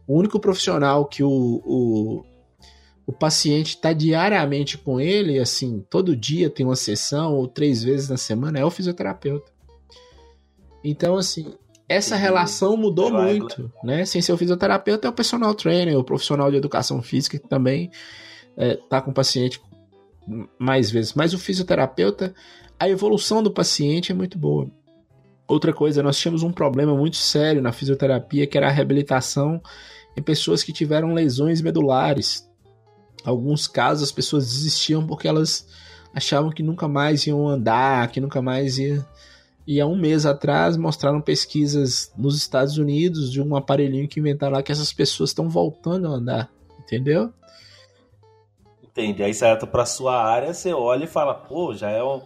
O 0.05 0.17
único 0.17 0.39
profissional 0.39 1.05
que 1.05 1.23
o, 1.23 1.29
o, 1.29 2.25
o 3.05 3.11
paciente 3.11 3.75
está 3.75 3.91
diariamente 3.91 4.77
com 4.77 5.01
ele, 5.01 5.37
assim, 5.37 5.85
todo 5.89 6.15
dia 6.15 6.49
tem 6.49 6.65
uma 6.65 6.77
sessão 6.77 7.35
ou 7.35 7.47
três 7.47 7.83
vezes 7.83 8.07
na 8.07 8.17
semana, 8.17 8.59
é 8.59 8.65
o 8.65 8.71
fisioterapeuta. 8.71 9.51
Então, 10.81 11.17
assim, 11.17 11.53
essa 11.89 12.15
relação 12.15 12.75
mudou 12.75 13.11
muito, 13.11 13.71
né? 13.81 14.03
Sem 14.05 14.21
ser 14.21 14.33
o 14.33 14.37
fisioterapeuta, 14.37 15.07
é 15.07 15.09
o 15.09 15.13
personal 15.13 15.55
trainer, 15.55 15.97
o 15.97 16.03
profissional 16.03 16.51
de 16.51 16.57
educação 16.57 17.01
física 17.01 17.39
que 17.39 17.47
também 17.47 17.89
é, 18.57 18.75
tá 18.89 19.01
com 19.01 19.11
o 19.11 19.13
paciente 19.13 19.61
mais 20.59 20.91
vezes. 20.91 21.13
Mas 21.13 21.33
o 21.33 21.39
fisioterapeuta, 21.39 22.35
a 22.77 22.89
evolução 22.89 23.41
do 23.41 23.51
paciente 23.51 24.11
é 24.11 24.15
muito 24.15 24.37
boa. 24.37 24.69
Outra 25.47 25.71
coisa, 25.71 26.03
nós 26.03 26.19
tínhamos 26.19 26.43
um 26.43 26.51
problema 26.51 26.93
muito 26.93 27.15
sério 27.15 27.61
na 27.61 27.71
fisioterapia, 27.71 28.45
que 28.45 28.57
era 28.57 28.67
a 28.67 28.71
reabilitação 28.71 29.61
em 30.15 30.21
pessoas 30.21 30.63
que 30.63 30.73
tiveram 30.73 31.13
lesões 31.13 31.61
medulares. 31.61 32.45
Alguns 33.23 33.65
casos 33.65 34.09
as 34.09 34.11
pessoas 34.11 34.45
desistiam 34.45 35.07
porque 35.07 35.27
elas 35.27 35.65
achavam 36.13 36.49
que 36.49 36.61
nunca 36.61 36.85
mais 36.87 37.25
iam 37.27 37.47
andar, 37.47 38.11
que 38.11 38.19
nunca 38.19 38.41
mais 38.41 38.77
ia 38.77 39.05
e 39.67 39.81
há 39.81 39.85
um 39.85 39.97
mês 39.97 40.25
atrás 40.25 40.77
mostraram 40.77 41.19
pesquisas 41.19 42.09
nos 42.17 42.37
Estados 42.37 42.77
Unidos 42.77 43.29
de 43.29 43.41
um 43.41 43.53
aparelhinho 43.53 44.07
que 44.07 44.21
inventaram 44.21 44.53
lá 44.53 44.63
que 44.63 44.71
essas 44.71 44.93
pessoas 44.93 45.31
estão 45.31 45.49
voltando 45.49 46.07
a 46.07 46.11
andar, 46.11 46.49
entendeu? 46.79 47.33
Entende. 48.81 49.21
Aí 49.21 49.33
certo 49.33 49.67
para 49.67 49.85
sua 49.85 50.23
área, 50.23 50.53
você 50.53 50.71
olha 50.71 51.03
e 51.03 51.07
fala, 51.07 51.33
pô, 51.33 51.73
já 51.73 51.89
é 51.89 52.01
um, 52.01 52.21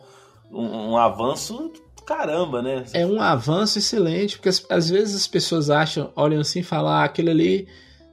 um, 0.52 0.92
um 0.92 0.98
avanço 0.98 1.74
caramba, 2.06 2.62
né? 2.62 2.84
É 2.94 3.06
um 3.06 3.20
avanço 3.20 3.80
excelente, 3.80 4.38
porque 4.38 4.50
às 4.70 4.90
vezes 4.90 5.16
as 5.16 5.28
pessoas 5.28 5.70
acham, 5.70 6.12
olham 6.16 6.42
assim 6.42 6.60
e 6.60 6.64
falam, 6.64 6.92
ah, 6.92 7.04
aquele 7.04 7.32
ali 7.32 7.68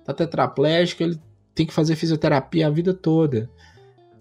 tá 0.05 0.14
tetraplégico, 0.14 1.03
ele 1.03 1.21
tem 1.55 1.67
que 1.67 1.73
fazer 1.73 1.97
fisioterapia 1.97 2.67
a 2.67 2.71
vida 2.71 2.95
toda. 2.95 3.51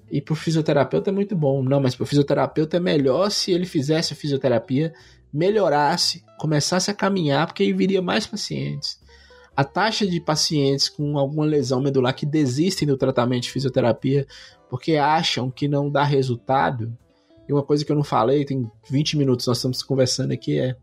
E 0.10 0.22
pro 0.22 0.36
fisioterapeuta 0.36 1.10
é 1.10 1.14
muito 1.14 1.36
bom. 1.36 1.62
Não, 1.64 1.80
mas 1.82 1.96
pro 1.96 2.06
fisioterapeuta 2.06 2.78
é 2.78 2.80
melhor 2.80 3.30
se 3.30 3.52
ele 3.52 3.66
fizesse 3.66 4.14
a 4.14 4.16
fisioterapia, 4.16 4.94
melhorasse, 5.34 6.24
começasse 6.40 6.90
a 6.90 6.94
caminhar, 6.94 7.48
porque 7.48 7.64
aí 7.64 7.74
viria 7.74 8.02
mais 8.02 8.26
pacientes. 8.26 9.00
A 9.56 9.64
taxa 9.64 10.06
de 10.06 10.22
pacientes 10.22 10.88
com 10.88 11.18
alguma 11.18 11.46
lesão 11.46 11.82
medular 11.82 12.14
que 12.14 12.26
desistem 12.26 12.88
do 12.88 12.96
tratamento 12.96 13.44
de 13.44 13.52
fisioterapia 13.52 14.26
porque 14.70 14.96
acham 14.96 15.50
que 15.50 15.68
não 15.68 15.90
dá 15.90 16.04
resultado. 16.04 16.96
E 17.48 17.54
uma 17.54 17.64
coisa 17.64 17.84
que 17.84 17.92
eu 17.92 17.96
não 17.96 18.04
falei, 18.04 18.46
tem 18.46 18.70
20 18.90 19.18
minutos 19.18 19.48
nós 19.48 19.58
estamos 19.58 19.82
conversando 19.82 20.32
aqui, 20.32 20.60
é 20.60 20.76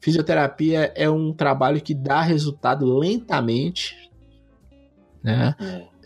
fisioterapia 0.00 0.92
é 0.96 1.08
um 1.08 1.32
trabalho 1.32 1.80
que 1.80 1.94
dá 1.94 2.20
resultado 2.22 2.86
lentamente, 2.98 4.10
né? 5.22 5.54
É 5.60 5.97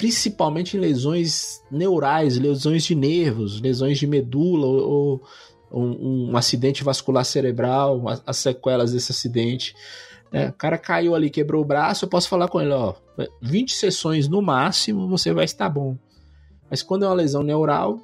principalmente 0.00 0.78
em 0.78 0.80
lesões 0.80 1.62
neurais, 1.70 2.38
lesões 2.38 2.84
de 2.84 2.94
nervos, 2.94 3.60
lesões 3.60 3.98
de 3.98 4.06
medula 4.06 4.66
ou, 4.66 5.20
ou 5.70 5.82
um, 5.84 6.30
um, 6.30 6.36
acidente 6.38 6.82
vascular 6.82 7.22
cerebral, 7.22 8.02
as 8.26 8.38
sequelas 8.38 8.92
desse 8.92 9.12
acidente. 9.12 9.74
É, 10.32 10.48
o 10.48 10.54
cara 10.54 10.78
caiu 10.78 11.14
ali, 11.14 11.28
quebrou 11.28 11.60
o 11.62 11.66
braço, 11.66 12.06
eu 12.06 12.08
posso 12.08 12.30
falar 12.30 12.48
com 12.48 12.62
ele, 12.62 12.72
ó, 12.72 12.94
20 13.42 13.74
sessões 13.74 14.26
no 14.26 14.40
máximo, 14.40 15.06
você 15.06 15.34
vai 15.34 15.44
estar 15.44 15.68
bom. 15.68 15.98
Mas 16.70 16.82
quando 16.82 17.04
é 17.04 17.08
uma 17.08 17.14
lesão 17.14 17.42
neural, 17.42 18.00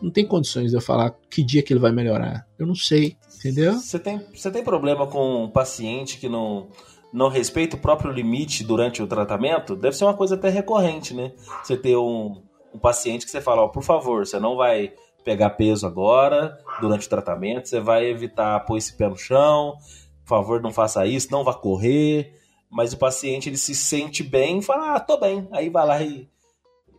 não 0.00 0.10
tem 0.10 0.26
condições 0.26 0.70
de 0.70 0.76
eu 0.76 0.80
falar 0.80 1.14
que 1.30 1.44
dia 1.44 1.62
que 1.62 1.72
ele 1.72 1.78
vai 1.78 1.92
melhorar. 1.92 2.48
Eu 2.58 2.66
não 2.66 2.74
sei, 2.74 3.16
entendeu? 3.36 3.74
Você 3.74 3.98
tem, 4.00 4.20
você 4.34 4.50
tem 4.50 4.64
problema 4.64 5.06
com 5.06 5.44
um 5.44 5.48
paciente 5.48 6.18
que 6.18 6.28
não 6.28 6.66
não 7.12 7.28
respeita 7.28 7.76
o 7.76 7.78
próprio 7.78 8.10
limite 8.10 8.64
durante 8.64 9.02
o 9.02 9.06
tratamento, 9.06 9.76
deve 9.76 9.96
ser 9.96 10.04
uma 10.04 10.14
coisa 10.14 10.34
até 10.34 10.48
recorrente, 10.48 11.12
né? 11.12 11.32
Você 11.62 11.76
ter 11.76 11.96
um, 11.96 12.42
um 12.72 12.78
paciente 12.78 13.24
que 13.24 13.30
você 13.30 13.40
fala, 13.40 13.62
ó, 13.62 13.68
por 13.68 13.82
favor, 13.82 14.26
você 14.26 14.40
não 14.40 14.56
vai 14.56 14.94
pegar 15.24 15.50
peso 15.50 15.86
agora, 15.86 16.58
durante 16.80 17.06
o 17.06 17.10
tratamento, 17.10 17.68
você 17.68 17.80
vai 17.80 18.06
evitar 18.06 18.58
pôr 18.60 18.78
esse 18.78 18.96
pé 18.96 19.08
no 19.08 19.16
chão, 19.16 19.76
por 20.24 20.28
favor, 20.28 20.62
não 20.62 20.72
faça 20.72 21.06
isso, 21.06 21.28
não 21.30 21.44
vá 21.44 21.54
correr, 21.54 22.34
mas 22.70 22.92
o 22.92 22.98
paciente 22.98 23.48
ele 23.48 23.58
se 23.58 23.74
sente 23.74 24.22
bem 24.22 24.58
e 24.58 24.62
fala, 24.62 24.96
ah, 24.96 25.00
tô 25.00 25.18
bem, 25.18 25.46
aí 25.52 25.68
vai 25.68 25.86
lá 25.86 26.02
e, 26.02 26.28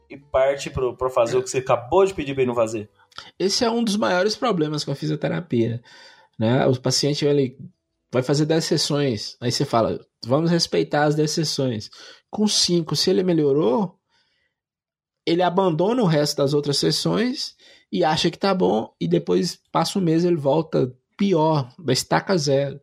e 0.09 0.17
parte 0.17 0.69
para 0.69 1.09
fazer 1.09 1.37
o 1.37 1.43
que 1.43 1.49
você 1.49 1.57
acabou 1.57 2.05
de 2.05 2.13
pedir 2.13 2.33
para 2.33 2.43
ele 2.43 2.49
não 2.49 2.55
fazer. 2.55 2.89
Esse 3.37 3.65
é 3.65 3.69
um 3.69 3.83
dos 3.83 3.97
maiores 3.97 4.35
problemas 4.35 4.83
com 4.83 4.91
a 4.91 4.95
fisioterapia, 4.95 5.81
né? 6.37 6.65
O 6.67 6.79
paciente 6.79 7.25
ele 7.25 7.57
vai 8.13 8.21
fazer 8.21 8.45
10 8.45 8.63
sessões. 8.63 9.35
Aí 9.41 9.51
você 9.51 9.65
fala, 9.65 9.99
vamos 10.23 10.51
respeitar 10.51 11.05
as 11.05 11.15
10 11.15 11.31
sessões. 11.31 11.89
Com 12.29 12.47
5, 12.47 12.95
se 12.95 13.09
ele 13.09 13.23
melhorou, 13.23 13.97
ele 15.25 15.41
abandona 15.41 16.03
o 16.03 16.05
resto 16.05 16.37
das 16.37 16.53
outras 16.53 16.77
sessões 16.77 17.55
e 17.91 18.03
acha 18.03 18.29
que 18.29 18.37
tá 18.37 18.53
bom, 18.53 18.93
e 19.01 19.07
depois 19.07 19.59
passa 19.71 19.97
um 19.97 20.01
mês 20.01 20.23
ele 20.23 20.35
volta 20.35 20.93
pior, 21.17 21.73
da 21.77 21.91
estaca 21.91 22.37
zero. 22.37 22.79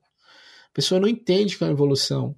A 0.71 0.75
pessoa 0.75 1.01
não 1.01 1.09
entende 1.09 1.57
que 1.57 1.63
é 1.63 1.67
uma 1.67 1.73
evolução. 1.73 2.35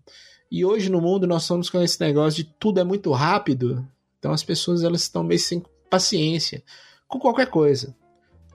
E 0.51 0.65
hoje 0.65 0.91
no 0.91 1.01
mundo 1.01 1.27
nós 1.27 1.43
estamos 1.43 1.71
com 1.71 1.81
esse 1.81 1.99
negócio 2.01 2.45
de 2.45 2.55
tudo 2.59 2.79
é 2.79 2.85
muito 2.85 3.11
rápido, 3.11 3.87
então 4.19 4.33
as 4.33 4.43
pessoas 4.43 4.83
elas 4.83 5.03
estão 5.03 5.23
meio 5.23 5.41
sem 5.41 5.63
paciência 5.89 6.63
com 7.09 7.19
qualquer 7.19 7.49
coisa. 7.49 7.95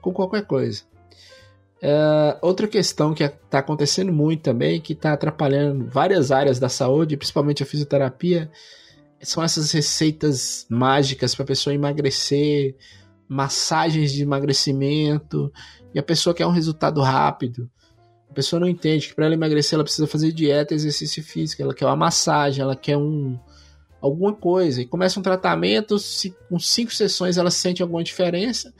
Com 0.00 0.12
qualquer 0.12 0.46
coisa. 0.46 0.84
Uh, 1.80 2.34
outra 2.42 2.66
questão 2.66 3.14
que 3.14 3.22
está 3.22 3.60
acontecendo 3.60 4.12
muito 4.12 4.42
também, 4.42 4.80
que 4.80 4.94
está 4.94 5.12
atrapalhando 5.12 5.86
várias 5.86 6.32
áreas 6.32 6.58
da 6.58 6.68
saúde, 6.68 7.16
principalmente 7.16 7.62
a 7.62 7.66
fisioterapia, 7.66 8.50
são 9.22 9.42
essas 9.42 9.70
receitas 9.70 10.66
mágicas 10.68 11.34
para 11.34 11.44
a 11.44 11.46
pessoa 11.46 11.74
emagrecer, 11.74 12.76
massagens 13.28 14.12
de 14.12 14.22
emagrecimento, 14.22 15.52
e 15.94 15.98
a 15.98 16.02
pessoa 16.02 16.34
quer 16.34 16.46
um 16.46 16.52
resultado 16.52 17.00
rápido. 17.00 17.70
A 18.28 18.32
pessoa 18.32 18.60
não 18.60 18.68
entende 18.68 19.08
que 19.08 19.14
para 19.14 19.26
ela 19.26 19.34
emagrecer 19.34 19.76
ela 19.76 19.84
precisa 19.84 20.06
fazer 20.06 20.32
dieta, 20.32 20.74
exercício 20.74 21.22
físico, 21.22 21.62
ela 21.62 21.74
quer 21.74 21.86
uma 21.86 21.96
massagem, 21.96 22.62
ela 22.62 22.76
quer 22.76 22.96
um 22.96 23.38
alguma 24.00 24.32
coisa. 24.32 24.80
E 24.80 24.86
começa 24.86 25.18
um 25.18 25.22
tratamento, 25.22 25.98
se, 25.98 26.34
com 26.48 26.58
cinco 26.58 26.92
sessões 26.94 27.36
ela 27.36 27.50
sente 27.50 27.82
alguma 27.82 28.02
diferença. 28.02 28.72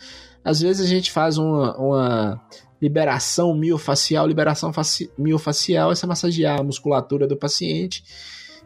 Às 0.44 0.61
vezes 0.61 0.87
a 0.87 0.88
gente 0.88 1.11
faz 1.11 1.38
uma, 1.38 1.76
uma 1.76 2.40
liberação 2.80 3.54
miofacial. 3.54 4.26
Liberação 4.26 4.70
miofacial 5.16 5.90
é 5.90 5.92
essa 5.92 6.06
massagear 6.06 6.60
a 6.60 6.62
musculatura 6.62 7.26
do 7.26 7.36
paciente, 7.36 8.04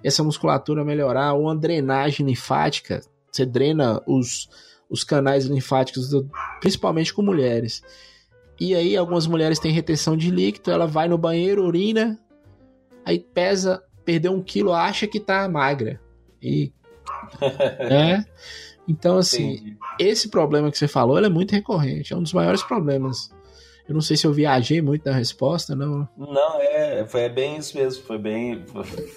essa 0.02 0.22
musculatura 0.22 0.84
melhorar, 0.84 1.34
ou 1.34 1.42
uma 1.42 1.56
drenagem 1.56 2.26
linfática, 2.26 3.00
você 3.30 3.46
drena 3.46 4.02
os, 4.06 4.48
os 4.90 5.02
canais 5.02 5.46
linfáticos, 5.46 6.10
do, 6.10 6.28
principalmente 6.60 7.14
com 7.14 7.22
mulheres. 7.22 7.82
E 8.60 8.74
aí, 8.74 8.96
algumas 8.96 9.26
mulheres 9.26 9.58
têm 9.58 9.72
retenção 9.72 10.16
de 10.16 10.30
líquido, 10.30 10.70
ela 10.70 10.86
vai 10.86 11.08
no 11.08 11.18
banheiro, 11.18 11.64
urina, 11.64 12.18
aí 13.04 13.18
pesa, 13.18 13.82
perdeu 14.04 14.32
um 14.32 14.42
quilo, 14.42 14.72
acha 14.72 15.06
que 15.06 15.18
tá 15.18 15.48
magra. 15.48 16.00
E. 16.40 16.72
né? 17.88 18.24
Então, 18.86 19.16
assim, 19.16 19.52
Entendi. 19.52 19.76
esse 19.98 20.28
problema 20.28 20.70
que 20.70 20.76
você 20.76 20.88
falou 20.88 21.18
é 21.18 21.28
muito 21.28 21.52
recorrente, 21.52 22.12
é 22.12 22.16
um 22.16 22.22
dos 22.22 22.32
maiores 22.32 22.62
problemas 22.62 23.30
eu 23.88 23.94
não 23.94 24.00
sei 24.00 24.16
se 24.16 24.26
eu 24.26 24.32
viajei 24.32 24.80
muito 24.80 25.04
na 25.04 25.16
resposta, 25.16 25.74
não. 25.74 26.08
Não, 26.16 26.60
é, 26.60 27.04
foi 27.06 27.28
bem 27.28 27.56
isso 27.56 27.76
mesmo. 27.76 28.02
Foi 28.04 28.18
bem, 28.18 28.64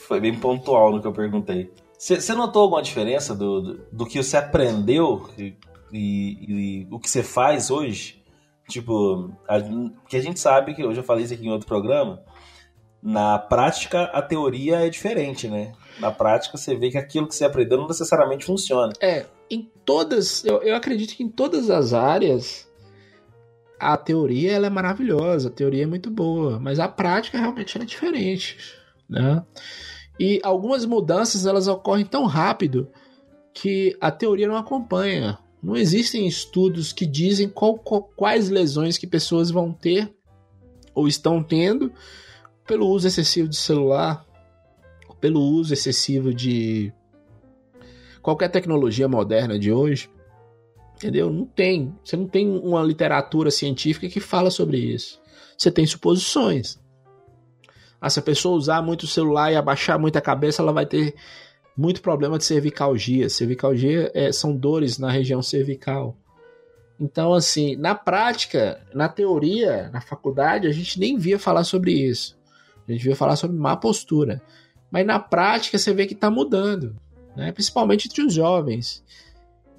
foi 0.07 0.19
bem 0.19 0.33
pontual 0.33 0.91
no 0.91 1.01
que 1.01 1.07
eu 1.07 1.13
perguntei. 1.13 1.71
Você 1.97 2.33
notou 2.33 2.63
alguma 2.63 2.81
diferença 2.81 3.33
do, 3.33 3.61
do, 3.61 3.85
do, 3.91 4.05
que 4.05 4.21
você 4.21 4.37
aprendeu 4.37 5.29
e, 5.37 5.55
e, 5.91 6.81
e, 6.81 6.87
o 6.91 6.99
que 6.99 7.09
você 7.09 7.23
faz 7.23 7.71
hoje? 7.71 8.21
Tipo, 8.67 9.31
a, 9.47 9.55
que 10.07 10.17
a 10.17 10.21
gente 10.21 10.39
sabe 10.39 10.73
que, 10.73 10.81
eu 10.81 10.93
já 10.93 11.01
falei 11.01 11.23
isso 11.23 11.33
aqui 11.33 11.45
em 11.45 11.51
outro 11.51 11.67
programa, 11.67 12.21
na 13.01 13.39
prática 13.39 14.03
a 14.05 14.21
teoria 14.21 14.85
é 14.85 14.89
diferente, 14.89 15.47
né? 15.47 15.71
Na 15.99 16.11
prática 16.11 16.57
você 16.57 16.75
vê 16.75 16.89
que 16.89 16.97
aquilo 16.97 17.27
que 17.27 17.35
você 17.35 17.45
aprendeu 17.45 17.77
não 17.77 17.87
necessariamente 17.87 18.45
funciona. 18.45 18.91
É, 18.99 19.25
em 19.49 19.71
todas, 19.85 20.43
eu, 20.43 20.61
eu 20.63 20.75
acredito 20.75 21.15
que 21.15 21.23
em 21.23 21.29
todas 21.29 21.69
as 21.69 21.93
áreas 21.93 22.67
a 23.79 23.97
teoria 23.97 24.51
ela 24.53 24.67
é 24.67 24.69
maravilhosa, 24.69 25.49
a 25.49 25.51
teoria 25.51 25.83
é 25.83 25.87
muito 25.87 26.09
boa, 26.09 26.59
mas 26.59 26.79
a 26.79 26.87
prática 26.87 27.37
realmente 27.37 27.77
é 27.77 27.85
diferente, 27.85 28.57
né? 29.09 29.43
E 30.19 30.39
algumas 30.43 30.85
mudanças 30.85 31.45
elas 31.45 31.67
ocorrem 31.67 32.05
tão 32.05 32.25
rápido 32.25 32.89
que 33.53 33.95
a 33.99 34.11
teoria 34.11 34.47
não 34.47 34.55
acompanha. 34.55 35.37
Não 35.61 35.75
existem 35.75 36.27
estudos 36.27 36.93
que 36.93 37.05
dizem 37.05 37.49
qual, 37.49 37.77
qual, 37.77 38.03
quais 38.03 38.49
lesões 38.49 38.97
que 38.97 39.07
pessoas 39.07 39.49
vão 39.49 39.73
ter 39.73 40.13
ou 40.93 41.07
estão 41.07 41.43
tendo 41.43 41.91
pelo 42.65 42.87
uso 42.87 43.07
excessivo 43.07 43.49
de 43.49 43.55
celular, 43.55 44.25
pelo 45.19 45.41
uso 45.41 45.73
excessivo 45.73 46.33
de 46.33 46.93
qualquer 48.21 48.49
tecnologia 48.49 49.07
moderna 49.07 49.57
de 49.59 49.71
hoje. 49.71 50.09
Entendeu? 50.95 51.29
Não 51.29 51.45
tem. 51.45 51.93
Você 52.03 52.15
não 52.15 52.27
tem 52.27 52.49
uma 52.49 52.81
literatura 52.81 53.51
científica 53.51 54.07
que 54.07 54.19
fala 54.19 54.49
sobre 54.49 54.77
isso. 54.77 55.21
Você 55.57 55.69
tem 55.69 55.85
suposições. 55.85 56.79
Ah, 57.99 58.09
se 58.09 58.19
a 58.19 58.21
pessoa 58.23 58.55
usar 58.55 58.81
muito 58.81 59.03
o 59.03 59.07
celular 59.07 59.51
e 59.51 59.55
abaixar 59.55 59.99
muito 59.99 60.17
a 60.17 60.21
cabeça, 60.21 60.61
ela 60.61 60.71
vai 60.71 60.85
ter 60.85 61.15
muito 61.77 62.01
problema 62.01 62.37
de 62.37 62.45
cervicalgia. 62.45 63.29
Cervicalgia 63.29 64.11
é, 64.13 64.31
são 64.31 64.55
dores 64.55 64.97
na 64.97 65.11
região 65.11 65.41
cervical. 65.41 66.17
Então, 66.99 67.33
assim, 67.33 67.75
na 67.75 67.93
prática, 67.93 68.81
na 68.93 69.09
teoria, 69.09 69.89
na 69.91 69.99
faculdade, 69.99 70.67
a 70.67 70.71
gente 70.71 70.97
nem 70.97 71.17
via 71.17 71.37
falar 71.37 71.65
sobre 71.65 71.91
isso. 71.91 72.37
A 72.87 72.91
gente 72.91 73.03
via 73.03 73.15
falar 73.15 73.35
sobre 73.35 73.57
má 73.57 73.75
postura. 73.75 74.41
Mas 74.89 75.05
na 75.05 75.19
prática, 75.19 75.77
você 75.77 75.93
vê 75.93 76.05
que 76.05 76.13
está 76.13 76.31
mudando, 76.31 76.95
né? 77.35 77.51
principalmente 77.51 78.07
entre 78.07 78.21
os 78.21 78.33
jovens 78.33 79.03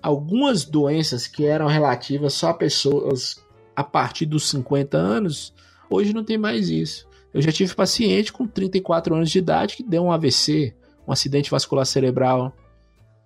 algumas 0.07 0.65
doenças 0.65 1.27
que 1.27 1.45
eram 1.45 1.67
relativas 1.67 2.33
só 2.33 2.51
a 2.51 2.55
pessoas 2.55 3.45
a 3.75 3.83
partir 3.83 4.25
dos 4.25 4.49
50 4.49 4.97
anos, 4.97 5.53
hoje 5.91 6.13
não 6.13 6.23
tem 6.23 6.39
mais 6.39 6.69
isso. 6.69 7.09
Eu 7.35 7.43
já 7.43 7.51
tive 7.51 7.75
paciente 7.75 8.33
com 8.33 8.47
34 8.47 9.17
anos 9.17 9.29
de 9.29 9.41
idade 9.41 9.75
que 9.75 9.83
deu 9.83 10.05
um 10.05 10.13
AVC, 10.13 10.73
um 11.09 11.11
acidente 11.11 11.51
vascular 11.51 11.85
cerebral. 11.85 12.53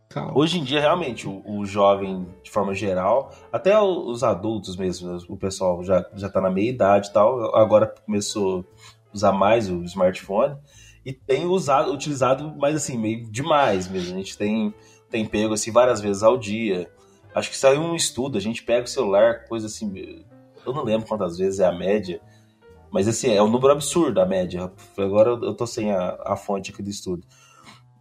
Calma. 0.08 0.32
Hoje 0.34 0.58
em 0.58 0.64
dia, 0.64 0.80
realmente, 0.80 1.28
o, 1.28 1.42
o, 1.44 1.66
jovem, 1.66 2.26
de 2.42 2.50
forma 2.50 2.74
geral, 2.74 3.30
até 3.52 3.78
os 3.78 4.24
adultos 4.24 4.74
mesmo, 4.74 5.18
o 5.28 5.36
pessoal 5.36 5.84
já, 5.84 6.02
já 6.14 6.30
tá 6.30 6.40
na 6.40 6.48
meia 6.48 6.70
idade 6.70 7.08
e 7.08 7.12
tal, 7.12 7.54
agora 7.54 7.94
começou 8.06 8.60
a 8.60 9.14
usar 9.14 9.32
mais 9.32 9.68
o 9.68 9.82
smartphone 9.82 10.56
e 11.04 11.12
tem 11.12 11.44
usado, 11.44 11.92
utilizado, 11.92 12.54
mas 12.58 12.74
assim, 12.74 12.96
meio 12.96 13.30
demais 13.30 13.86
mesmo. 13.86 14.14
A 14.14 14.16
gente 14.16 14.38
tem 14.38 14.72
tem 15.10 15.26
pego 15.26 15.54
assim 15.54 15.70
várias 15.70 16.00
vezes 16.00 16.22
ao 16.22 16.38
dia. 16.38 16.90
Acho 17.34 17.50
que 17.50 17.56
saiu 17.56 17.80
um 17.80 17.94
estudo, 17.94 18.38
a 18.38 18.40
gente 18.40 18.62
pega 18.62 18.84
o 18.84 18.88
celular, 18.88 19.44
coisa 19.46 19.66
assim, 19.66 20.24
eu 20.66 20.72
não 20.72 20.82
lembro 20.82 21.06
quantas 21.06 21.38
vezes 21.38 21.60
é 21.60 21.66
a 21.66 21.72
média, 21.72 22.20
mas 22.90 23.06
assim, 23.06 23.32
é 23.32 23.42
um 23.42 23.50
número 23.50 23.72
absurdo 23.72 24.20
a 24.20 24.26
média. 24.26 24.72
Agora 24.96 25.30
eu 25.30 25.54
tô 25.54 25.66
sem 25.66 25.92
a, 25.92 26.18
a 26.24 26.36
fonte 26.36 26.72
aqui 26.72 26.82
do 26.82 26.90
estudo. 26.90 27.24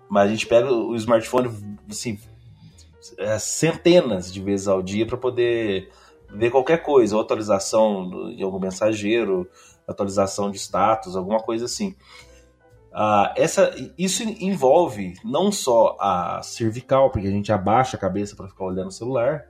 Mas 0.10 0.28
a 0.28 0.32
gente 0.32 0.48
pega 0.48 0.72
o 0.72 0.96
smartphone, 0.96 1.50
assim, 1.90 2.18
é, 3.18 3.38
centenas 3.38 4.34
de 4.34 4.42
vezes 4.42 4.68
ao 4.68 4.82
dia 4.82 5.06
para 5.06 5.18
poder 5.18 5.92
ver 6.32 6.50
qualquer 6.50 6.82
coisa, 6.82 7.16
ou 7.16 7.22
atualização 7.22 8.32
em 8.32 8.42
algum 8.42 8.60
mensageiro, 8.60 9.48
atualização 9.88 10.50
de 10.50 10.58
status, 10.58 11.16
alguma 11.16 11.40
coisa 11.40 11.66
assim. 11.66 11.96
Ah, 12.92 13.34
essa, 13.38 13.72
isso 13.98 14.24
envolve 14.24 15.14
não 15.24 15.52
só 15.52 15.96
a 16.00 16.42
cervical, 16.42 17.12
porque 17.12 17.28
a 17.28 17.32
gente 17.32 17.52
abaixa 17.52 17.96
a 17.96 18.00
cabeça 18.00 18.36
para 18.36 18.48
ficar 18.48 18.66
olhando 18.66 18.88
o 18.88 18.92
celular, 18.92 19.46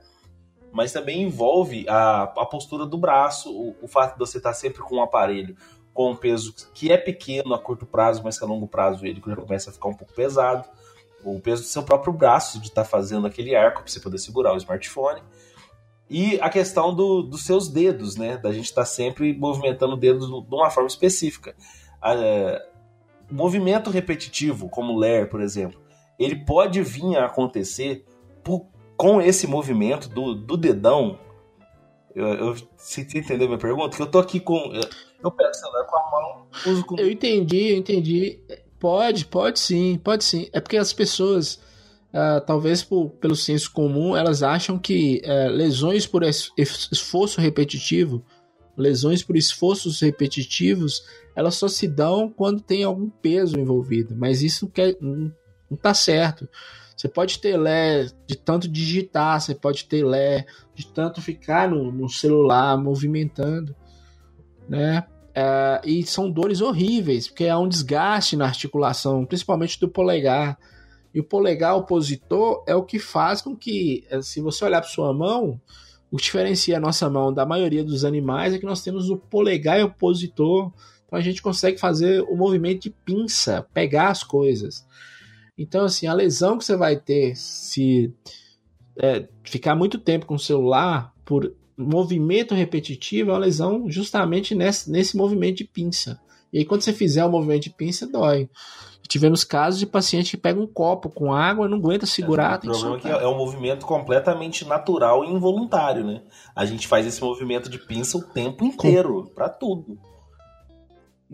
mas 0.72 0.92
também 0.92 1.22
envolve 1.22 1.86
a, 1.88 2.22
a 2.22 2.46
postura 2.46 2.86
do 2.86 2.98
braço, 2.98 3.50
o, 3.50 3.76
o 3.82 3.88
fato 3.88 4.12
de 4.12 4.18
você 4.18 4.38
estar 4.38 4.52
sempre 4.52 4.82
com 4.82 4.96
um 4.96 5.02
aparelho 5.02 5.56
com 5.92 6.12
um 6.12 6.16
peso 6.16 6.54
que 6.72 6.90
é 6.90 6.96
pequeno 6.96 7.54
a 7.54 7.58
curto 7.58 7.84
prazo, 7.84 8.22
mas 8.24 8.38
que 8.38 8.44
a 8.44 8.48
longo 8.48 8.66
prazo 8.66 9.04
ele 9.04 9.22
já 9.26 9.36
começa 9.36 9.70
a 9.70 9.72
ficar 9.72 9.88
um 9.88 9.94
pouco 9.94 10.12
pesado. 10.14 10.68
O 11.22 11.38
peso 11.40 11.62
do 11.62 11.68
seu 11.68 11.82
próprio 11.82 12.12
braço, 12.12 12.58
de 12.60 12.68
estar 12.68 12.84
fazendo 12.84 13.26
aquele 13.26 13.54
arco 13.54 13.82
para 13.82 13.90
você 13.90 14.00
poder 14.00 14.18
segurar 14.18 14.54
o 14.54 14.56
smartphone. 14.56 15.22
E 16.08 16.40
a 16.40 16.48
questão 16.48 16.94
do, 16.94 17.22
dos 17.22 17.44
seus 17.44 17.68
dedos, 17.68 18.16
né? 18.16 18.36
Da 18.38 18.52
gente 18.52 18.64
estar 18.64 18.84
sempre 18.84 19.36
movimentando 19.36 19.94
o 19.94 19.98
dedo 19.98 20.26
de 20.42 20.54
uma 20.54 20.70
forma 20.70 20.88
específica. 20.88 21.54
A, 22.00 22.14
movimento 23.30 23.90
repetitivo, 23.90 24.68
como 24.68 24.98
ler, 24.98 25.28
por 25.28 25.40
exemplo, 25.40 25.80
ele 26.18 26.36
pode 26.36 26.82
vir 26.82 27.16
a 27.16 27.26
acontecer 27.26 28.04
por, 28.44 28.66
com 28.96 29.20
esse 29.20 29.46
movimento 29.46 30.08
do, 30.08 30.34
do 30.34 30.56
dedão. 30.56 31.18
Eu, 32.14 32.26
eu, 32.26 32.56
você 32.76 33.00
entendeu 33.00 33.46
minha 33.46 33.58
pergunta? 33.58 33.96
Que 33.96 34.02
eu 34.02 34.06
tô 34.06 34.18
aqui 34.18 34.40
com. 34.40 34.56
Eu 35.22 35.30
pego 35.30 35.50
o 35.50 35.54
celular 35.54 35.84
com 35.84 35.96
a 35.96 36.10
mão, 36.10 36.46
uso 36.66 36.84
com. 36.84 36.96
Eu 36.98 37.10
entendi, 37.10 37.72
eu 37.72 37.76
entendi. 37.76 38.40
Pode, 38.78 39.26
pode 39.26 39.58
sim, 39.60 39.98
pode 40.02 40.24
sim. 40.24 40.48
É 40.52 40.60
porque 40.60 40.76
as 40.76 40.92
pessoas, 40.92 41.60
uh, 42.12 42.40
talvez 42.46 42.82
por, 42.82 43.10
pelo 43.10 43.36
senso 43.36 43.70
comum, 43.70 44.16
elas 44.16 44.42
acham 44.42 44.78
que 44.78 45.22
uh, 45.24 45.50
lesões 45.50 46.06
por 46.06 46.22
esforço 46.22 47.40
repetitivo, 47.40 48.24
lesões 48.80 49.22
por 49.22 49.36
esforços 49.36 50.00
repetitivos, 50.00 51.04
elas 51.36 51.54
só 51.54 51.68
se 51.68 51.86
dão 51.86 52.28
quando 52.28 52.60
tem 52.60 52.82
algum 52.82 53.08
peso 53.08 53.58
envolvido. 53.58 54.16
Mas 54.16 54.42
isso 54.42 54.64
não, 54.64 54.72
quer, 54.72 54.96
não, 55.00 55.32
não 55.70 55.76
tá 55.76 55.94
certo. 55.94 56.48
Você 56.96 57.08
pode 57.08 57.38
ter 57.38 57.56
lé 57.56 58.08
de 58.26 58.36
tanto 58.36 58.68
digitar, 58.68 59.40
você 59.40 59.54
pode 59.54 59.86
ter 59.86 60.04
lé 60.04 60.44
de 60.74 60.86
tanto 60.86 61.22
ficar 61.22 61.68
no, 61.68 61.90
no 61.90 62.08
celular 62.08 62.76
movimentando, 62.76 63.74
né? 64.68 65.06
É, 65.34 65.80
e 65.84 66.04
são 66.04 66.30
dores 66.30 66.60
horríveis, 66.60 67.28
porque 67.28 67.46
há 67.46 67.58
um 67.58 67.68
desgaste 67.68 68.36
na 68.36 68.46
articulação, 68.46 69.24
principalmente 69.24 69.80
do 69.80 69.88
polegar. 69.88 70.58
E 71.14 71.20
o 71.20 71.24
polegar 71.24 71.76
opositor 71.76 72.62
é 72.66 72.74
o 72.74 72.84
que 72.84 72.98
faz 72.98 73.40
com 73.40 73.56
que, 73.56 74.04
é, 74.10 74.20
se 74.20 74.40
você 74.40 74.64
olhar 74.64 74.80
para 74.80 74.90
sua 74.90 75.12
mão, 75.14 75.60
o 76.10 76.16
que 76.16 76.24
diferencia 76.24 76.76
a 76.76 76.80
nossa 76.80 77.08
mão 77.08 77.32
da 77.32 77.46
maioria 77.46 77.84
dos 77.84 78.04
animais 78.04 78.52
é 78.52 78.58
que 78.58 78.66
nós 78.66 78.82
temos 78.82 79.10
o 79.10 79.16
polegar 79.16 79.84
opositor 79.84 80.72
então 81.10 81.18
a 81.18 81.22
gente 81.22 81.42
consegue 81.42 81.76
fazer 81.76 82.22
o 82.22 82.36
movimento 82.36 82.82
de 82.82 82.90
pinça, 82.90 83.66
pegar 83.74 84.10
as 84.10 84.22
coisas. 84.22 84.86
Então, 85.58 85.84
assim, 85.84 86.06
a 86.06 86.14
lesão 86.14 86.56
que 86.56 86.64
você 86.64 86.76
vai 86.76 86.94
ter 86.94 87.34
se 87.36 88.14
é, 88.96 89.26
ficar 89.42 89.74
muito 89.74 89.98
tempo 89.98 90.24
com 90.24 90.36
o 90.36 90.38
celular 90.38 91.12
por 91.24 91.52
movimento 91.76 92.54
repetitivo 92.54 93.30
é 93.30 93.32
uma 93.32 93.40
lesão 93.40 93.90
justamente 93.90 94.54
nesse, 94.54 94.88
nesse 94.88 95.16
movimento 95.16 95.58
de 95.58 95.64
pinça. 95.64 96.20
E 96.52 96.58
aí, 96.58 96.64
quando 96.64 96.82
você 96.82 96.92
fizer 96.92 97.24
o 97.24 97.30
movimento 97.30 97.62
de 97.62 97.70
pinça, 97.70 98.06
dói. 98.06 98.48
Tivemos 99.08 99.42
casos 99.42 99.80
de 99.80 99.86
paciente 99.86 100.30
que 100.30 100.36
pega 100.36 100.60
um 100.60 100.68
copo 100.68 101.10
com 101.10 101.32
água 101.32 101.66
e 101.66 101.68
não 101.68 101.78
aguenta 101.78 102.06
segurar. 102.06 102.60
É, 102.62 102.68
o 102.68 102.70
problema 102.70 102.96
é 102.96 103.00
que 103.00 103.08
é 103.08 103.26
um 103.26 103.36
movimento 103.36 103.84
completamente 103.84 104.64
natural 104.64 105.24
e 105.24 105.28
involuntário, 105.28 106.04
né? 106.04 106.22
A 106.54 106.64
gente 106.64 106.86
faz 106.86 107.04
esse 107.04 107.20
movimento 107.20 107.68
de 107.68 107.76
pinça 107.76 108.16
o 108.16 108.22
tempo 108.22 108.64
inteiro, 108.64 109.28
para 109.34 109.48
tudo 109.48 109.98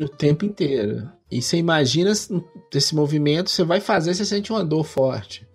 o 0.05 0.09
tempo 0.09 0.45
inteiro. 0.45 1.11
E 1.31 1.41
você 1.41 1.57
imagina 1.57 2.11
esse 2.11 2.95
movimento, 2.95 3.51
você 3.51 3.65
vai 3.65 3.81
fazer, 3.81 4.15
você 4.15 4.25
sente 4.25 4.53
uma 4.53 4.65
dor 4.65 4.85
forte. 4.85 5.47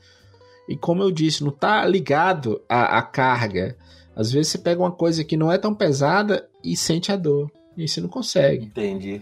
E 0.68 0.76
como 0.76 1.04
eu 1.04 1.12
disse, 1.12 1.44
não 1.44 1.52
está 1.52 1.86
ligado 1.86 2.62
à, 2.68 2.98
à, 2.98 3.02
carga. 3.02 3.78
Às 4.16 4.32
vezes 4.32 4.52
você 4.52 4.58
pega 4.58 4.82
uma 4.82 4.92
coisa 4.92 5.24
que 5.24 5.38
não 5.38 5.52
é 5.52 5.58
tão 5.58 5.74
pesada 5.74 6.50
e 6.64 6.76
sente 6.76 7.12
a 7.12 7.16
dor. 7.16 7.52
E 7.78 7.88
você 7.88 8.02
não 8.02 8.10
consegue. 8.10 8.66
Entendi. 8.66 9.22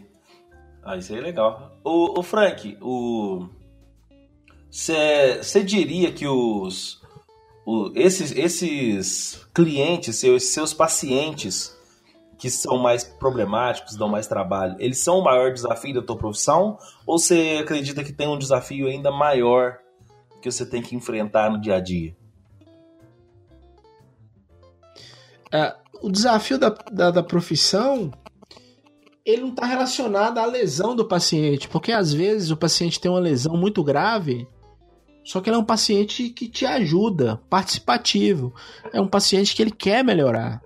Ah, 0.83 0.97
isso 0.97 1.13
aí 1.13 1.19
é 1.19 1.21
legal. 1.21 1.77
O, 1.83 2.19
o 2.19 2.23
Frank, 2.23 2.77
o. 2.81 3.47
Você 4.69 5.63
diria 5.63 6.11
que 6.11 6.27
os. 6.27 7.01
O, 7.65 7.91
esses, 7.95 8.31
esses 8.31 9.47
clientes, 9.53 10.15
seus, 10.15 10.45
seus 10.45 10.73
pacientes, 10.73 11.77
que 12.39 12.49
são 12.49 12.77
mais 12.77 13.03
problemáticos, 13.03 13.95
dão 13.95 14.07
mais 14.07 14.25
trabalho, 14.25 14.75
eles 14.79 15.03
são 15.03 15.19
o 15.19 15.23
maior 15.23 15.53
desafio 15.53 15.93
da 15.93 16.01
tua 16.01 16.17
profissão? 16.17 16.79
Ou 17.05 17.19
você 17.19 17.59
acredita 17.61 18.03
que 18.03 18.13
tem 18.13 18.27
um 18.27 18.39
desafio 18.39 18.87
ainda 18.87 19.11
maior 19.11 19.77
que 20.41 20.49
você 20.49 20.65
tem 20.65 20.81
que 20.81 20.95
enfrentar 20.95 21.51
no 21.51 21.59
dia 21.59 21.75
a 21.75 21.79
dia? 21.81 22.15
É, 25.51 25.75
o 26.01 26.09
desafio 26.09 26.57
da, 26.57 26.69
da, 26.69 27.11
da 27.11 27.23
profissão 27.23 28.11
ele 29.29 29.41
não 29.43 29.49
está 29.49 29.65
relacionado 29.65 30.37
à 30.37 30.45
lesão 30.45 30.95
do 30.95 31.05
paciente, 31.05 31.67
porque 31.67 31.91
às 31.91 32.13
vezes 32.13 32.51
o 32.51 32.57
paciente 32.57 32.99
tem 32.99 33.11
uma 33.11 33.19
lesão 33.19 33.55
muito 33.55 33.83
grave, 33.83 34.47
só 35.23 35.39
que 35.41 35.49
ele 35.49 35.57
é 35.57 35.59
um 35.59 35.65
paciente 35.65 36.29
que 36.29 36.47
te 36.47 36.65
ajuda, 36.65 37.39
participativo. 37.49 38.53
É 38.91 38.99
um 38.99 39.07
paciente 39.07 39.55
que 39.55 39.61
ele 39.61 39.69
quer 39.71 40.03
melhorar. 40.03 40.59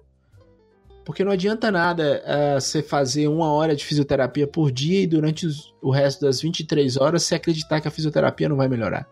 Porque 1.03 1.23
não 1.23 1.33
adianta 1.33 1.69
nada 1.69 2.23
uh, 2.25 2.61
você 2.61 2.81
fazer 2.81 3.27
uma 3.27 3.51
hora 3.51 3.75
de 3.75 3.83
fisioterapia 3.83 4.47
por 4.47 4.71
dia 4.71 5.01
e 5.01 5.07
durante 5.07 5.45
os, 5.45 5.73
o 5.81 5.91
resto 5.91 6.21
das 6.21 6.41
23 6.41 6.95
horas 6.95 7.23
você 7.23 7.35
acreditar 7.35 7.81
que 7.81 7.89
a 7.89 7.91
fisioterapia 7.91 8.47
não 8.47 8.55
vai 8.55 8.69
melhorar. 8.69 9.05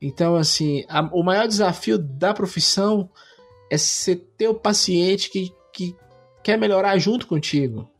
Então, 0.00 0.36
assim, 0.36 0.84
a, 0.88 1.02
o 1.12 1.24
maior 1.24 1.48
desafio 1.48 1.98
da 1.98 2.32
profissão 2.32 3.10
é 3.68 3.76
você 3.76 4.14
ter 4.14 4.46
o 4.46 4.54
paciente 4.54 5.28
que, 5.28 5.52
que 5.72 5.96
quer 6.42 6.56
melhorar 6.56 6.96
junto 6.98 7.26
contigo. 7.26 7.90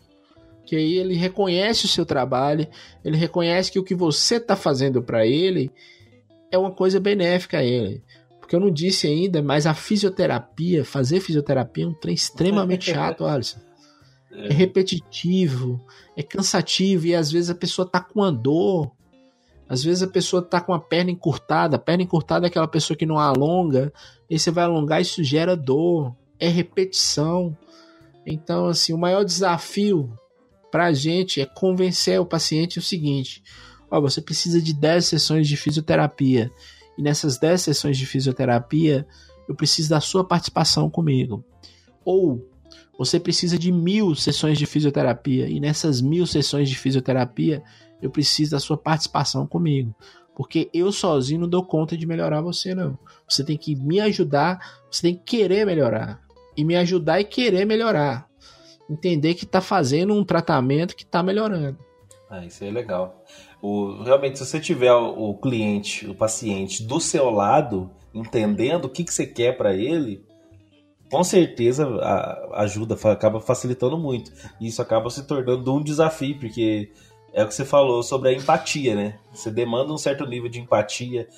Que 0.70 0.76
aí 0.76 0.98
ele 0.98 1.16
reconhece 1.16 1.85
o 1.85 1.88
seu 1.88 2.06
trabalho, 2.06 2.64
ele 3.04 3.16
reconhece 3.16 3.72
que 3.72 3.78
o 3.80 3.83
que 3.83 3.92
você 3.92 4.37
está 4.37 4.54
fazendo 4.54 5.02
para 5.02 5.26
ele 5.26 5.68
é 6.48 6.56
uma 6.56 6.70
coisa 6.70 7.00
benéfica 7.00 7.59
a 7.59 7.64
ele. 7.64 8.04
Porque 8.38 8.54
eu 8.54 8.61
não 8.61 8.70
disse 8.70 9.09
ainda, 9.09 9.42
mas 9.42 9.66
a 9.66 9.74
fisioterapia, 9.74 10.85
fazer 10.85 11.18
fisioterapia 11.18 11.83
é 11.83 11.88
um 11.88 11.92
trem 11.92 12.14
extremamente 12.14 12.85
chato, 12.94 13.24
Alisson. 13.24 13.59
É. 14.30 14.46
é 14.46 14.52
repetitivo, 14.52 15.85
é 16.16 16.22
cansativo 16.22 17.04
e 17.09 17.16
às 17.16 17.33
vezes 17.33 17.50
a 17.50 17.54
pessoa 17.56 17.85
tá 17.85 17.98
com 17.98 18.20
uma 18.20 18.30
dor. 18.30 18.92
Às 19.68 19.83
vezes 19.83 20.04
a 20.04 20.09
pessoa 20.09 20.40
tá 20.40 20.61
com 20.61 20.72
a 20.72 20.78
perna 20.78 21.11
encurtada. 21.11 21.74
A 21.74 21.80
perna 21.80 22.04
encurtada 22.04 22.46
é 22.46 22.48
aquela 22.48 22.68
pessoa 22.68 22.96
que 22.96 23.04
não 23.04 23.18
alonga. 23.18 23.92
E 24.30 24.38
você 24.38 24.52
vai 24.52 24.62
alongar 24.62 25.00
e 25.00 25.02
isso 25.02 25.24
gera 25.24 25.56
dor. 25.56 26.14
É 26.38 26.46
repetição. 26.46 27.59
Então, 28.24 28.66
assim, 28.66 28.92
o 28.92 28.98
maior 28.98 29.24
desafio 29.24 30.16
pra 30.70 30.92
gente 30.92 31.40
é 31.40 31.46
convencer 31.46 32.20
o 32.20 32.26
paciente 32.26 32.78
o 32.78 32.83
seguinte: 32.83 33.42
ó, 33.90 34.00
você 34.00 34.20
precisa 34.20 34.61
de 34.61 34.72
10 34.72 35.04
sessões 35.04 35.48
de 35.48 35.56
fisioterapia 35.56 36.50
e 36.96 37.02
nessas 37.02 37.38
10 37.38 37.61
sessões 37.61 37.98
de 37.98 38.06
fisioterapia 38.06 39.06
eu 39.48 39.54
preciso 39.54 39.90
da 39.90 40.00
sua 40.00 40.24
participação 40.24 40.88
comigo. 40.88 41.44
Ou 42.04 42.48
você 42.96 43.18
precisa 43.18 43.59
de 43.59 43.72
mil 43.72 44.14
sessões 44.14 44.59
de 44.59 44.66
fisioterapia 44.66 45.48
e 45.48 45.59
nessas 45.59 46.00
mil 46.00 46.26
sessões 46.26 46.68
de 46.68 46.76
fisioterapia 46.76 47.62
eu 48.00 48.11
preciso 48.11 48.52
da 48.52 48.61
sua 48.61 48.76
participação 48.76 49.46
comigo. 49.46 49.94
Porque 50.37 50.70
eu 50.72 50.92
sozinho 50.92 51.40
não 51.40 51.48
dou 51.48 51.64
conta 51.64 51.96
de 51.96 52.06
melhorar 52.06 52.40
você, 52.40 52.74
não. 52.74 52.98
Você 53.28 53.44
tem 53.44 53.59
que 53.59 53.74
me 53.74 54.00
ajudar, 54.00 54.80
você 54.90 55.02
tem 55.02 55.14
que 55.14 55.38
querer 55.38 55.66
melhorar. 55.66 56.22
E 56.56 56.64
me 56.64 56.76
ajudar 56.76 57.20
e 57.20 57.24
querer 57.24 57.64
melhorar. 57.64 58.29
Entender 58.90 59.35
que 59.35 59.44
está 59.44 59.61
fazendo 59.61 60.12
um 60.12 60.24
tratamento 60.24 60.96
que 60.96 61.05
está 61.05 61.22
melhorando. 61.22 61.79
Ah, 62.29 62.44
isso 62.44 62.64
é 62.64 62.70
legal. 62.70 63.24
O, 63.62 64.03
realmente, 64.03 64.38
se 64.38 64.46
você 64.46 64.59
tiver 64.59 64.92
o, 64.92 65.35
cliente, 65.35 66.09
o 66.09 66.14
paciente 66.14 66.83
do 66.83 67.00
seu 67.00 67.31
lado, 67.31 67.90
entendendo 68.14 68.87
o 68.87 68.88
que, 68.88 69.05
que 69.05 69.12
você 69.12 69.26
quer 69.26 69.57
para 69.57 69.74
ele, 69.74 70.24
com 71.11 71.22
certeza 71.24 71.87
a, 72.00 72.62
ajuda, 72.62 72.96
acaba 73.11 73.40
facilitando 73.40 73.98
muito. 73.98 74.33
E 74.61 74.68
isso 74.68 74.81
acaba 74.81 75.11
se 75.11 75.26
tornando 75.26 75.74
um 75.74 75.83
desafio, 75.83 76.38
porque 76.38 76.90
é 77.33 77.42
o 77.42 77.48
que 77.48 77.55
você 77.55 77.64
falou 77.64 78.03
sobre 78.03 78.31
a 78.31 78.33
empatia, 78.33 78.94
né? 78.94 79.18
Você 79.33 79.50
demanda 79.50 79.92
um 79.92 79.98
certo 79.98 80.26
nível 80.26 80.48
de 80.48 80.61
empatia 80.61 81.29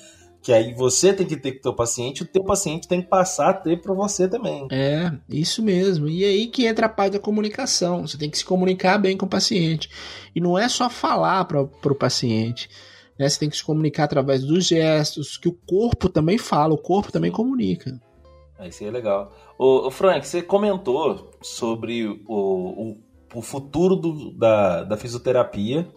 que 0.43 0.51
aí 0.51 0.73
você 0.73 1.13
tem 1.13 1.25
que 1.25 1.37
ter 1.37 1.53
com 1.53 1.59
o 1.59 1.61
teu 1.61 1.73
paciente, 1.73 2.21
o 2.21 2.25
teu 2.25 2.43
paciente 2.43 2.85
tem 2.85 3.01
que 3.01 3.07
passar 3.07 3.49
a 3.49 3.53
ter 3.53 3.81
para 3.81 3.93
você 3.93 4.27
também. 4.27 4.67
É, 4.69 5.09
isso 5.29 5.63
mesmo. 5.63 6.09
E 6.09 6.25
aí 6.25 6.47
que 6.47 6.65
entra 6.65 6.87
a 6.87 6.89
parte 6.89 7.13
da 7.13 7.19
comunicação. 7.19 8.05
Você 8.05 8.17
tem 8.17 8.29
que 8.29 8.37
se 8.37 8.43
comunicar 8.43 8.97
bem 8.97 9.15
com 9.15 9.25
o 9.25 9.29
paciente. 9.29 9.89
E 10.35 10.41
não 10.41 10.59
é 10.59 10.67
só 10.67 10.89
falar 10.89 11.45
para 11.45 11.61
o 11.61 11.95
paciente, 11.95 12.69
Né? 13.17 13.29
Você 13.29 13.39
tem 13.39 13.49
que 13.49 13.55
se 13.55 13.63
comunicar 13.63 14.03
através 14.03 14.43
dos 14.43 14.65
gestos, 14.65 15.37
que 15.37 15.47
o 15.47 15.57
corpo 15.65 16.09
também 16.09 16.37
fala, 16.37 16.73
o 16.73 16.77
corpo 16.77 17.09
também 17.09 17.31
comunica. 17.31 17.97
Isso 18.67 18.83
aí 18.83 18.89
é 18.89 18.91
legal. 18.91 19.31
Ô, 19.57 19.87
ô 19.87 19.91
Frank, 19.91 20.27
você 20.27 20.41
comentou 20.41 21.31
sobre 21.41 22.05
o, 22.05 22.19
o, 22.27 22.97
o 23.33 23.41
futuro 23.41 23.95
do, 23.95 24.31
da, 24.31 24.83
da 24.83 24.97
fisioterapia 24.97 25.87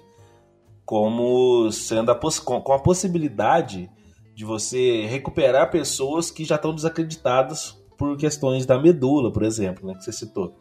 como 0.85 1.69
sendo 1.73 2.13
a, 2.13 2.15
com, 2.15 2.61
com 2.61 2.73
a 2.73 2.79
possibilidade 2.79 3.91
de 4.37 4.45
você 4.45 5.07
recuperar 5.07 5.71
pessoas 5.71 6.31
que 6.31 6.45
já 6.45 6.57
estão 6.57 6.75
desacreditadas 6.75 7.83
por 7.97 8.19
questões 8.19 8.67
da 8.67 8.79
medula, 8.79 9.33
por 9.33 9.43
exemplo, 9.43 9.87
né, 9.87 9.95
que 9.95 10.05
você 10.05 10.13
citou. 10.13 10.55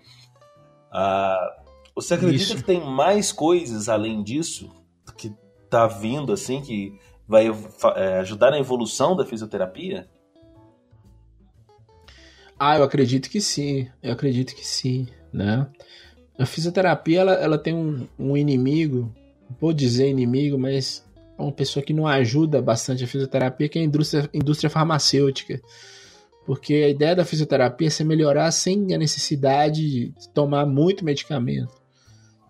Ah, 0.89 1.57
você 1.93 2.13
acredita 2.13 2.53
Isso. 2.53 2.55
que 2.55 2.63
tem 2.63 2.79
mais 2.79 3.33
coisas 3.33 3.89
além 3.89 4.23
disso 4.23 4.71
que 5.17 5.35
tá 5.69 5.87
vindo 5.87 6.31
assim 6.31 6.61
que 6.61 6.97
vai 7.27 7.47
é, 7.95 8.19
ajudar 8.19 8.51
na 8.51 8.59
evolução 8.59 9.13
da 9.13 9.25
fisioterapia? 9.25 10.09
Ah, 12.57 12.77
eu 12.77 12.83
acredito 12.83 13.29
que 13.29 13.41
sim. 13.41 13.89
Eu 14.01 14.13
acredito 14.13 14.55
que 14.55 14.65
sim, 14.65 15.05
né? 15.33 15.69
A 16.39 16.45
fisioterapia 16.45 17.19
ela, 17.19 17.33
ela 17.33 17.57
tem 17.57 17.73
um, 17.73 18.07
um 18.17 18.37
inimigo, 18.37 19.13
vou 19.59 19.73
dizer 19.73 20.09
inimigo, 20.09 20.57
mas 20.57 21.04
uma 21.37 21.51
pessoa 21.51 21.83
que 21.83 21.93
não 21.93 22.07
ajuda 22.07 22.61
bastante 22.61 23.03
a 23.03 23.07
fisioterapia, 23.07 23.67
que 23.67 23.79
é 23.79 23.81
a 23.81 23.85
indústria, 23.85 24.29
indústria 24.33 24.69
farmacêutica. 24.69 25.61
Porque 26.45 26.73
a 26.73 26.89
ideia 26.89 27.15
da 27.15 27.25
fisioterapia 27.25 27.87
é 27.87 27.89
você 27.89 28.03
melhorar 28.03 28.51
sem 28.51 28.93
a 28.93 28.97
necessidade 28.97 29.81
de 29.81 30.29
tomar 30.33 30.65
muito 30.65 31.03
medicamento. 31.03 31.73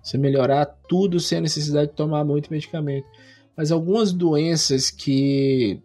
Você 0.03 0.17
melhorar 0.17 0.65
tudo 0.87 1.19
sem 1.19 1.39
a 1.39 1.41
necessidade 1.41 1.89
de 1.89 1.95
tomar 1.95 2.23
muito 2.23 2.51
medicamento. 2.51 3.07
Mas 3.55 3.71
algumas 3.71 4.11
doenças 4.11 4.91
que 4.91 5.81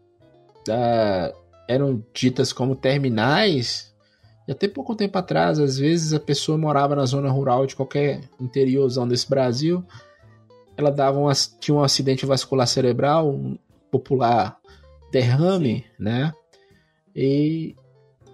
ah, 0.69 1.33
eram 1.69 2.05
ditas 2.13 2.53
como 2.53 2.75
terminais, 2.75 3.95
e 4.47 4.53
até 4.53 4.67
pouco 4.67 4.97
tempo 4.97 5.17
atrás, 5.17 5.61
às 5.61 5.79
vezes 5.79 6.13
a 6.13 6.19
pessoa 6.19 6.59
morava 6.59 6.97
na 6.97 7.07
zona 7.07 7.31
rural 7.31 7.67
de 7.67 7.77
qualquer 7.77 8.21
interiorzão 8.41 9.07
desse 9.07 9.31
Brasil, 9.31 9.85
ela 10.81 10.91
dava 10.91 11.19
um, 11.19 11.29
tinha 11.61 11.75
um 11.75 11.83
acidente 11.83 12.27
vascular 12.27 12.67
cerebral, 12.67 13.31
um 13.31 13.59
popular 13.91 14.59
derrame, 15.13 15.85
né? 15.99 16.33
E 17.15 17.75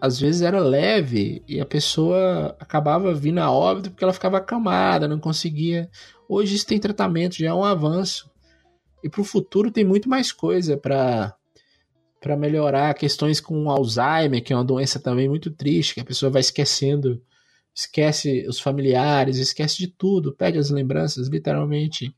às 0.01 0.21
vezes 0.21 0.43
era 0.43 0.61
leve 0.61 1.43
e 1.49 1.61
a 1.61 1.67
pessoa 1.67 2.55
acabava 2.61 3.15
vindo 3.15 3.39
a 3.39 3.51
óbito 3.51 3.91
porque 3.91 4.05
ela 4.05 4.13
ficava 4.13 4.39
acamada, 4.39 5.09
não 5.09 5.19
conseguia. 5.19 5.91
Hoje 6.29 6.55
isso 6.55 6.67
tem 6.67 6.79
tratamento, 6.79 7.37
já 7.37 7.49
é 7.49 7.55
um 7.55 7.65
avanço. 7.65 8.31
E 9.03 9.09
para 9.09 9.21
o 9.21 9.25
futuro 9.25 9.71
tem 9.71 9.85
muito 9.85 10.09
mais 10.09 10.33
coisa 10.33 10.77
para 10.77 11.35
para 12.21 12.37
melhorar 12.37 12.95
questões 12.95 13.41
com 13.41 13.71
Alzheimer, 13.71 14.43
que 14.43 14.53
é 14.53 14.57
uma 14.57 14.65
doença 14.65 14.99
também 14.99 15.29
muito 15.29 15.51
triste, 15.51 15.95
que 15.95 16.01
a 16.01 16.05
pessoa 16.05 16.29
vai 16.29 16.41
esquecendo, 16.41 17.23
esquece 17.73 18.45
os 18.49 18.59
familiares, 18.59 19.37
esquece 19.37 19.77
de 19.77 19.87
tudo, 19.87 20.35
perde 20.35 20.59
as 20.59 20.71
lembranças, 20.71 21.29
literalmente. 21.29 22.13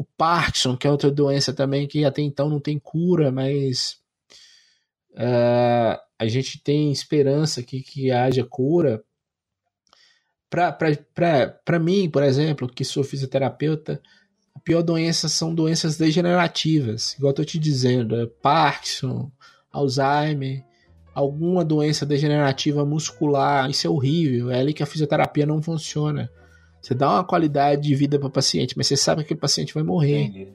O 0.00 0.04
Parkinson, 0.16 0.78
que 0.78 0.86
é 0.86 0.90
outra 0.90 1.10
doença 1.10 1.52
também 1.52 1.86
que 1.86 2.06
até 2.06 2.22
então 2.22 2.48
não 2.48 2.58
tem 2.58 2.78
cura, 2.78 3.30
mas 3.30 3.98
uh, 5.10 6.00
a 6.18 6.26
gente 6.26 6.58
tem 6.62 6.90
esperança 6.90 7.62
que, 7.62 7.82
que 7.82 8.10
haja 8.10 8.42
cura. 8.42 9.04
Para 10.48 11.78
mim, 11.78 12.08
por 12.08 12.22
exemplo, 12.22 12.66
que 12.66 12.82
sou 12.82 13.04
fisioterapeuta, 13.04 14.00
a 14.54 14.60
pior 14.60 14.80
doença 14.80 15.28
são 15.28 15.54
doenças 15.54 15.98
degenerativas, 15.98 17.14
igual 17.18 17.34
eu 17.36 17.44
te 17.44 17.58
dizendo, 17.58 18.18
é 18.18 18.24
Parkinson, 18.24 19.30
Alzheimer, 19.70 20.64
alguma 21.14 21.62
doença 21.62 22.06
degenerativa 22.06 22.86
muscular, 22.86 23.68
isso 23.68 23.86
é 23.86 23.90
horrível, 23.90 24.50
é 24.50 24.60
ali 24.60 24.72
que 24.72 24.82
a 24.82 24.86
fisioterapia 24.86 25.44
não 25.44 25.60
funciona. 25.60 26.30
Você 26.80 26.94
dá 26.94 27.10
uma 27.10 27.24
qualidade 27.24 27.82
de 27.82 27.94
vida 27.94 28.18
para 28.18 28.28
o 28.28 28.30
paciente, 28.30 28.74
mas 28.76 28.86
você 28.86 28.96
sabe 28.96 29.24
que 29.24 29.34
o 29.34 29.36
paciente 29.36 29.74
vai 29.74 29.82
morrer. 29.82 30.22
Entendi. 30.22 30.48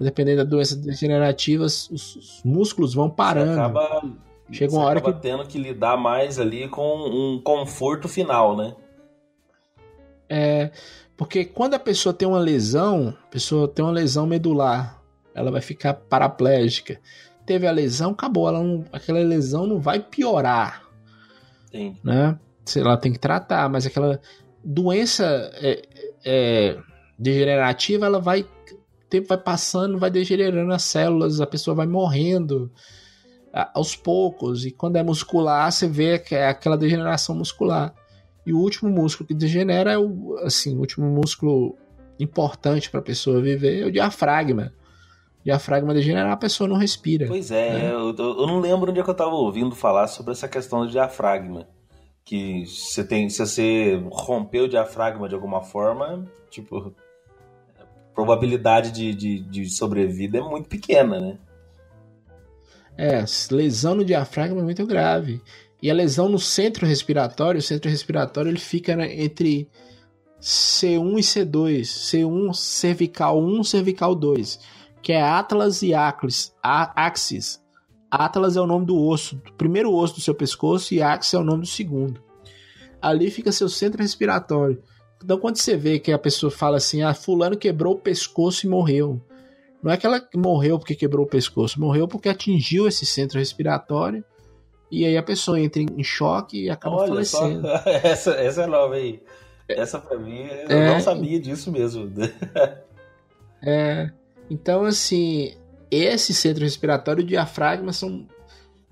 Dependendo 0.00 0.38
da 0.38 0.50
doença 0.50 0.74
degenerativa, 0.76 1.64
os, 1.64 1.90
os 1.90 2.40
músculos 2.44 2.94
vão 2.94 3.10
parando. 3.10 3.52
Você 3.52 3.60
acaba, 3.60 4.02
Chega 4.50 4.72
uma 4.72 4.84
hora 4.84 5.00
que 5.00 5.12
tendo 5.12 5.46
que 5.46 5.58
lidar 5.58 5.96
mais 5.96 6.38
ali 6.38 6.68
com 6.68 6.82
um 6.82 7.40
conforto 7.40 8.08
final, 8.08 8.56
né? 8.56 8.74
É, 10.28 10.70
porque 11.16 11.44
quando 11.44 11.74
a 11.74 11.78
pessoa 11.78 12.12
tem 12.12 12.26
uma 12.26 12.38
lesão, 12.38 13.16
a 13.22 13.26
pessoa 13.26 13.68
tem 13.68 13.84
uma 13.84 13.92
lesão 13.92 14.26
medular, 14.26 15.00
ela 15.34 15.50
vai 15.50 15.60
ficar 15.60 15.94
paraplégica. 15.94 17.00
Teve 17.46 17.66
a 17.66 17.72
lesão, 17.72 18.12
acabou. 18.12 18.48
Ela 18.48 18.62
não, 18.62 18.84
aquela 18.92 19.18
lesão 19.20 19.66
não 19.66 19.78
vai 19.78 20.00
piorar. 20.00 20.82
Sim. 21.70 21.96
Né? 22.02 22.38
Ela 22.76 22.96
tem 22.96 23.12
que 23.12 23.18
tratar, 23.18 23.68
mas 23.68 23.86
aquela 23.86 24.20
doença 24.64 25.50
é, 25.54 25.82
é, 26.24 26.78
degenerativa, 27.18 28.06
ela 28.06 28.20
vai. 28.20 28.42
O 28.42 29.10
tempo 29.10 29.28
vai 29.28 29.38
passando, 29.38 29.98
vai 29.98 30.10
degenerando 30.10 30.72
as 30.72 30.84
células, 30.84 31.40
a 31.40 31.46
pessoa 31.46 31.74
vai 31.74 31.86
morrendo 31.86 32.70
aos 33.74 33.96
poucos. 33.96 34.64
E 34.64 34.70
quando 34.70 34.96
é 34.96 35.02
muscular, 35.02 35.70
você 35.70 35.88
vê 35.88 36.18
que 36.18 36.34
é 36.34 36.48
aquela 36.48 36.76
degeneração 36.76 37.34
muscular. 37.34 37.94
E 38.46 38.52
o 38.52 38.58
último 38.58 38.90
músculo 38.90 39.26
que 39.26 39.34
degenera 39.34 39.92
é 39.92 39.98
o, 39.98 40.38
assim, 40.42 40.76
o 40.76 40.80
último 40.80 41.06
músculo 41.06 41.76
importante 42.18 42.90
para 42.90 43.00
a 43.00 43.02
pessoa 43.02 43.40
viver 43.40 43.82
é 43.82 43.86
o 43.86 43.92
diafragma. 43.92 44.72
O 45.40 45.44
diafragma 45.44 45.94
degenerar, 45.94 46.32
a 46.32 46.36
pessoa 46.36 46.68
não 46.68 46.76
respira. 46.76 47.26
Pois 47.26 47.50
é, 47.50 47.72
né? 47.72 47.92
eu, 47.92 48.14
eu, 48.16 48.46
não 48.46 48.60
lembro 48.60 48.90
onde 48.90 49.00
é 49.00 49.02
que 49.02 49.10
eu 49.10 49.12
estava 49.12 49.34
ouvindo 49.34 49.74
falar 49.74 50.06
sobre 50.06 50.32
essa 50.32 50.48
questão 50.48 50.84
do 50.84 50.90
diafragma. 50.90 51.66
Que 52.30 52.64
você 52.64 53.02
tem, 53.02 53.28
se 53.28 53.44
você 53.44 54.00
romper 54.08 54.60
o 54.60 54.68
diafragma 54.68 55.28
de 55.28 55.34
alguma 55.34 55.62
forma, 55.62 56.24
tipo, 56.48 56.94
a 57.76 57.84
probabilidade 58.14 58.92
de, 58.92 59.12
de, 59.12 59.40
de 59.40 59.68
sobrevida 59.68 60.38
é 60.38 60.40
muito 60.40 60.68
pequena, 60.68 61.18
né? 61.18 61.38
É, 62.96 63.24
lesão 63.50 63.96
no 63.96 64.04
diafragma 64.04 64.60
é 64.60 64.62
muito 64.62 64.86
grave. 64.86 65.42
E 65.82 65.90
a 65.90 65.94
lesão 65.94 66.28
no 66.28 66.38
centro 66.38 66.86
respiratório, 66.86 67.58
o 67.58 67.62
centro 67.62 67.90
respiratório 67.90 68.48
ele 68.48 68.60
fica 68.60 68.92
entre 69.12 69.68
C1 70.40 71.18
e 71.18 71.22
C2, 71.22 71.80
C1 71.80 72.54
cervical 72.54 73.42
1, 73.42 73.64
cervical 73.64 74.14
2, 74.14 74.60
que 75.02 75.12
é 75.12 75.20
Atlas 75.20 75.82
e 75.82 75.92
Axis. 75.94 76.54
Axis. 76.62 77.60
Atlas 78.10 78.56
é 78.56 78.60
o 78.60 78.66
nome 78.66 78.86
do 78.86 78.98
osso, 78.98 79.36
do 79.36 79.52
primeiro 79.52 79.94
osso 79.94 80.16
do 80.16 80.20
seu 80.20 80.34
pescoço 80.34 80.92
e 80.92 81.00
Axis 81.00 81.34
é 81.34 81.38
o 81.38 81.44
nome 81.44 81.62
do 81.62 81.68
segundo. 81.68 82.20
Ali 83.00 83.30
fica 83.30 83.52
seu 83.52 83.68
centro 83.68 84.02
respiratório. 84.02 84.82
Então 85.22 85.38
quando 85.38 85.56
você 85.56 85.76
vê 85.76 85.98
que 85.98 86.12
a 86.12 86.18
pessoa 86.18 86.50
fala 86.50 86.78
assim, 86.78 87.02
ah, 87.02 87.14
fulano 87.14 87.56
quebrou 87.56 87.94
o 87.94 87.98
pescoço 87.98 88.66
e 88.66 88.68
morreu. 88.68 89.20
Não 89.82 89.90
é 89.90 89.96
que 89.96 90.06
ela 90.06 90.26
morreu 90.34 90.78
porque 90.78 90.94
quebrou 90.94 91.24
o 91.24 91.28
pescoço, 91.28 91.80
morreu 91.80 92.08
porque 92.08 92.28
atingiu 92.28 92.86
esse 92.86 93.06
centro 93.06 93.38
respiratório 93.38 94.24
e 94.90 95.04
aí 95.06 95.16
a 95.16 95.22
pessoa 95.22 95.60
entra 95.60 95.80
em 95.80 96.02
choque 96.02 96.64
e 96.64 96.70
acaba 96.70 96.96
Olha 96.96 97.08
falecendo. 97.08 97.66
Só, 97.66 97.82
essa, 97.86 98.30
essa 98.32 98.62
é 98.62 98.66
nova 98.66 98.94
aí. 98.96 99.22
Essa 99.68 100.00
pra 100.00 100.18
mim, 100.18 100.48
eu 100.68 100.78
é, 100.78 100.94
não 100.94 101.00
sabia 101.00 101.38
disso 101.38 101.70
mesmo. 101.70 102.10
é. 103.62 104.10
Então, 104.50 104.84
assim, 104.84 105.54
esse 105.90 106.32
centro 106.32 106.62
respiratório 106.62 107.22
e 107.22 107.24
o 107.24 107.26
diafragma 107.26 107.92
são. 107.92 108.26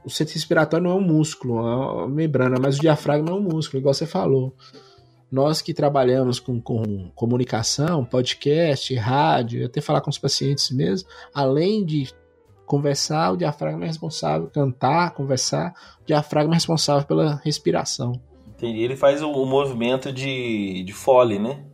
O 0.05 0.11
centro 0.11 0.35
respiratório 0.35 0.85
não 0.85 0.93
é 0.93 0.95
um 0.95 1.01
músculo, 1.01 1.59
é 1.59 1.75
uma 1.75 2.09
membrana, 2.09 2.57
mas 2.61 2.79
o 2.79 2.81
diafragma 2.81 3.31
é 3.31 3.35
um 3.35 3.41
músculo, 3.41 3.81
igual 3.81 3.95
você 3.95 4.07
falou. 4.07 4.55
Nós 5.31 5.61
que 5.61 5.75
trabalhamos 5.75 6.41
com, 6.41 6.61
com 6.61 7.11
comunicação, 7.15 8.05
podcast, 8.05 8.95
rádio, 8.95 9.67
até 9.67 9.81
falar 9.81 10.01
com 10.01 10.09
os 10.09 10.19
pacientes 10.19 10.71
mesmo, 10.71 11.07
além 11.35 11.85
de 11.85 12.09
conversar, 12.65 13.33
o 13.33 13.37
diafragma 13.37 13.85
é 13.85 13.89
responsável, 13.89 14.49
cantar, 14.49 15.11
conversar, 15.13 15.75
o 16.03 16.07
diafragma 16.07 16.55
é 16.55 16.57
responsável 16.57 17.07
pela 17.07 17.41
respiração. 17.45 18.13
Entendi. 18.47 18.81
Ele 18.81 18.97
faz 18.97 19.23
o, 19.23 19.31
o 19.31 19.47
movimento 19.47 20.13
de, 20.13 20.83
de 20.83 20.93
fole, 20.93 21.39
né? 21.39 21.65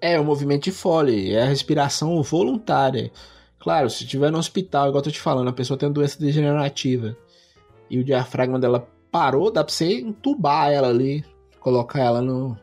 É, 0.00 0.18
o 0.18 0.24
movimento 0.24 0.64
de 0.64 0.72
fole, 0.72 1.32
é 1.34 1.42
a 1.42 1.46
respiração 1.46 2.22
voluntária. 2.22 3.10
Claro, 3.58 3.90
se 3.90 4.04
estiver 4.04 4.30
no 4.30 4.38
hospital, 4.38 4.88
igual 4.88 5.00
eu 5.00 5.04
tô 5.04 5.10
te 5.10 5.20
falando, 5.20 5.48
a 5.48 5.52
pessoa 5.52 5.76
tem 5.76 5.88
uma 5.88 5.94
doença 5.94 6.18
degenerativa 6.18 7.16
e 7.90 7.98
o 7.98 8.04
diafragma 8.04 8.58
dela 8.58 8.88
parou, 9.10 9.50
dá 9.50 9.64
pra 9.64 9.72
você 9.72 10.00
entubar 10.00 10.70
ela 10.70 10.88
ali, 10.88 11.24
colocar 11.58 12.00
ela 12.00 12.22
no. 12.22 12.56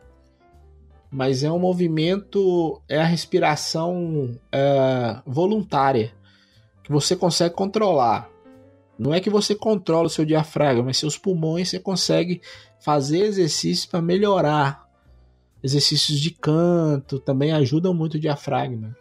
Mas 1.12 1.44
é 1.44 1.52
um 1.52 1.60
movimento, 1.60 2.82
é 2.88 3.00
a 3.00 3.06
respiração 3.06 4.38
é, 4.52 5.22
voluntária 5.26 6.14
que 6.84 6.92
você 6.92 7.16
consegue 7.16 7.56
controlar. 7.56 8.30
Não 8.98 9.14
é 9.14 9.20
que 9.20 9.30
você 9.30 9.54
controla 9.54 10.08
o 10.08 10.10
seu 10.10 10.24
diafragma, 10.26 10.84
mas 10.84 10.98
seus 10.98 11.18
pulmões 11.18 11.70
você 11.70 11.80
consegue 11.80 12.42
fazer 12.80 13.26
exercícios 13.26 13.86
para 13.86 14.02
melhorar. 14.02 14.86
Exercícios 15.62 16.20
de 16.20 16.32
canto 16.32 17.20
também 17.20 17.52
ajudam 17.52 17.94
muito 17.94 18.16
o 18.16 18.20
diafragma. 18.20 18.96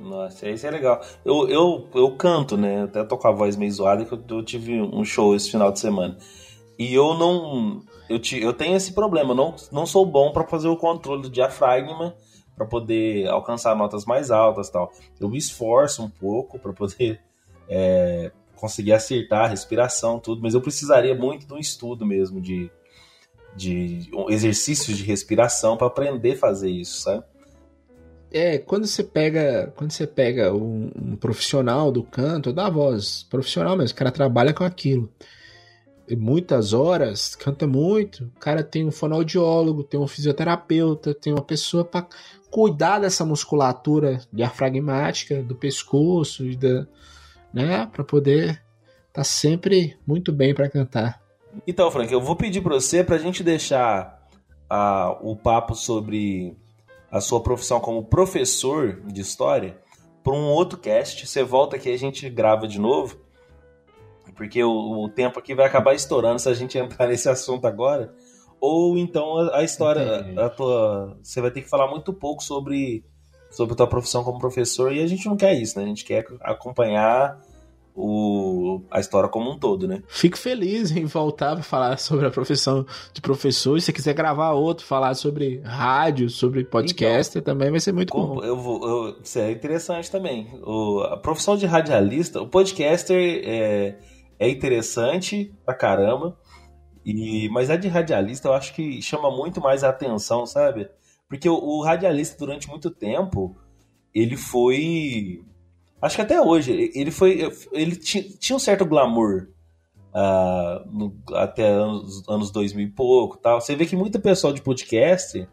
Nossa, 0.00 0.48
isso 0.48 0.66
é 0.66 0.70
legal. 0.70 1.00
Eu, 1.24 1.48
eu, 1.48 1.88
eu 1.94 2.10
canto, 2.12 2.56
né? 2.56 2.84
Até 2.84 3.02
tô 3.04 3.18
com 3.18 3.28
a 3.28 3.32
voz 3.32 3.56
meio 3.56 3.72
zoada 3.72 4.04
que 4.04 4.12
eu, 4.12 4.22
eu 4.30 4.44
tive 4.44 4.80
um 4.80 5.04
show 5.04 5.34
esse 5.34 5.50
final 5.50 5.72
de 5.72 5.80
semana. 5.80 6.16
E 6.78 6.94
eu 6.94 7.14
não. 7.14 7.82
Eu, 8.08 8.18
te, 8.18 8.40
eu 8.40 8.52
tenho 8.52 8.76
esse 8.76 8.92
problema, 8.92 9.32
eu 9.32 9.34
não, 9.34 9.54
não 9.70 9.84
sou 9.84 10.06
bom 10.06 10.32
para 10.32 10.46
fazer 10.46 10.68
o 10.68 10.76
controle 10.76 11.22
do 11.22 11.28
diafragma 11.28 12.14
para 12.56 12.64
poder 12.64 13.28
alcançar 13.28 13.76
notas 13.76 14.04
mais 14.04 14.30
altas 14.30 14.70
tal. 14.70 14.92
Eu 15.20 15.28
me 15.28 15.36
esforço 15.36 16.02
um 16.02 16.08
pouco 16.08 16.58
para 16.58 16.72
poder 16.72 17.20
é, 17.68 18.30
conseguir 18.56 18.92
acertar 18.92 19.44
a 19.44 19.48
respiração, 19.48 20.18
tudo, 20.18 20.40
mas 20.40 20.54
eu 20.54 20.60
precisaria 20.60 21.14
muito 21.14 21.46
de 21.46 21.52
um 21.52 21.58
estudo 21.58 22.06
mesmo 22.06 22.40
de, 22.40 22.70
de 23.54 24.10
exercícios 24.28 24.96
de 24.96 25.04
respiração 25.04 25.76
para 25.76 25.86
aprender 25.86 26.32
a 26.32 26.38
fazer 26.38 26.70
isso, 26.70 27.02
sabe? 27.02 27.24
É, 28.30 28.58
quando 28.58 28.86
você 28.86 29.02
pega, 29.02 29.72
quando 29.76 29.90
você 29.90 30.06
pega 30.06 30.52
um, 30.54 30.90
um 30.94 31.16
profissional 31.16 31.90
do 31.90 32.02
canto, 32.02 32.52
da 32.52 32.68
voz, 32.68 33.22
profissional 33.22 33.76
mesmo, 33.76 33.94
o 33.94 33.98
cara 33.98 34.10
trabalha 34.10 34.52
com 34.52 34.64
aquilo. 34.64 35.10
E 36.06 36.16
muitas 36.16 36.72
horas, 36.72 37.34
canta 37.34 37.66
muito, 37.66 38.24
o 38.24 38.40
cara 38.40 38.62
tem 38.62 38.86
um 38.86 38.90
fonoaudiólogo, 38.90 39.84
tem 39.84 40.00
um 40.00 40.06
fisioterapeuta, 40.06 41.14
tem 41.14 41.32
uma 41.32 41.42
pessoa 41.42 41.84
para 41.84 42.06
cuidar 42.50 42.98
dessa 42.98 43.24
musculatura 43.24 44.20
diafragmática 44.32 45.42
do 45.42 45.54
pescoço 45.54 46.46
e 46.46 46.56
da, 46.56 46.86
né, 47.52 47.86
para 47.92 48.04
poder 48.04 48.50
estar 48.50 48.62
tá 49.12 49.24
sempre 49.24 49.98
muito 50.06 50.32
bem 50.32 50.54
para 50.54 50.68
cantar. 50.68 51.20
Então, 51.66 51.90
Frank, 51.90 52.12
eu 52.12 52.20
vou 52.20 52.36
pedir 52.36 52.62
para 52.62 52.74
você 52.74 53.02
para 53.02 53.16
a 53.16 53.18
gente 53.18 53.42
deixar 53.42 54.18
a, 54.68 55.16
o 55.20 55.36
papo 55.36 55.74
sobre 55.74 56.56
a 57.10 57.20
sua 57.20 57.42
profissão 57.42 57.80
como 57.80 58.04
professor 58.04 59.00
de 59.06 59.20
história 59.20 59.78
para 60.22 60.32
um 60.32 60.46
outro 60.46 60.78
cast. 60.78 61.26
Você 61.26 61.42
volta 61.42 61.76
aqui 61.76 61.92
a 61.92 61.96
gente 61.96 62.28
grava 62.28 62.68
de 62.68 62.78
novo, 62.78 63.18
porque 64.36 64.62
o, 64.62 65.04
o, 65.04 65.08
tempo 65.08 65.38
aqui 65.38 65.54
vai 65.54 65.66
acabar 65.66 65.94
estourando 65.94 66.38
se 66.38 66.48
a 66.48 66.54
gente 66.54 66.76
entrar 66.78 67.06
nesse 67.08 67.28
assunto 67.28 67.66
agora. 67.66 68.14
Ou 68.60 68.98
então 68.98 69.38
a, 69.38 69.58
a 69.58 69.64
história, 69.64 70.34
a 70.38 70.48
tua, 70.48 71.16
você 71.22 71.40
vai 71.40 71.50
ter 71.50 71.62
que 71.62 71.68
falar 71.68 71.88
muito 71.88 72.12
pouco 72.12 72.42
sobre 72.42 73.04
sobre 73.50 73.72
a 73.72 73.76
tua 73.76 73.86
profissão 73.86 74.22
como 74.22 74.38
professor 74.38 74.92
e 74.92 75.02
a 75.02 75.06
gente 75.06 75.26
não 75.26 75.34
quer 75.34 75.54
isso, 75.54 75.78
né? 75.78 75.84
A 75.84 75.88
gente 75.88 76.04
quer 76.04 76.22
acompanhar 76.42 77.40
o, 78.00 78.80
a 78.90 79.00
história 79.00 79.28
como 79.28 79.50
um 79.50 79.58
todo, 79.58 79.88
né? 79.88 80.02
Fico 80.06 80.38
feliz 80.38 80.92
em 80.92 81.04
voltar 81.04 81.54
para 81.54 81.64
falar 81.64 81.98
sobre 81.98 82.26
a 82.26 82.30
profissão 82.30 82.86
de 83.12 83.20
professor. 83.20 83.76
E 83.76 83.80
se 83.80 83.86
você 83.86 83.92
quiser 83.92 84.14
gravar 84.14 84.52
outro, 84.52 84.86
falar 84.86 85.14
sobre 85.14 85.60
rádio, 85.64 86.30
sobre 86.30 86.64
podcast, 86.64 87.36
então, 87.36 87.54
também 87.54 87.72
vai 87.72 87.80
ser 87.80 87.92
muito 87.92 88.14
bom. 88.14 88.42
Eu 88.44 88.56
vou, 88.56 88.88
eu, 88.88 89.16
isso 89.20 89.38
é 89.40 89.50
interessante 89.50 90.08
também. 90.10 90.48
O, 90.64 91.00
a 91.00 91.16
profissão 91.16 91.56
de 91.56 91.66
radialista, 91.66 92.40
o 92.40 92.48
podcaster 92.48 93.42
é, 93.44 93.98
é 94.38 94.48
interessante 94.48 95.52
pra 95.64 95.74
caramba. 95.74 96.38
E, 97.04 97.48
mas 97.48 97.68
a 97.68 97.76
de 97.76 97.88
radialista 97.88 98.48
eu 98.48 98.52
acho 98.52 98.74
que 98.74 99.02
chama 99.02 99.28
muito 99.30 99.60
mais 99.60 99.82
a 99.82 99.88
atenção, 99.88 100.46
sabe? 100.46 100.88
Porque 101.28 101.48
o, 101.48 101.56
o 101.56 101.82
radialista, 101.82 102.36
durante 102.38 102.68
muito 102.68 102.90
tempo, 102.90 103.56
ele 104.14 104.36
foi 104.36 105.42
Acho 106.00 106.16
que 106.16 106.22
até 106.22 106.40
hoje. 106.40 106.90
Ele 106.94 107.10
foi. 107.10 107.50
Ele 107.72 107.96
tinha 107.96 108.56
um 108.56 108.60
certo 108.60 108.84
glamour. 108.84 109.48
Uh, 110.08 110.88
no, 110.90 111.14
até 111.34 111.68
anos, 111.68 112.26
anos 112.28 112.50
2000 112.50 112.86
e 112.86 112.90
pouco 112.90 113.36
tal. 113.36 113.60
Você 113.60 113.76
vê 113.76 113.84
que 113.84 113.94
muita 113.94 114.18
pessoa 114.18 114.52
de 114.52 114.62
podcast, 114.62 115.46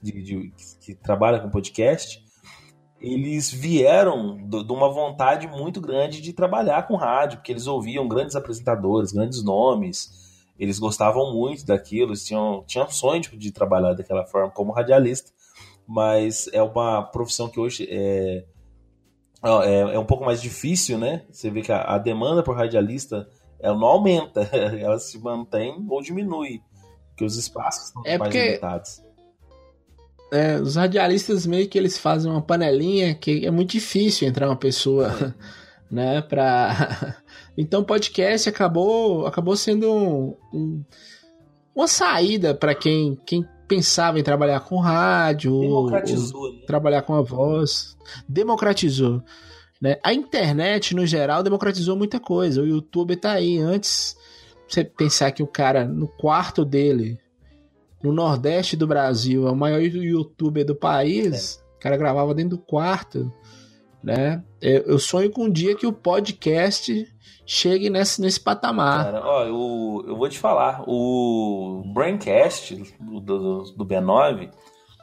de, 0.00 0.22
de, 0.22 0.52
que 0.80 0.94
trabalha 0.94 1.40
com 1.40 1.48
podcast, 1.48 2.22
eles 3.00 3.50
vieram 3.50 4.36
de 4.46 4.72
uma 4.72 4.88
vontade 4.88 5.48
muito 5.48 5.80
grande 5.80 6.20
de 6.20 6.32
trabalhar 6.32 6.86
com 6.86 6.94
rádio, 6.94 7.38
porque 7.38 7.50
eles 7.50 7.66
ouviam 7.66 8.06
grandes 8.06 8.36
apresentadores, 8.36 9.12
grandes 9.12 9.42
nomes, 9.42 10.22
eles 10.56 10.78
gostavam 10.78 11.34
muito 11.34 11.66
daquilo, 11.66 12.10
eles 12.10 12.24
tinham, 12.24 12.62
tinham 12.64 12.88
sonho 12.88 13.20
de, 13.20 13.36
de 13.36 13.50
trabalhar 13.50 13.94
daquela 13.94 14.24
forma 14.24 14.50
como 14.50 14.72
radialista, 14.72 15.32
mas 15.84 16.48
é 16.52 16.62
uma 16.62 17.02
profissão 17.02 17.48
que 17.48 17.58
hoje 17.58 17.88
é, 17.90 18.44
é, 19.42 19.94
é 19.94 19.98
um 19.98 20.04
pouco 20.04 20.24
mais 20.24 20.40
difícil, 20.40 20.98
né? 20.98 21.22
Você 21.30 21.50
vê 21.50 21.62
que 21.62 21.72
a, 21.72 21.82
a, 21.82 21.98
demanda 21.98 22.42
por 22.42 22.56
radialista 22.56 23.28
ela 23.58 23.76
não 23.76 23.86
aumenta, 23.86 24.42
ela 24.78 24.98
se 24.98 25.18
mantém 25.18 25.84
ou 25.88 26.02
diminui, 26.02 26.60
porque 27.08 27.24
os 27.24 27.36
espaços 27.36 27.86
estão 27.86 28.02
é 28.04 28.18
mais 28.18 28.34
limitados. 28.34 29.02
É, 30.32 30.56
os 30.56 30.76
radialistas 30.76 31.44
meio 31.44 31.68
que 31.68 31.76
eles 31.76 31.98
fazem 31.98 32.30
uma 32.30 32.40
panelinha 32.40 33.14
que 33.14 33.44
é 33.44 33.50
muito 33.50 33.72
difícil 33.72 34.26
entrar 34.26 34.48
uma 34.48 34.56
pessoa, 34.56 35.08
é. 35.08 35.34
né, 35.94 36.22
para 36.22 37.16
Então 37.56 37.84
podcast 37.84 38.48
acabou 38.48 39.26
acabou 39.26 39.56
sendo 39.56 39.92
um, 39.92 40.36
um, 40.52 40.84
uma 41.74 41.86
saída 41.86 42.54
para 42.54 42.74
quem 42.74 43.18
quem 43.26 43.46
pensava 43.74 44.20
em 44.20 44.22
trabalhar 44.22 44.60
com 44.60 44.78
rádio, 44.78 45.58
democratizou, 45.60 46.52
né? 46.52 46.60
trabalhar 46.66 47.02
com 47.02 47.14
a 47.14 47.22
voz, 47.22 47.96
democratizou. 48.28 49.22
Né? 49.80 49.96
A 50.04 50.12
internet, 50.12 50.94
no 50.94 51.06
geral, 51.06 51.42
democratizou 51.42 51.96
muita 51.96 52.20
coisa. 52.20 52.60
O 52.60 52.66
YouTube 52.66 53.16
tá 53.16 53.32
aí. 53.32 53.58
Antes, 53.58 54.14
você 54.68 54.84
pensar 54.84 55.32
que 55.32 55.42
o 55.42 55.46
cara, 55.46 55.86
no 55.86 56.06
quarto 56.06 56.64
dele, 56.66 57.18
no 58.02 58.12
Nordeste 58.12 58.76
do 58.76 58.86
Brasil, 58.86 59.48
é 59.48 59.50
o 59.50 59.56
maior 59.56 59.80
youtuber 59.80 60.66
do 60.66 60.74
país, 60.74 61.58
é. 61.58 61.76
o 61.76 61.80
cara 61.80 61.96
gravava 61.96 62.34
dentro 62.34 62.56
do 62.56 62.62
quarto. 62.62 63.32
Né? 64.02 64.42
Eu 64.60 64.98
sonho 64.98 65.30
com 65.30 65.44
um 65.44 65.50
dia 65.50 65.76
que 65.76 65.86
o 65.86 65.92
podcast 65.92 67.06
chegue 67.46 67.90
nesse, 67.90 68.20
nesse 68.20 68.40
patamar. 68.40 69.04
Cara, 69.04 69.22
ó, 69.24 69.44
eu, 69.44 70.04
eu 70.08 70.16
vou 70.16 70.28
te 70.28 70.38
falar, 70.38 70.82
o 70.86 71.82
Braincast 71.92 72.74
do, 72.98 73.20
do, 73.20 73.62
do 73.76 73.86
B9, 73.86 74.50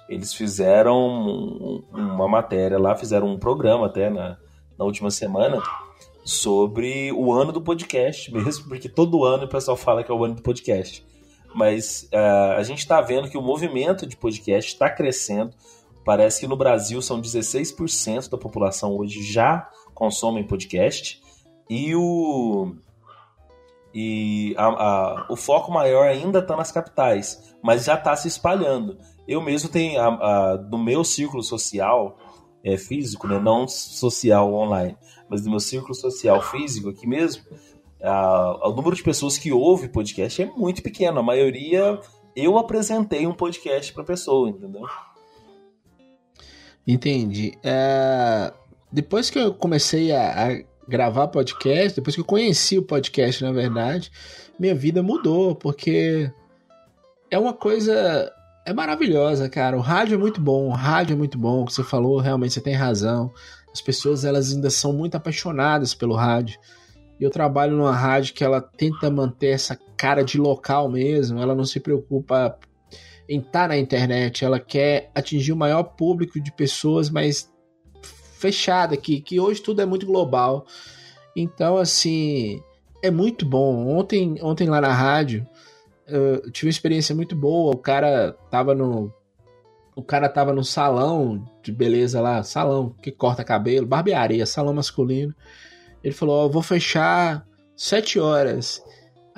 eles 0.09 0.33
fizeram 0.33 1.83
uma 1.93 2.27
matéria 2.27 2.79
lá, 2.79 2.95
fizeram 2.95 3.27
um 3.27 3.37
programa 3.37 3.85
até 3.85 4.09
na, 4.09 4.37
na 4.77 4.85
última 4.85 5.11
semana 5.11 5.61
sobre 6.23 7.11
o 7.11 7.31
ano 7.31 7.51
do 7.51 7.61
podcast 7.61 8.31
mesmo, 8.33 8.67
porque 8.67 8.89
todo 8.89 9.23
ano 9.23 9.45
o 9.45 9.49
pessoal 9.49 9.77
fala 9.77 10.03
que 10.03 10.11
é 10.11 10.13
o 10.13 10.23
ano 10.23 10.35
do 10.35 10.41
podcast. 10.41 11.05
Mas 11.53 12.07
uh, 12.13 12.57
a 12.57 12.63
gente 12.63 12.79
está 12.79 13.01
vendo 13.01 13.29
que 13.29 13.37
o 13.37 13.41
movimento 13.41 14.05
de 14.05 14.15
podcast 14.15 14.71
está 14.71 14.87
crescendo. 14.87 15.51
Parece 16.09 16.39
que 16.39 16.47
no 16.47 16.57
Brasil 16.57 17.03
são 17.03 17.21
16% 17.21 18.31
da 18.31 18.37
população 18.39 18.97
hoje 18.97 19.21
já 19.21 19.69
consomem 19.93 20.43
podcast. 20.43 21.21
E 21.69 21.93
o 21.95 22.75
e 23.93 24.55
a, 24.57 24.65
a, 24.65 25.27
o 25.29 25.35
foco 25.35 25.71
maior 25.71 26.07
ainda 26.07 26.39
está 26.39 26.57
nas 26.57 26.71
capitais, 26.71 27.53
mas 27.61 27.85
já 27.85 27.93
está 27.93 28.15
se 28.15 28.27
espalhando. 28.27 28.97
Eu 29.27 29.39
mesmo 29.39 29.69
tenho, 29.69 30.01
a, 30.01 30.55
do 30.55 30.79
meu 30.79 31.03
círculo 31.03 31.43
social 31.43 32.17
é, 32.63 32.75
físico, 32.75 33.27
né, 33.27 33.37
não 33.37 33.67
social 33.67 34.51
online, 34.51 34.97
mas 35.29 35.43
do 35.43 35.51
meu 35.51 35.59
círculo 35.59 35.93
social 35.93 36.41
físico 36.41 36.89
aqui 36.89 37.05
mesmo, 37.05 37.43
o 38.63 38.71
número 38.71 38.95
de 38.95 39.03
pessoas 39.03 39.37
que 39.37 39.51
ouve 39.51 39.87
podcast 39.87 40.41
é 40.41 40.47
muito 40.47 40.81
pequeno. 40.81 41.19
A 41.19 41.23
maioria 41.23 41.99
eu 42.35 42.57
apresentei 42.57 43.27
um 43.27 43.33
podcast 43.33 43.93
para 43.93 44.03
pessoa, 44.03 44.49
entendeu? 44.49 44.87
Entendi. 46.87 47.53
É, 47.63 48.51
depois 48.91 49.29
que 49.29 49.37
eu 49.37 49.53
comecei 49.53 50.11
a, 50.11 50.47
a 50.47 50.63
gravar 50.87 51.27
podcast, 51.27 51.95
depois 51.95 52.15
que 52.15 52.21
eu 52.21 52.25
conheci 52.25 52.77
o 52.77 52.83
podcast, 52.83 53.43
na 53.43 53.51
verdade, 53.51 54.11
minha 54.59 54.73
vida 54.73 55.03
mudou, 55.03 55.55
porque 55.55 56.31
é 57.29 57.37
uma 57.37 57.53
coisa. 57.53 58.31
É 58.65 58.73
maravilhosa, 58.73 59.47
cara. 59.49 59.77
O 59.77 59.81
rádio 59.81 60.15
é 60.15 60.17
muito 60.17 60.41
bom, 60.41 60.67
o 60.67 60.73
rádio 60.73 61.13
é 61.13 61.17
muito 61.17 61.37
bom. 61.37 61.61
O 61.61 61.65
que 61.65 61.73
você 61.73 61.83
falou, 61.83 62.19
realmente 62.19 62.53
você 62.53 62.61
tem 62.61 62.73
razão. 62.73 63.31
As 63.71 63.81
pessoas 63.81 64.25
elas 64.25 64.51
ainda 64.51 64.69
são 64.69 64.91
muito 64.91 65.15
apaixonadas 65.15 65.93
pelo 65.93 66.15
rádio. 66.15 66.59
E 67.19 67.23
eu 67.23 67.29
trabalho 67.29 67.75
numa 67.75 67.95
rádio 67.95 68.33
que 68.33 68.43
ela 68.43 68.61
tenta 68.61 69.09
manter 69.09 69.49
essa 69.49 69.77
cara 69.95 70.23
de 70.23 70.37
local 70.37 70.89
mesmo. 70.89 71.39
Ela 71.39 71.53
não 71.53 71.65
se 71.65 71.79
preocupa 71.79 72.57
em 73.29 73.39
estar 73.39 73.69
na 73.69 73.77
internet. 73.77 74.43
Ela 74.43 74.59
quer 74.59 75.11
atingir 75.13 75.53
o 75.53 75.57
maior 75.57 75.83
público 75.83 76.41
de 76.41 76.51
pessoas, 76.51 77.09
mas 77.11 77.53
fechada 78.39 78.95
aqui, 78.95 79.21
que 79.21 79.39
hoje 79.39 79.61
tudo 79.61 79.81
é 79.81 79.85
muito 79.85 80.07
global. 80.07 80.65
Então, 81.35 81.77
assim, 81.77 82.59
é 83.03 83.11
muito 83.11 83.45
bom. 83.45 83.87
Ontem, 83.87 84.37
ontem 84.41 84.67
lá 84.67 84.81
na 84.81 84.91
rádio, 84.91 85.47
eu 86.07 86.51
tive 86.51 86.67
uma 86.67 86.71
experiência 86.71 87.13
muito 87.13 87.35
boa. 87.35 87.73
O 87.73 87.77
cara 87.77 88.35
tava 88.49 88.73
no. 88.73 89.13
O 89.95 90.01
cara 90.01 90.29
tava 90.29 90.53
no 90.53 90.63
salão 90.63 91.45
de 91.61 91.73
beleza 91.73 92.21
lá, 92.21 92.41
salão 92.41 92.95
que 93.01 93.11
corta 93.11 93.43
cabelo, 93.43 93.85
barbearia, 93.85 94.45
salão 94.45 94.73
masculino. 94.73 95.35
Ele 96.03 96.13
falou: 96.13 96.45
oh, 96.45 96.49
vou 96.49 96.61
fechar 96.61 97.45
sete 97.75 98.19
horas. 98.19 98.81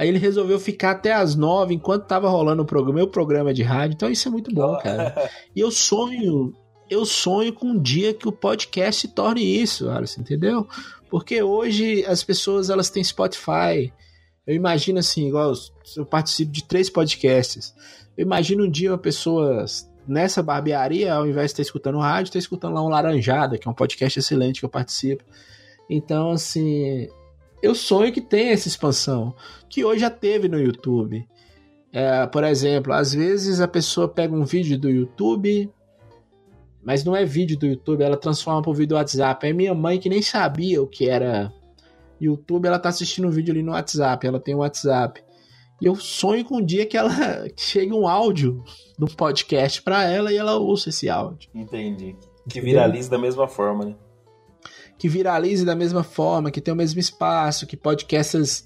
Aí 0.02 0.08
ele 0.08 0.18
resolveu 0.18 0.60
ficar 0.60 0.92
até 0.92 1.14
as 1.14 1.36
nove 1.36 1.76
enquanto 1.76 2.08
tava 2.08 2.28
rolando 2.28 2.64
o 2.64 2.66
programa, 2.66 2.96
meu 2.96 3.08
programa 3.08 3.54
de 3.54 3.62
rádio. 3.62 3.94
Então 3.94 4.10
isso 4.10 4.28
é 4.28 4.32
muito 4.32 4.52
bom, 4.52 4.76
cara. 4.80 5.30
E 5.56 5.60
eu 5.60 5.70
sonho 5.70 6.56
eu 6.90 7.06
sonho 7.06 7.54
com 7.54 7.68
um 7.68 7.80
dia 7.80 8.12
que 8.12 8.28
o 8.28 8.32
podcast 8.32 9.02
se 9.02 9.10
torne 9.10 9.44
isso, 9.44 9.92
Alice, 9.92 10.20
entendeu? 10.20 10.68
Porque 11.08 11.44
hoje 11.44 12.04
as 12.08 12.24
pessoas 12.24 12.72
elas 12.72 12.90
têm 12.90 13.04
Spotify. 13.04 13.94
Eu 14.48 14.56
imagino 14.56 14.98
assim, 14.98 15.28
igual 15.28 15.54
eu 15.96 16.04
participo 16.04 16.52
de 16.52 16.64
três 16.64 16.90
podcasts. 16.90 17.72
Eu 18.18 18.26
imagino 18.26 18.66
um 18.66 18.72
dia 18.72 18.90
uma 18.90 18.98
pessoa 18.98 19.64
nessa 20.08 20.42
barbearia, 20.42 21.14
ao 21.14 21.28
invés 21.28 21.50
de 21.50 21.52
estar 21.52 21.62
escutando 21.62 22.00
rádio, 22.00 22.30
estar 22.30 22.40
escutando 22.40 22.74
lá 22.74 22.84
um 22.84 22.90
Laranjada, 22.90 23.56
que 23.56 23.68
é 23.68 23.72
um 23.72 23.76
podcast 23.76 24.18
excelente 24.18 24.62
que 24.62 24.66
eu 24.66 24.70
participo. 24.70 25.24
Então, 25.88 26.32
assim, 26.32 27.08
eu 27.62 27.76
sonho 27.76 28.12
que 28.12 28.22
tenha 28.22 28.52
essa 28.52 28.68
expansão, 28.68 29.36
que 29.70 29.86
hoje 29.86 30.02
já 30.02 30.10
teve 30.10 30.48
no 30.48 30.60
YouTube. 30.60 31.28
É, 31.94 32.26
por 32.28 32.44
exemplo, 32.44 32.94
às 32.94 33.14
vezes 33.14 33.60
a 33.60 33.68
pessoa 33.68 34.08
pega 34.08 34.34
um 34.34 34.46
vídeo 34.46 34.80
do 34.80 34.90
YouTube, 34.90 35.70
mas 36.84 37.04
não 37.04 37.16
é 37.16 37.24
vídeo 37.24 37.58
do 37.58 37.68
YouTube, 37.68 38.02
ela 38.02 38.18
transforma 38.18 38.62
para 38.62 38.72
o 38.72 38.74
vídeo 38.74 38.90
do 38.90 38.96
WhatsApp. 38.96 39.48
É 39.48 39.54
minha 39.54 39.76
mãe 39.76 40.00
que 40.00 40.10
nem 40.10 40.22
sabia 40.22 40.82
o 40.82 40.88
que 40.88 41.08
era 41.08 41.54
YouTube, 42.20 42.68
ela 42.68 42.80
tá 42.80 42.90
assistindo 42.90 43.28
um 43.28 43.32
vídeo 43.32 43.52
ali 43.52 43.62
no 43.62 43.72
WhatsApp, 43.72 44.26
ela 44.26 44.40
tem 44.40 44.56
o 44.56 44.58
um 44.58 44.62
WhatsApp. 44.62 45.24
E 45.82 45.86
eu 45.86 45.96
sonho 45.96 46.46
com 46.46 46.58
um 46.58 46.66
dia 46.66 46.86
que 46.86 46.96
ela 46.96 47.10
chegue 47.58 47.94
um 47.94 48.08
áudio 48.08 48.64
do 48.98 49.08
podcast 49.08 49.82
para 49.82 50.04
ela 50.04 50.32
e 50.32 50.38
ela 50.38 50.56
ouça 50.58 50.90
esse 50.90 51.10
áudio. 51.10 51.50
Entendi. 51.54 52.16
Que 52.50 52.62
viralize 52.62 53.10
da 53.10 53.18
mesma 53.18 53.48
forma, 53.48 53.86
né? 53.86 53.96
Que 55.02 55.10
viralize 55.10 55.66
da 55.66 55.74
mesma 55.76 56.04
forma, 56.04 56.52
que 56.52 56.62
tenha 56.62 56.76
o 56.76 56.78
mesmo 56.78 57.00
espaço, 57.00 57.66
que 57.66 57.76
podcasts 57.76 58.64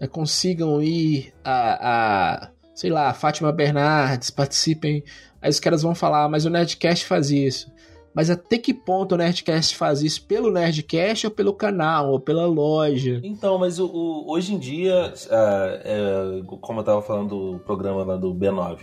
é, 0.00 0.08
consigam 0.08 0.82
ir 0.82 1.32
a, 1.44 2.40
a, 2.42 2.50
sei 2.74 2.90
lá, 2.90 3.14
Fátima 3.14 3.52
Bernardes, 3.52 4.28
participem. 4.28 5.04
Aí 5.40 5.48
os 5.48 5.60
caras 5.60 5.82
vão 5.82 5.94
falar, 5.94 6.28
mas 6.28 6.44
o 6.44 6.50
Nerdcast 6.50 7.06
faz 7.06 7.30
isso. 7.30 7.70
Mas 8.12 8.30
até 8.30 8.58
que 8.58 8.74
ponto 8.74 9.14
o 9.14 9.16
Nerdcast 9.16 9.76
faz 9.76 10.02
isso? 10.02 10.26
Pelo 10.26 10.50
Nerdcast 10.50 11.28
ou 11.28 11.32
pelo 11.32 11.54
canal, 11.54 12.10
ou 12.10 12.18
pela 12.18 12.46
loja? 12.46 13.20
Então, 13.22 13.56
mas 13.56 13.78
o, 13.78 13.86
o 13.86 14.32
hoje 14.32 14.54
em 14.54 14.58
dia, 14.58 15.14
é, 15.30 15.82
é, 15.84 16.42
como 16.60 16.80
eu 16.80 16.82
estava 16.82 17.00
falando 17.00 17.52
do 17.52 17.58
programa 17.60 18.02
lá 18.02 18.16
do 18.16 18.34
B9, 18.34 18.78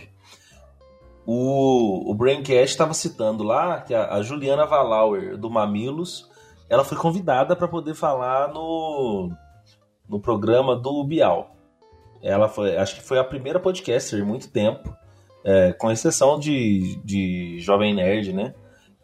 o, 1.26 2.10
o 2.10 2.14
Braincast 2.14 2.70
estava 2.70 2.94
citando 2.94 3.44
lá 3.44 3.82
que 3.82 3.92
a, 3.92 4.14
a, 4.14 4.22
Juliana 4.22 4.64
Valauer, 4.64 5.36
do 5.36 5.50
Mamilos, 5.50 6.32
ela 6.68 6.84
foi 6.84 6.96
convidada 6.96 7.54
para 7.54 7.68
poder 7.68 7.94
falar 7.94 8.52
no, 8.52 9.30
no 10.08 10.20
programa 10.20 10.76
do 10.76 11.04
Bial. 11.04 11.54
Ela 12.22 12.48
foi, 12.48 12.76
acho 12.76 12.96
que 12.96 13.02
foi 13.02 13.18
a 13.18 13.24
primeira 13.24 13.60
podcaster 13.60 14.18
em 14.18 14.24
muito 14.24 14.50
tempo, 14.50 14.94
é, 15.44 15.72
com 15.74 15.90
exceção 15.90 16.38
de, 16.38 16.96
de 17.04 17.58
Jovem 17.60 17.94
Nerd, 17.94 18.32
né? 18.32 18.54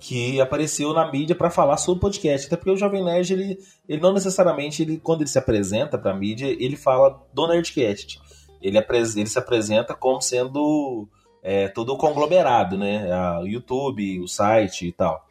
que 0.01 0.41
apareceu 0.41 0.95
na 0.95 1.13
mídia 1.13 1.37
para 1.37 1.51
falar 1.51 1.77
sobre 1.77 2.01
podcast. 2.01 2.47
Até 2.47 2.57
porque 2.57 2.71
o 2.71 2.77
Jovem 2.77 3.05
Nerd, 3.05 3.33
ele, 3.33 3.59
ele 3.87 4.01
não 4.01 4.15
necessariamente, 4.15 4.83
ele, 4.83 4.99
quando 4.99 5.21
ele 5.21 5.29
se 5.29 5.39
apresenta 5.39 5.99
para 5.99 6.13
a 6.13 6.17
mídia, 6.17 6.47
ele 6.47 6.75
fala 6.75 7.23
do 7.35 7.47
Nerdcast. 7.47 8.19
Ele, 8.63 8.79
ele 8.79 9.27
se 9.27 9.39
apresenta 9.39 9.95
como 9.95 10.21
sendo 10.23 11.07
é, 11.43 11.69
todo 11.69 11.93
o 11.93 11.99
conglomerado, 11.99 12.79
né? 12.79 13.07
O 13.41 13.47
YouTube, 13.47 14.21
o 14.21 14.27
site 14.27 14.89
e 14.89 14.93
tal. 14.93 15.23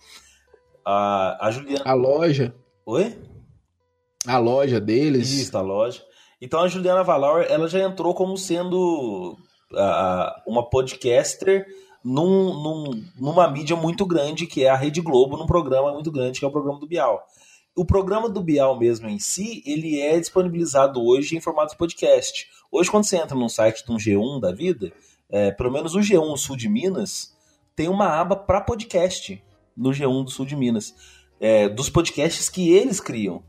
A, 0.91 1.47
a 1.47 1.51
Juliana. 1.51 1.83
A 1.85 1.93
loja. 1.93 2.55
Oi? 2.83 3.15
A 4.25 4.39
loja 4.39 4.81
deles. 4.81 5.29
Isso, 5.31 5.55
a 5.55 5.61
loja. 5.61 6.03
Então 6.41 6.61
a 6.61 6.67
Juliana 6.67 7.03
Valauer, 7.03 7.45
ela 7.47 7.67
já 7.67 7.79
entrou 7.79 8.15
como 8.15 8.35
sendo 8.35 9.37
uma 10.47 10.67
podcaster 10.67 11.67
num, 12.03 12.53
num, 12.63 13.05
numa 13.19 13.47
mídia 13.51 13.75
muito 13.75 14.03
grande, 14.03 14.47
que 14.47 14.63
é 14.63 14.69
a 14.69 14.75
Rede 14.75 14.99
Globo, 14.99 15.37
num 15.37 15.45
programa 15.45 15.93
muito 15.93 16.11
grande, 16.11 16.39
que 16.39 16.45
é 16.45 16.47
o 16.47 16.51
programa 16.51 16.79
do 16.79 16.87
Bial. 16.87 17.23
O 17.75 17.85
programa 17.85 18.27
do 18.27 18.41
Bial 18.41 18.75
mesmo 18.79 19.07
em 19.07 19.19
si, 19.19 19.61
ele 19.67 20.01
é 20.01 20.19
disponibilizado 20.19 21.05
hoje 21.05 21.37
em 21.37 21.41
formato 21.41 21.73
de 21.73 21.77
podcast. 21.77 22.47
Hoje, 22.71 22.89
quando 22.89 23.03
você 23.03 23.17
entra 23.17 23.37
num 23.37 23.47
site 23.47 23.85
de 23.85 23.91
um 23.91 23.97
G1 23.97 24.39
da 24.39 24.51
vida, 24.51 24.91
é, 25.29 25.51
pelo 25.51 25.71
menos 25.71 25.93
o 25.93 25.99
G1 25.99 26.35
Sul 26.35 26.55
de 26.55 26.67
Minas, 26.67 27.31
tem 27.75 27.87
uma 27.87 28.07
aba 28.07 28.35
para 28.35 28.61
podcast 28.61 29.39
no 29.79 29.91
G1 29.91 30.25
do 30.25 30.29
Sul 30.29 30.45
de 30.45 30.55
Minas. 30.55 30.93
É, 31.39 31.69
dos 31.69 31.89
podcasts 31.89 32.49
que 32.49 32.71
eles 32.71 32.99
criam. 32.99 33.41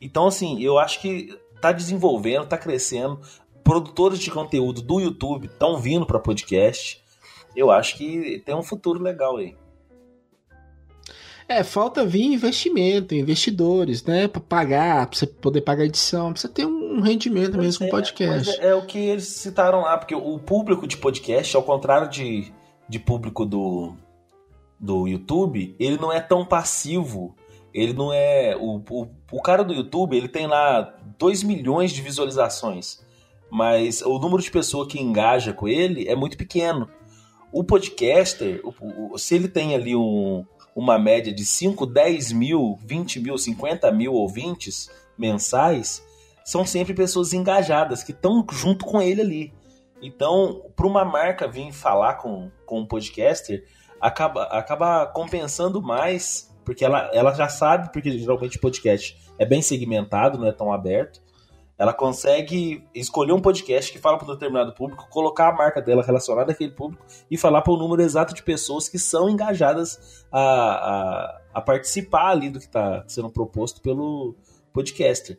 Então, 0.00 0.26
assim, 0.26 0.62
eu 0.62 0.78
acho 0.78 1.00
que 1.00 1.36
tá 1.60 1.72
desenvolvendo, 1.72 2.46
tá 2.46 2.56
crescendo. 2.56 3.20
Produtores 3.64 4.18
de 4.18 4.30
conteúdo 4.30 4.80
do 4.80 5.00
YouTube 5.00 5.46
estão 5.46 5.78
vindo 5.78 6.06
para 6.06 6.18
podcast 6.18 7.02
eu 7.54 7.70
acho 7.70 7.96
que 7.96 8.42
tem 8.44 8.54
um 8.54 8.62
futuro 8.62 9.02
legal 9.02 9.36
aí. 9.36 9.54
É, 11.48 11.62
falta 11.62 12.04
vir 12.04 12.24
investimento, 12.24 13.14
investidores, 13.14 14.04
né? 14.04 14.26
Pra 14.26 14.40
pagar, 14.40 15.06
pra 15.06 15.18
você 15.18 15.26
poder 15.26 15.60
pagar 15.60 15.84
edição, 15.84 16.32
precisa 16.32 16.52
ter 16.52 16.64
um 16.64 17.00
rendimento 17.00 17.58
mesmo 17.58 17.80
com 17.80 17.84
é, 17.86 17.90
podcast. 17.90 18.60
É, 18.60 18.68
é, 18.68 18.74
o 18.74 18.86
que 18.86 18.98
eles 18.98 19.26
citaram 19.26 19.82
lá, 19.82 19.98
porque 19.98 20.14
o 20.14 20.38
público 20.38 20.86
de 20.86 20.96
podcast, 20.96 21.54
ao 21.54 21.62
contrário 21.62 22.08
de, 22.08 22.50
de 22.88 22.98
público 22.98 23.44
do, 23.44 23.94
do 24.82 25.06
YouTube, 25.06 25.76
ele 25.78 25.96
não 25.96 26.12
é 26.12 26.20
tão 26.20 26.44
passivo. 26.44 27.36
Ele 27.72 27.92
não 27.92 28.12
é. 28.12 28.56
O, 28.56 28.82
o, 28.90 29.08
o 29.30 29.40
cara 29.40 29.62
do 29.62 29.72
YouTube, 29.72 30.16
ele 30.16 30.28
tem 30.28 30.48
lá 30.48 30.98
2 31.18 31.44
milhões 31.44 31.92
de 31.92 32.02
visualizações. 32.02 33.00
Mas 33.48 34.02
o 34.02 34.18
número 34.18 34.42
de 34.42 34.50
pessoas 34.50 34.88
que 34.88 35.00
engaja 35.00 35.52
com 35.52 35.68
ele 35.68 36.08
é 36.08 36.16
muito 36.16 36.36
pequeno. 36.36 36.88
O 37.52 37.62
podcaster, 37.62 38.60
o, 38.64 39.16
se 39.16 39.36
ele 39.36 39.46
tem 39.46 39.74
ali 39.74 39.94
um, 39.94 40.44
uma 40.74 40.98
média 40.98 41.32
de 41.32 41.44
5, 41.44 41.86
10 41.86 42.32
mil, 42.32 42.78
20 42.84 43.20
mil, 43.20 43.38
50 43.38 43.92
mil 43.92 44.14
ouvintes 44.14 44.90
mensais, 45.16 46.02
são 46.44 46.66
sempre 46.66 46.94
pessoas 46.94 47.32
engajadas, 47.32 48.02
que 48.02 48.12
estão 48.12 48.44
junto 48.50 48.84
com 48.84 49.00
ele 49.00 49.20
ali. 49.20 49.54
Então, 50.02 50.62
para 50.74 50.86
uma 50.86 51.04
marca 51.04 51.46
vir 51.46 51.70
falar 51.72 52.14
com, 52.14 52.50
com 52.66 52.80
um 52.80 52.86
podcaster, 52.86 53.64
acaba, 54.02 54.42
acaba 54.44 55.06
compensando 55.06 55.80
mais, 55.80 56.52
porque 56.64 56.84
ela, 56.84 57.08
ela 57.14 57.32
já 57.32 57.48
sabe, 57.48 57.92
porque 57.92 58.18
geralmente 58.18 58.58
podcast 58.58 59.16
é 59.38 59.46
bem 59.46 59.62
segmentado, 59.62 60.36
não 60.36 60.48
é 60.48 60.52
tão 60.52 60.72
aberto. 60.72 61.22
Ela 61.78 61.92
consegue 61.92 62.84
escolher 62.94 63.32
um 63.32 63.40
podcast 63.40 63.90
que 63.90 63.98
fala 63.98 64.18
para 64.18 64.28
um 64.28 64.32
determinado 64.32 64.72
público, 64.74 65.08
colocar 65.08 65.48
a 65.48 65.52
marca 65.52 65.80
dela 65.80 66.02
relacionada 66.02 66.52
àquele 66.52 66.72
público 66.72 67.04
e 67.30 67.38
falar 67.38 67.62
para 67.62 67.72
o 67.72 67.76
número 67.76 68.02
exato 68.02 68.34
de 68.34 68.42
pessoas 68.42 68.88
que 68.88 68.98
são 68.98 69.28
engajadas 69.28 70.26
a, 70.30 70.40
a, 70.40 71.40
a 71.54 71.60
participar 71.60 72.30
ali 72.30 72.50
do 72.50 72.58
que 72.58 72.66
está 72.66 73.04
sendo 73.08 73.30
proposto 73.30 73.80
pelo 73.80 74.36
podcaster. 74.72 75.38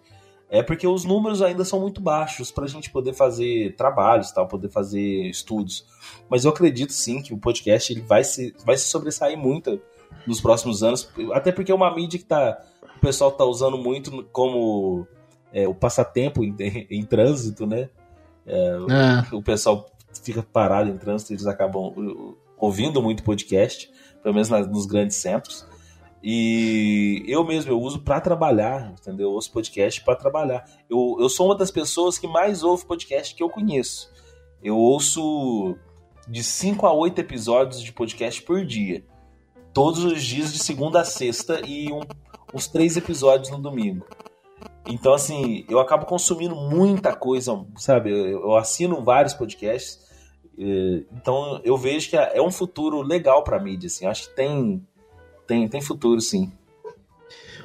É 0.53 0.61
porque 0.61 0.85
os 0.85 1.03
números 1.03 1.41
ainda 1.41 1.65
são 1.65 1.79
muito 1.79 1.99
baixos 1.99 2.51
para 2.51 2.65
a 2.65 2.67
gente 2.67 2.91
poder 2.91 3.13
fazer 3.13 3.75
trabalhos, 3.75 4.31
tal, 4.31 4.47
poder 4.47 4.69
fazer 4.69 5.27
estudos. 5.27 5.83
Mas 6.29 6.45
eu 6.45 6.51
acredito 6.51 6.93
sim 6.93 7.23
que 7.23 7.33
o 7.33 7.39
podcast 7.39 7.91
ele 7.91 8.01
vai 8.01 8.23
se, 8.23 8.55
vai 8.63 8.77
se 8.77 8.85
sobressair 8.85 9.35
muito 9.35 9.81
nos 10.27 10.39
próximos 10.39 10.83
anos, 10.83 11.09
até 11.31 11.51
porque 11.51 11.71
é 11.71 11.75
uma 11.75 11.91
mídia 11.95 12.19
que 12.19 12.25
tá, 12.25 12.63
o 12.97 12.99
pessoal 12.99 13.31
está 13.31 13.43
usando 13.43 13.79
muito 13.79 14.25
como 14.31 15.07
é, 15.51 15.67
o 15.67 15.73
passatempo 15.73 16.43
em, 16.43 16.55
em 16.87 17.03
trânsito, 17.03 17.65
né? 17.65 17.89
É, 18.45 18.67
é. 18.67 19.35
O, 19.35 19.39
o, 19.39 19.41
pessoal 19.41 19.89
fica 20.23 20.43
parado 20.43 20.87
em 20.87 20.97
trânsito, 20.97 21.33
eles 21.33 21.47
acabam 21.47 21.87
uh, 21.97 22.37
ouvindo 22.59 23.01
muito 23.01 23.23
podcast, 23.23 23.91
pelo 24.21 24.35
menos 24.35 24.49
nas, 24.49 24.67
nos 24.67 24.85
grandes 24.85 25.17
centros. 25.17 25.65
E 26.23 27.25
eu 27.27 27.43
mesmo 27.43 27.71
eu 27.71 27.81
uso 27.81 27.99
para 27.99 28.21
trabalhar, 28.21 28.93
entendeu? 28.93 29.27
Eu 29.27 29.33
ouço 29.33 29.51
podcast 29.51 30.01
para 30.05 30.15
trabalhar. 30.15 30.63
Eu, 30.89 31.17
eu 31.19 31.27
sou 31.27 31.47
uma 31.47 31.57
das 31.57 31.69
pessoas 31.69 32.17
que 32.17 32.27
mais 32.27 32.63
ouve 32.63 32.85
podcast 32.85 33.35
que 33.35 33.43
eu 33.43 33.49
conheço. 33.49 34.09
Eu 34.63 34.77
ouço 34.77 35.75
de 36.25 36.41
5 36.41 36.87
a 36.87 36.93
8 36.93 37.19
episódios 37.19 37.81
de 37.81 37.91
podcast 37.91 38.41
por 38.41 38.65
dia. 38.65 39.03
Todos 39.73 40.03
os 40.05 40.23
dias, 40.23 40.53
de 40.53 40.59
segunda 40.59 41.01
a 41.01 41.03
sexta, 41.03 41.59
e 41.67 41.91
um, 41.91 42.01
uns 42.53 42.67
três 42.67 42.95
episódios 42.95 43.49
no 43.49 43.57
domingo. 43.57 44.05
Então, 44.87 45.13
assim, 45.13 45.65
eu 45.69 45.79
acabo 45.79 46.05
consumindo 46.05 46.55
muita 46.55 47.13
coisa, 47.13 47.65
sabe? 47.75 48.11
Eu, 48.11 48.41
eu 48.43 48.55
assino 48.55 49.03
vários 49.03 49.33
podcasts. 49.33 49.99
Então, 51.11 51.59
eu 51.63 51.75
vejo 51.75 52.09
que 52.09 52.15
é 52.15 52.41
um 52.41 52.51
futuro 52.51 53.01
legal 53.01 53.43
para 53.43 53.59
mídia, 53.59 53.87
assim. 53.87 54.05
Acho 54.05 54.29
que 54.29 54.35
tem, 54.35 54.85
tem, 55.47 55.67
tem 55.67 55.81
futuro, 55.81 56.19
sim. 56.21 56.51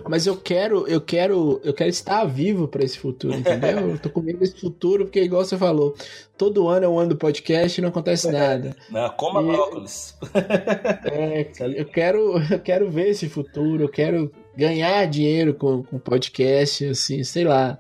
Mas 0.07 0.26
eu 0.26 0.37
quero, 0.37 0.87
eu 0.87 1.01
quero, 1.01 1.61
eu 1.64 1.74
quero 1.74 1.91
estar 1.91 2.24
vivo 2.24 2.68
para 2.68 2.85
esse 2.85 2.99
futuro, 2.99 3.35
entendeu? 3.35 3.91
eu 3.91 3.99
tô 3.99 4.11
com 4.11 4.20
medo 4.20 4.39
desse 4.39 4.61
futuro, 4.61 5.05
porque 5.05 5.20
igual 5.20 5.45
você 5.45 5.57
falou, 5.57 5.95
todo 6.37 6.68
ano 6.68 6.87
é 6.87 6.89
um 6.89 6.99
ano 6.99 7.11
do 7.11 7.16
podcast 7.16 7.79
e 7.79 7.83
não 7.83 7.89
acontece 7.89 8.31
nada. 8.33 8.76
Não, 8.91 9.09
coma 9.11 9.43
e, 9.43 9.47
brócolis. 9.47 10.16
é, 11.11 11.51
eu 11.76 11.85
quero, 11.87 12.39
eu 12.51 12.61
quero 12.61 12.91
ver 12.91 13.11
esse 13.11 13.29
futuro, 13.29 13.85
eu 13.85 13.89
quero 13.89 14.31
ganhar 14.57 15.07
dinheiro 15.07 15.55
com, 15.55 15.83
com 15.83 15.99
podcast, 15.99 16.87
assim, 16.87 17.22
sei 17.24 17.45
lá. 17.45 17.79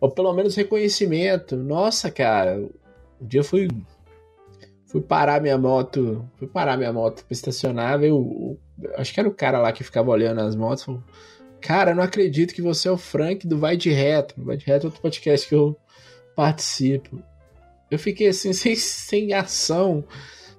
Ou 0.00 0.10
pelo 0.10 0.32
menos 0.32 0.56
reconhecimento. 0.56 1.56
Nossa, 1.56 2.10
cara, 2.10 2.60
o 3.20 3.24
dia 3.24 3.44
foi 3.44 3.68
fui 3.68 3.82
parar 5.00 5.40
minha 5.40 5.56
moto, 5.56 6.28
fui 6.36 6.46
parar 6.46 6.76
minha 6.76 6.92
moto 6.92 7.24
pra 7.24 7.32
estacionar, 7.32 7.98
veio, 7.98 8.58
acho 8.96 9.12
que 9.12 9.20
era 9.20 9.28
o 9.28 9.34
cara 9.34 9.58
lá 9.58 9.72
que 9.72 9.82
ficava 9.82 10.10
olhando 10.10 10.40
as 10.40 10.54
motos, 10.54 10.84
falou, 10.84 11.02
cara, 11.60 11.94
não 11.94 12.02
acredito 12.02 12.52
que 12.52 12.60
você 12.60 12.88
é 12.88 12.92
o 12.92 12.98
Frank 12.98 13.46
do 13.46 13.58
Vai 13.58 13.76
de 13.76 13.90
Reto, 13.90 14.34
Vai 14.36 14.56
de 14.56 14.66
Reto 14.66 14.86
é 14.86 14.88
outro 14.88 15.00
podcast 15.00 15.48
que 15.48 15.54
eu 15.54 15.76
participo. 16.36 17.22
Eu 17.90 17.98
fiquei 17.98 18.28
assim, 18.28 18.52
sem, 18.54 18.74
sem 18.74 19.32
ação, 19.32 20.04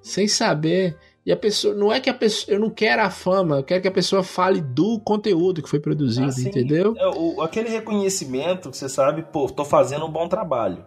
sem 0.02 0.26
saber. 0.26 0.96
E 1.26 1.32
a 1.32 1.36
pessoa, 1.36 1.74
não 1.74 1.90
é 1.90 2.00
que 2.00 2.10
a 2.10 2.14
pessoa, 2.14 2.54
eu 2.54 2.60
não 2.60 2.68
quero 2.68 3.02
a 3.02 3.10
fama, 3.10 3.56
eu 3.56 3.64
quero 3.64 3.80
que 3.80 3.88
a 3.88 3.92
pessoa 3.92 4.22
fale 4.22 4.60
do 4.60 5.00
conteúdo 5.00 5.62
que 5.62 5.68
foi 5.68 5.80
produzido, 5.80 6.26
assim, 6.26 6.48
entendeu? 6.48 6.94
É, 6.98 7.08
o, 7.08 7.40
aquele 7.40 7.70
reconhecimento 7.70 8.70
que 8.70 8.76
você 8.76 8.90
sabe, 8.90 9.22
pô, 9.32 9.46
tô 9.48 9.64
fazendo 9.64 10.04
um 10.04 10.10
bom 10.10 10.28
trabalho. 10.28 10.84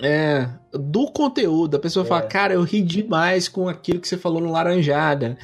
É, 0.00 0.48
do 0.72 1.10
conteúdo. 1.10 1.76
A 1.76 1.80
pessoa 1.80 2.04
é. 2.04 2.08
fala, 2.08 2.22
cara, 2.22 2.54
eu 2.54 2.62
ri 2.62 2.82
demais 2.82 3.48
com 3.48 3.68
aquilo 3.68 4.00
que 4.00 4.08
você 4.08 4.16
falou 4.16 4.40
no 4.40 4.50
Laranjada. 4.50 5.38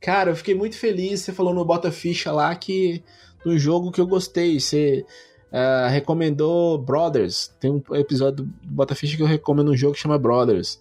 Cara, 0.00 0.30
eu 0.30 0.36
fiquei 0.36 0.54
muito 0.54 0.76
feliz. 0.76 1.20
Você 1.20 1.32
falou 1.32 1.54
no 1.54 1.64
Bota 1.64 1.90
Ficha 1.90 2.30
lá 2.30 2.54
que. 2.54 3.02
no 3.44 3.58
jogo 3.58 3.90
que 3.90 4.00
eu 4.00 4.06
gostei. 4.06 4.60
Você 4.60 5.04
uh, 5.52 5.88
recomendou 5.90 6.78
Brothers. 6.78 7.54
Tem 7.58 7.70
um 7.70 7.82
episódio 7.94 8.44
do 8.44 8.54
Bota 8.64 8.94
Ficha 8.94 9.16
que 9.16 9.22
eu 9.22 9.26
recomendo 9.26 9.70
um 9.70 9.76
jogo 9.76 9.94
que 9.94 10.00
chama 10.00 10.18
Brothers. 10.18 10.80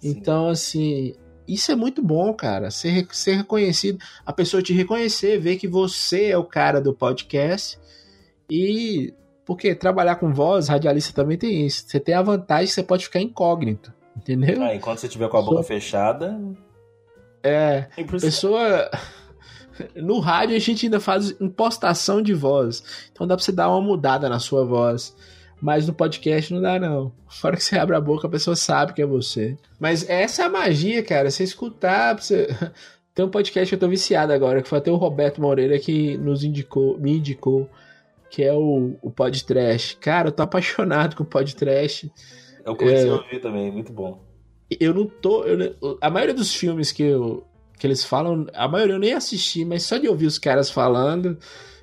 Sim. 0.00 0.08
Então, 0.10 0.48
assim. 0.48 1.14
Isso 1.46 1.72
é 1.72 1.74
muito 1.74 2.02
bom, 2.02 2.32
cara. 2.32 2.70
Ser, 2.70 3.06
ser 3.10 3.34
reconhecido. 3.34 3.98
A 4.24 4.32
pessoa 4.32 4.62
te 4.62 4.72
reconhecer, 4.72 5.38
ver 5.38 5.56
que 5.56 5.66
você 5.66 6.26
é 6.26 6.38
o 6.38 6.44
cara 6.44 6.80
do 6.80 6.94
podcast. 6.94 7.78
E 8.48 9.12
porque 9.44 9.74
trabalhar 9.74 10.16
com 10.16 10.32
voz, 10.32 10.68
radialista 10.68 11.12
também 11.12 11.36
tem 11.36 11.66
isso. 11.66 11.84
Você 11.86 11.98
tem 11.98 12.14
a 12.14 12.22
vantagem 12.22 12.66
que 12.66 12.72
você 12.72 12.82
pode 12.82 13.04
ficar 13.04 13.20
incógnito, 13.20 13.92
entendeu? 14.16 14.62
Ah, 14.62 14.74
enquanto 14.74 14.98
você 14.98 15.08
tiver 15.08 15.28
com 15.28 15.36
a 15.36 15.42
boca 15.42 15.62
fechada. 15.62 16.38
É. 17.42 17.86
é 17.96 18.04
pessoa. 18.04 18.90
No 19.96 20.20
rádio 20.20 20.54
a 20.54 20.58
gente 20.58 20.84
ainda 20.84 21.00
faz 21.00 21.34
impostação 21.40 22.20
de 22.20 22.34
voz. 22.34 23.08
Então 23.10 23.26
dá 23.26 23.34
pra 23.34 23.42
você 23.42 23.50
dar 23.50 23.70
uma 23.70 23.80
mudada 23.80 24.28
na 24.28 24.38
sua 24.38 24.66
voz. 24.66 25.16
Mas 25.62 25.86
no 25.86 25.94
podcast 25.94 26.52
não 26.52 26.60
dá, 26.60 26.78
não. 26.78 27.10
Fora 27.26 27.56
que 27.56 27.64
você 27.64 27.78
abre 27.78 27.96
a 27.96 28.00
boca, 28.00 28.26
a 28.26 28.30
pessoa 28.30 28.54
sabe 28.54 28.92
que 28.92 29.00
é 29.00 29.06
você. 29.06 29.56
Mas 29.80 30.08
essa 30.10 30.42
é 30.42 30.44
a 30.44 30.50
magia, 30.50 31.02
cara. 31.02 31.30
Você 31.30 31.42
escutar. 31.42 32.20
Você... 32.20 32.48
Tem 33.14 33.24
um 33.24 33.30
podcast 33.30 33.68
que 33.68 33.74
eu 33.74 33.78
tô 33.78 33.88
viciado 33.88 34.32
agora, 34.32 34.62
que 34.62 34.68
foi 34.68 34.78
até 34.78 34.90
o 34.90 34.96
Roberto 34.96 35.40
Moreira 35.40 35.78
que 35.78 36.16
nos 36.18 36.44
indicou, 36.44 36.98
me 36.98 37.16
indicou 37.16 37.68
que 38.32 38.42
é 38.42 38.52
o, 38.54 38.96
o 39.02 39.10
podcast. 39.10 39.94
Cara, 39.98 40.28
eu 40.28 40.32
tô 40.32 40.42
apaixonado 40.42 41.14
com 41.14 41.22
o 41.22 41.26
podcast. 41.26 42.10
Eu 42.64 42.74
comecei 42.74 43.06
é, 43.06 43.10
a 43.10 43.16
ouvir 43.16 43.40
também, 43.42 43.70
muito 43.70 43.92
bom. 43.92 44.24
Eu 44.80 44.94
não 44.94 45.06
tô. 45.06 45.44
Eu, 45.44 45.98
a 46.00 46.08
maioria 46.08 46.34
dos 46.34 46.54
filmes 46.54 46.90
que, 46.92 47.02
eu, 47.02 47.46
que 47.78 47.86
eles 47.86 48.02
falam, 48.02 48.46
a 48.54 48.66
maioria 48.66 48.94
eu 48.94 48.98
nem 48.98 49.12
assisti, 49.12 49.66
mas 49.66 49.82
só 49.82 49.98
de 49.98 50.08
ouvir 50.08 50.24
os 50.24 50.38
caras 50.38 50.70
falando, 50.70 51.36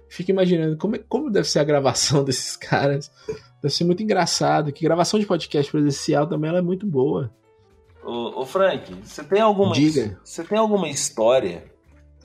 fico 0.10 0.32
imaginando 0.32 0.76
como, 0.76 0.98
como 1.08 1.30
deve 1.30 1.48
ser 1.48 1.60
a 1.60 1.64
gravação 1.64 2.24
desses 2.26 2.56
caras. 2.58 3.12
Deve 3.62 3.76
ser 3.76 3.84
muito 3.84 4.02
engraçado. 4.02 4.74
Que 4.74 4.84
gravação 4.84 5.20
de 5.20 5.28
podcast 5.28 5.72
presencial 5.72 6.26
também 6.26 6.50
ela 6.50 6.60
é 6.60 6.64
muito 6.64 6.88
boa. 6.88 7.32
Ô, 8.04 8.42
ô 8.42 8.46
Frank, 8.46 8.92
você 9.04 9.24
tem 9.24 9.40
alguma. 9.40 9.76
Diga. 9.76 10.20
Você 10.24 10.44
tem 10.44 10.58
alguma 10.58 10.90
história 10.90 11.72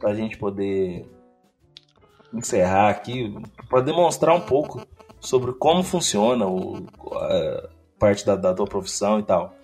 pra 0.00 0.14
gente 0.14 0.38
poder 0.38 1.04
encerrar 2.34 2.90
aqui 2.90 3.34
para 3.68 3.80
demonstrar 3.80 4.34
um 4.34 4.40
pouco 4.40 4.86
sobre 5.20 5.52
como 5.52 5.82
funciona 5.82 6.46
o, 6.46 6.86
a 7.12 7.68
parte 7.98 8.26
da, 8.26 8.36
da 8.36 8.52
tua 8.52 8.66
profissão 8.66 9.18
e 9.18 9.22
tal. 9.22 9.54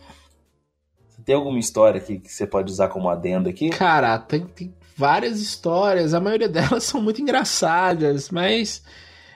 Você 1.09 1.23
tem 1.23 1.35
alguma 1.35 1.59
história 1.59 2.01
aqui 2.01 2.18
que 2.18 2.33
você 2.33 2.47
pode 2.47 2.71
usar 2.71 2.89
como 2.89 3.09
adendo 3.09 3.49
aqui? 3.49 3.71
Cara, 3.71 4.18
tem, 4.18 4.47
tem 4.47 4.75
várias 4.97 5.41
histórias, 5.41 6.14
a 6.14 6.21
maioria 6.21 6.49
delas 6.51 6.85
são 6.85 7.03
muito 7.03 7.21
engraçadas, 7.21 8.31
mas 8.31 8.83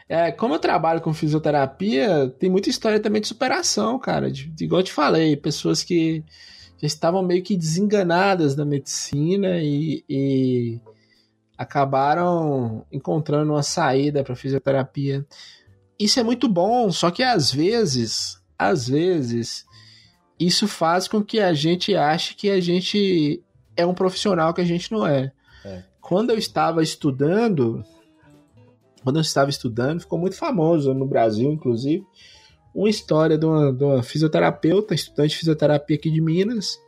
é, 0.09 0.30
como 0.30 0.55
eu 0.55 0.59
trabalho 0.59 1.01
com 1.01 1.14
fisioterapia, 1.14 2.32
tem 2.39 2.51
muita 2.51 2.68
história 2.68 3.01
também 3.01 3.20
de 3.20 3.28
superação, 3.28 3.99
cara. 3.99 4.30
De, 4.30 4.49
de, 4.49 4.64
igual 4.64 4.80
eu 4.80 4.85
te 4.85 4.93
falei, 4.93 5.37
pessoas 5.37 5.82
que 5.82 6.22
já 6.78 6.87
estavam 6.87 7.22
meio 7.22 7.43
que 7.43 7.57
desenganadas 7.57 8.55
da 8.55 8.64
medicina 8.64 9.59
e, 9.61 10.05
e 10.09 10.80
acabaram 11.57 12.84
encontrando 12.90 13.52
uma 13.52 13.62
saída 13.62 14.24
para 14.24 14.36
fisioterapia. 14.36 15.24
Isso 15.98 16.18
é 16.18 16.22
muito 16.22 16.48
bom, 16.48 16.90
só 16.90 17.11
que 17.11 17.22
às 17.22 17.52
vezes, 17.52 18.40
às 18.59 18.88
vezes, 18.88 19.64
isso 20.38 20.66
faz 20.66 21.07
com 21.07 21.22
que 21.22 21.40
a 21.40 21.52
gente 21.52 21.94
ache 21.94 22.34
que 22.34 22.50
a 22.50 22.61
gente 22.61 23.42
é 23.76 23.86
um 23.86 23.94
profissional 23.94 24.52
que 24.52 24.61
a 24.61 24.64
gente 24.64 24.90
não 24.92 25.07
é. 25.07 25.32
é. 25.64 25.84
Quando 26.00 26.30
eu 26.30 26.38
estava 26.38 26.82
estudando, 26.82 27.84
quando 29.02 29.16
eu 29.16 29.22
estava 29.22 29.50
estudando, 29.50 30.00
ficou 30.00 30.18
muito 30.18 30.36
famoso 30.36 30.92
no 30.92 31.07
Brasil, 31.07 31.52
inclusive, 31.52 32.05
uma 32.74 32.90
história 32.90 33.38
de 33.38 33.46
uma, 33.46 33.72
de 33.72 33.84
uma 33.84 34.02
fisioterapeuta, 34.02 34.94
estudante 34.94 35.30
de 35.30 35.36
fisioterapia 35.36 35.96
aqui 35.96 36.11
de 36.11 36.20
Minas, 36.20 36.78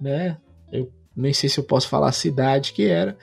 né? 0.00 0.38
Eu 0.70 0.92
nem 1.16 1.32
sei 1.32 1.48
se 1.48 1.58
eu 1.58 1.64
posso 1.64 1.88
falar 1.88 2.08
a 2.08 2.12
cidade 2.12 2.72
que 2.72 2.84
era, 2.84 3.16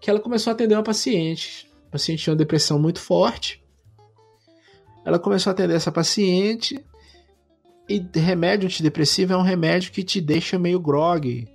que 0.00 0.08
ela 0.08 0.20
começou 0.20 0.50
a 0.50 0.54
atender 0.54 0.74
uma 0.74 0.82
paciente. 0.82 1.70
A 1.88 1.90
paciente 1.90 2.22
tinha 2.22 2.32
uma 2.32 2.38
depressão 2.38 2.78
muito 2.78 3.00
forte. 3.00 3.62
Ela 5.04 5.18
começou 5.18 5.50
a 5.50 5.52
atender 5.52 5.74
essa 5.74 5.92
paciente 5.92 6.82
e 7.90 8.00
remédio 8.14 8.66
antidepressivo 8.66 9.32
é 9.32 9.36
um 9.36 9.42
remédio 9.42 9.90
que 9.90 10.04
te 10.04 10.20
deixa 10.20 10.56
meio 10.56 10.78
grog. 10.78 11.48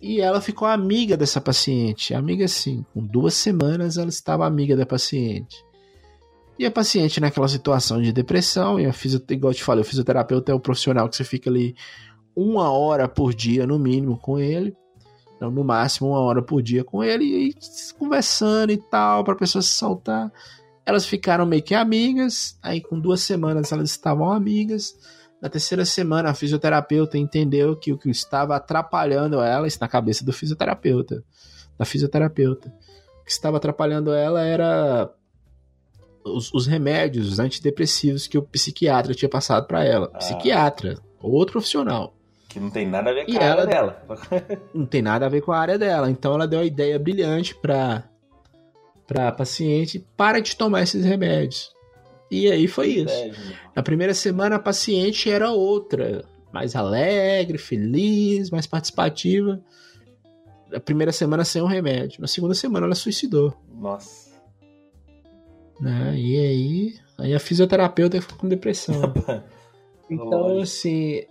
E 0.00 0.20
ela 0.20 0.40
ficou 0.40 0.68
amiga 0.68 1.16
dessa 1.16 1.40
paciente. 1.40 2.14
Amiga 2.14 2.46
sim, 2.46 2.86
com 2.94 3.04
duas 3.04 3.34
semanas 3.34 3.96
ela 3.96 4.08
estava 4.08 4.46
amiga 4.46 4.76
da 4.76 4.86
paciente. 4.86 5.56
E 6.56 6.64
a 6.64 6.70
paciente 6.70 7.20
naquela 7.20 7.48
situação 7.48 8.00
de 8.00 8.12
depressão, 8.12 8.78
e 8.78 8.86
a 8.86 8.92
fisio, 8.92 9.20
igual 9.30 9.50
eu 9.50 9.56
te 9.56 9.64
falei, 9.64 9.82
o 9.82 9.84
fisioterapeuta 9.84 10.52
é 10.52 10.54
o 10.54 10.60
profissional 10.60 11.08
que 11.08 11.16
você 11.16 11.24
fica 11.24 11.50
ali 11.50 11.74
uma 12.36 12.70
hora 12.70 13.08
por 13.08 13.34
dia 13.34 13.66
no 13.66 13.78
mínimo 13.78 14.18
com 14.18 14.38
ele. 14.38 14.76
Então, 15.40 15.50
no 15.50 15.64
máximo 15.64 16.10
uma 16.10 16.20
hora 16.20 16.42
por 16.42 16.60
dia 16.60 16.84
com 16.84 17.02
ele 17.02 17.24
e 17.24 17.54
conversando 17.98 18.72
e 18.72 18.76
tal, 18.76 19.24
para 19.24 19.32
a 19.32 19.38
pessoa 19.38 19.62
se 19.62 19.70
soltar. 19.70 20.30
Elas 20.84 21.06
ficaram 21.06 21.46
meio 21.46 21.62
que 21.62 21.74
amigas, 21.74 22.58
aí 22.62 22.78
com 22.78 23.00
duas 23.00 23.22
semanas 23.22 23.72
elas 23.72 23.88
estavam 23.88 24.30
amigas. 24.30 24.94
Na 25.40 25.48
terceira 25.48 25.86
semana, 25.86 26.28
a 26.28 26.34
fisioterapeuta 26.34 27.16
entendeu 27.16 27.74
que 27.74 27.90
o 27.90 27.96
que 27.96 28.10
estava 28.10 28.54
atrapalhando 28.54 29.40
ela, 29.40 29.66
isso 29.66 29.78
na 29.80 29.88
cabeça 29.88 30.26
do 30.26 30.32
fisioterapeuta, 30.32 31.24
da 31.78 31.86
fisioterapeuta, 31.86 32.68
o 33.22 33.24
que 33.24 33.32
estava 33.32 33.56
atrapalhando 33.56 34.12
ela 34.12 34.42
era 34.42 35.10
os, 36.22 36.52
os 36.52 36.66
remédios, 36.66 37.32
os 37.32 37.38
antidepressivos 37.38 38.26
que 38.26 38.36
o 38.36 38.42
psiquiatra 38.42 39.14
tinha 39.14 39.28
passado 39.30 39.66
para 39.66 39.82
ela. 39.82 40.10
Ah. 40.12 40.18
Psiquiatra, 40.18 40.98
outro 41.18 41.52
profissional. 41.52 42.14
Que 42.50 42.58
não 42.58 42.68
tem 42.68 42.84
nada 42.84 43.10
a 43.10 43.14
ver 43.14 43.26
com 43.26 43.30
e 43.30 43.38
a 43.38 43.42
ela, 43.42 43.62
área 43.62 43.66
dela. 43.66 44.02
não 44.74 44.84
tem 44.84 45.00
nada 45.00 45.24
a 45.24 45.28
ver 45.28 45.40
com 45.40 45.52
a 45.52 45.58
área 45.58 45.78
dela. 45.78 46.10
Então 46.10 46.34
ela 46.34 46.48
deu 46.48 46.58
a 46.58 46.64
ideia 46.64 46.98
brilhante 46.98 47.54
para 47.54 48.04
para 49.06 49.32
paciente 49.32 50.04
para 50.16 50.40
de 50.40 50.56
tomar 50.56 50.82
esses 50.82 51.04
remédios. 51.04 51.72
E 52.28 52.50
aí 52.50 52.66
foi 52.66 52.88
isso. 52.88 53.14
É, 53.14 53.32
Na 53.74 53.82
primeira 53.84 54.12
semana 54.14 54.56
a 54.56 54.58
paciente 54.58 55.30
era 55.30 55.50
outra, 55.50 56.24
mais 56.52 56.74
alegre, 56.74 57.56
feliz, 57.56 58.50
mais 58.50 58.66
participativa. 58.66 59.60
Na 60.70 60.80
primeira 60.80 61.12
semana 61.12 61.44
sem 61.44 61.62
o 61.62 61.66
um 61.66 61.68
remédio. 61.68 62.20
Na 62.20 62.26
segunda 62.26 62.54
semana 62.54 62.86
ela 62.86 62.94
suicidou. 62.96 63.54
Nossa. 63.72 64.30
Né? 65.80 66.14
E 66.16 66.36
aí, 66.36 66.94
aí 67.16 67.34
a 67.34 67.40
fisioterapeuta 67.40 68.20
ficou 68.20 68.38
com 68.38 68.48
depressão. 68.48 69.12
então, 70.10 70.60
assim, 70.60 71.22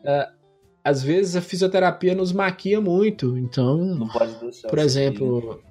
às 0.83 1.03
vezes 1.03 1.35
a 1.35 1.41
fisioterapia 1.41 2.15
nos 2.15 2.31
maquia 2.31 2.79
muito. 2.79 3.37
Então, 3.37 4.07
por 4.69 4.79
exemplo, 4.79 5.61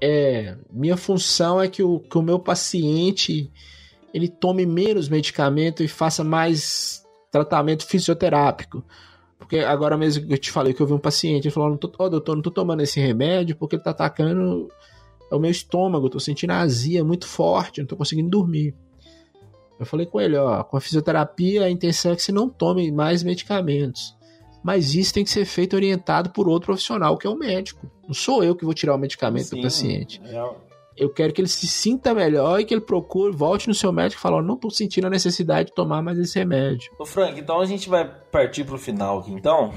é, 0.00 0.56
minha 0.70 0.96
função 0.96 1.60
é 1.60 1.68
que 1.68 1.82
o, 1.82 2.00
que 2.00 2.18
o 2.18 2.22
meu 2.22 2.38
paciente 2.38 3.50
ele 4.12 4.28
tome 4.28 4.64
menos 4.64 5.08
medicamento 5.08 5.82
e 5.82 5.88
faça 5.88 6.24
mais 6.24 7.04
tratamento 7.30 7.86
fisioterápico. 7.86 8.82
Porque 9.38 9.58
agora 9.58 9.96
mesmo 9.96 10.26
que 10.26 10.32
eu 10.32 10.38
te 10.38 10.50
falei 10.50 10.72
que 10.72 10.80
eu 10.80 10.86
vi 10.86 10.94
um 10.94 10.98
paciente, 10.98 11.46
ele 11.46 11.54
falou, 11.54 11.76
tô, 11.76 11.92
oh, 11.98 12.08
doutor, 12.08 12.34
não 12.34 12.42
tô 12.42 12.50
tomando 12.50 12.80
esse 12.80 12.98
remédio 12.98 13.56
porque 13.56 13.76
ele 13.76 13.82
tá 13.82 13.90
atacando 13.90 14.68
o 15.30 15.38
meu 15.38 15.50
estômago, 15.50 16.08
tô 16.08 16.18
sentindo 16.18 16.52
azia 16.52 17.04
muito 17.04 17.26
forte, 17.26 17.80
não 17.80 17.86
tô 17.86 17.96
conseguindo 17.96 18.30
dormir. 18.30 18.74
Eu 19.78 19.84
falei 19.84 20.06
com 20.06 20.18
ele, 20.18 20.36
ó, 20.38 20.64
com 20.64 20.78
a 20.78 20.80
fisioterapia 20.80 21.64
a 21.64 21.70
intenção 21.70 22.12
é 22.12 22.16
que 22.16 22.22
você 22.22 22.32
não 22.32 22.48
tome 22.48 22.90
mais 22.90 23.22
medicamentos 23.22 24.15
mas 24.66 24.96
isso 24.96 25.14
tem 25.14 25.22
que 25.22 25.30
ser 25.30 25.44
feito 25.44 25.76
orientado 25.76 26.30
por 26.30 26.48
outro 26.48 26.66
profissional, 26.66 27.16
que 27.16 27.24
é 27.24 27.30
o 27.30 27.36
médico. 27.36 27.88
Não 28.04 28.12
sou 28.12 28.42
eu 28.42 28.52
que 28.52 28.64
vou 28.64 28.74
tirar 28.74 28.96
o 28.96 28.98
medicamento 28.98 29.46
Sim, 29.46 29.56
do 29.56 29.62
paciente. 29.62 30.20
É... 30.24 30.44
Eu 30.96 31.08
quero 31.08 31.32
que 31.32 31.40
ele 31.40 31.46
se 31.46 31.68
sinta 31.68 32.12
melhor 32.12 32.58
e 32.58 32.64
que 32.64 32.74
ele 32.74 32.80
procure, 32.80 33.30
volte 33.30 33.68
no 33.68 33.74
seu 33.74 33.92
médico 33.92 34.18
e 34.18 34.22
fale: 34.22 34.44
não 34.44 34.56
estou 34.56 34.68
sentindo 34.68 35.06
a 35.06 35.10
necessidade 35.10 35.68
de 35.68 35.74
tomar 35.76 36.02
mais 36.02 36.18
esse 36.18 36.36
remédio. 36.36 36.90
Ô 36.98 37.06
Frank, 37.06 37.38
então 37.38 37.60
a 37.60 37.64
gente 37.64 37.88
vai 37.88 38.10
partir 38.32 38.64
para 38.64 38.74
o 38.74 38.78
final 38.78 39.20
aqui, 39.20 39.30
então. 39.30 39.72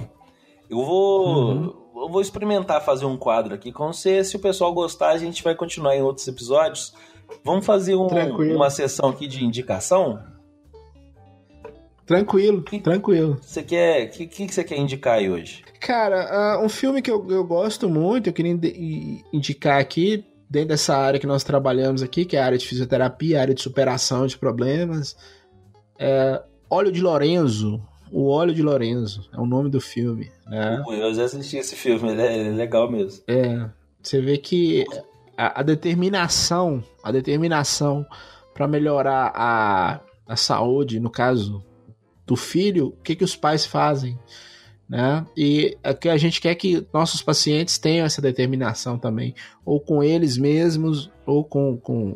Eu 0.68 0.84
vou. 0.84 1.28
Uhum. 1.28 1.74
Eu 1.96 2.10
vou 2.10 2.22
experimentar 2.22 2.84
fazer 2.84 3.06
um 3.06 3.16
quadro 3.16 3.54
aqui 3.54 3.72
com 3.72 3.94
você. 3.94 4.24
Se 4.24 4.38
o 4.38 4.40
pessoal 4.40 4.74
gostar, 4.74 5.10
a 5.10 5.18
gente 5.20 5.44
vai 5.44 5.54
continuar 5.54 5.96
em 5.96 6.02
outros 6.02 6.28
episódios. 6.28 6.96
Vamos 7.44 7.64
fazer 7.64 7.94
um, 7.94 8.08
uma 8.56 8.72
sessão 8.72 9.10
aqui 9.10 9.28
de 9.28 9.46
indicação? 9.46 10.20
Tranquilo, 12.10 12.64
que, 12.64 12.80
tranquilo. 12.80 13.38
Você 13.40 13.62
quer. 13.62 14.08
O 14.08 14.10
que, 14.10 14.26
que 14.26 14.52
você 14.52 14.64
quer 14.64 14.80
indicar 14.80 15.20
aí 15.20 15.30
hoje? 15.30 15.64
Cara, 15.80 16.58
uh, 16.58 16.66
um 16.66 16.68
filme 16.68 17.04
que 17.04 17.12
eu, 17.12 17.24
eu 17.30 17.44
gosto 17.44 17.88
muito, 17.88 18.28
eu 18.28 18.34
queria 18.34 18.52
indicar 19.32 19.80
aqui, 19.80 20.26
dentro 20.50 20.70
dessa 20.70 20.98
área 20.98 21.20
que 21.20 21.28
nós 21.28 21.44
trabalhamos 21.44 22.02
aqui, 22.02 22.26
que 22.26 22.36
é 22.36 22.42
a 22.42 22.46
área 22.46 22.58
de 22.58 22.68
fisioterapia, 22.68 23.38
a 23.38 23.42
área 23.42 23.54
de 23.54 23.62
superação 23.62 24.26
de 24.26 24.40
problemas. 24.40 25.16
É 26.00 26.42
Óleo 26.68 26.92
de 26.92 27.00
Lorenzo. 27.00 27.80
O 28.12 28.28
Óleo 28.28 28.56
de 28.56 28.64
Lorenzo 28.64 29.30
é 29.32 29.40
o 29.40 29.46
nome 29.46 29.70
do 29.70 29.80
filme. 29.80 30.32
Né? 30.48 30.84
Eu 30.90 31.14
já 31.14 31.26
assisti 31.26 31.58
esse 31.58 31.76
filme, 31.76 32.10
ele 32.10 32.24
é, 32.24 32.50
legal 32.50 32.90
mesmo. 32.92 33.22
É, 33.28 33.70
você 34.02 34.20
vê 34.20 34.40
que 34.40 34.84
a, 35.38 35.60
a 35.60 35.64
determinação, 35.64 36.84
a 37.04 37.12
determinação 37.12 38.04
para 38.52 38.68
melhorar 38.68 39.32
a, 39.36 40.00
a 40.28 40.36
saúde, 40.36 41.00
no 41.00 41.12
caso 41.12 41.69
do 42.30 42.36
filho, 42.36 42.90
o 42.90 43.04
que, 43.04 43.16
que 43.16 43.24
os 43.24 43.36
pais 43.36 43.66
fazem? 43.66 44.18
Né? 44.88 45.26
E 45.36 45.76
é 45.84 45.94
que 45.96 46.08
a 46.08 46.18
gente 46.18 46.40
quer 46.40 46.54
que 46.54 46.86
nossos 46.94 47.24
pacientes 47.24 47.80
tenham 47.80 48.06
essa 48.06 48.22
determinação 48.22 49.00
também, 49.00 49.34
ou 49.66 49.80
com 49.80 50.04
eles 50.04 50.38
mesmos, 50.38 51.12
ou 51.26 51.44
com, 51.44 51.76
com 51.78 52.16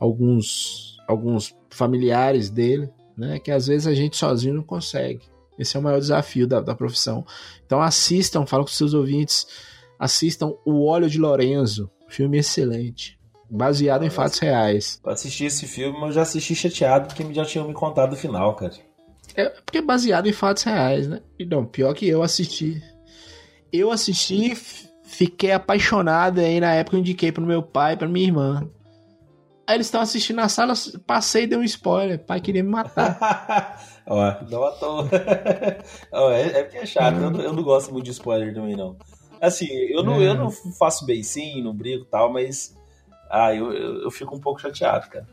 alguns, 0.00 0.96
alguns 1.06 1.54
familiares 1.70 2.48
dele, 2.48 2.88
né? 3.16 3.38
Que 3.38 3.50
às 3.50 3.66
vezes 3.66 3.86
a 3.86 3.94
gente 3.94 4.16
sozinho 4.16 4.54
não 4.54 4.62
consegue. 4.62 5.20
Esse 5.58 5.76
é 5.76 5.80
o 5.80 5.82
maior 5.82 5.98
desafio 5.98 6.46
da, 6.46 6.60
da 6.60 6.74
profissão. 6.74 7.24
Então 7.64 7.82
assistam, 7.82 8.46
falo 8.46 8.64
com 8.64 8.70
seus 8.70 8.94
ouvintes, 8.94 9.46
assistam 9.98 10.54
O 10.64 10.86
Óleo 10.86 11.10
de 11.10 11.18
Lorenzo, 11.18 11.90
filme 12.08 12.38
excelente, 12.38 13.18
baseado 13.50 14.04
em 14.04 14.10
fatos 14.10 14.38
reais. 14.38 15.00
Assisti 15.04 15.44
esse 15.44 15.66
filme, 15.66 15.98
mas 15.98 16.08
eu 16.08 16.12
já 16.12 16.22
assisti 16.22 16.54
chateado 16.54 17.08
porque 17.08 17.34
já 17.34 17.44
tinham 17.44 17.68
me 17.68 17.74
contado 17.74 18.14
o 18.14 18.16
final, 18.16 18.54
cara. 18.54 18.74
É 19.36 19.50
porque 19.50 19.78
é 19.78 19.82
baseado 19.82 20.26
em 20.26 20.32
fatos 20.32 20.62
reais, 20.62 21.06
né? 21.06 21.20
E 21.38 21.44
não, 21.44 21.66
pior 21.66 21.92
que 21.92 22.08
eu 22.08 22.22
assisti. 22.22 22.82
Eu 23.70 23.90
assisti, 23.90 24.54
fiquei 25.04 25.52
apaixonado 25.52 26.40
aí 26.40 26.58
na 26.58 26.72
época 26.72 26.96
eu 26.96 27.00
indiquei 27.00 27.30
pro 27.30 27.44
meu 27.44 27.62
pai 27.62 27.92
e 27.92 27.96
pra 27.96 28.08
minha 28.08 28.26
irmã. 28.26 28.70
Aí 29.66 29.76
eles 29.76 29.88
estão 29.88 30.00
assistindo 30.00 30.36
na 30.36 30.48
sala, 30.48 30.74
passei 31.06 31.42
e 31.42 31.46
dei 31.46 31.58
um 31.58 31.64
spoiler. 31.64 32.24
Pai 32.24 32.40
queria 32.40 32.62
me 32.62 32.70
matar. 32.70 33.82
Ó, 34.06 34.34
não 34.48 34.64
à 34.64 34.70
toa. 34.72 35.08
é, 36.32 36.60
é 36.60 36.62
porque 36.62 36.78
é 36.78 36.86
chato, 36.86 37.16
eu 37.16 37.30
não, 37.30 37.40
eu 37.40 37.52
não, 37.52 37.62
gosto 37.64 37.92
muito 37.92 38.04
de 38.04 38.12
spoiler 38.12 38.54
também, 38.54 38.76
não. 38.76 38.96
Assim, 39.40 39.66
eu 39.66 40.04
não, 40.04 40.22
é. 40.22 40.28
eu 40.28 40.34
não 40.34 40.50
faço 40.50 41.04
beicinho, 41.04 41.64
não 41.64 41.74
brigo 41.74 42.04
e 42.04 42.06
tal, 42.06 42.32
mas. 42.32 42.74
Ah, 43.28 43.52
eu, 43.52 43.72
eu, 43.72 44.02
eu 44.04 44.10
fico 44.10 44.36
um 44.36 44.40
pouco 44.40 44.60
chateado, 44.60 45.08
cara. 45.08 45.26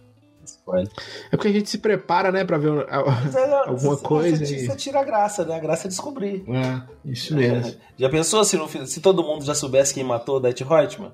É 1.32 1.36
porque 1.36 1.50
a 1.50 1.52
gente 1.52 1.70
se 1.70 1.78
prepara, 1.78 2.32
né, 2.32 2.46
pra 2.46 2.58
ver 2.58 2.72
é, 2.88 2.96
alguma 2.96 3.96
você, 3.96 4.04
coisa. 4.04 4.46
Você, 4.46 4.56
e... 4.56 4.66
você 4.66 4.76
tira 4.78 5.02
a 5.02 5.04
graça, 5.04 5.44
né? 5.46 5.56
A 5.56 5.60
graça 5.60 5.88
é 5.88 5.90
descobrir. 5.90 6.46
É, 6.48 6.82
isso 7.04 7.36
mesmo. 7.36 7.68
É. 7.68 7.76
Já 8.00 8.10
pensou 8.10 8.44
se, 8.46 8.56
no, 8.56 8.68
se 8.88 9.02
todo 9.02 9.24
mundo 9.24 9.44
já 9.44 9.54
soubesse 9.54 9.94
quem 9.94 10.04
matou 10.04 10.38
o 10.38 10.40
Death 10.40 10.62
Reutemann? 10.62 11.12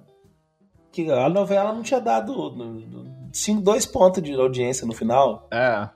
Que 0.92 1.12
a 1.12 1.30
novela 1.30 1.74
não 1.74 1.82
tinha 1.82 2.00
dado 2.00 2.56
cinco, 3.34 3.62
dois 3.62 3.86
pontos 3.86 4.24
de 4.24 4.34
audiência 4.34 4.88
no 4.88 4.94
final. 4.94 5.48
É. 5.52 5.90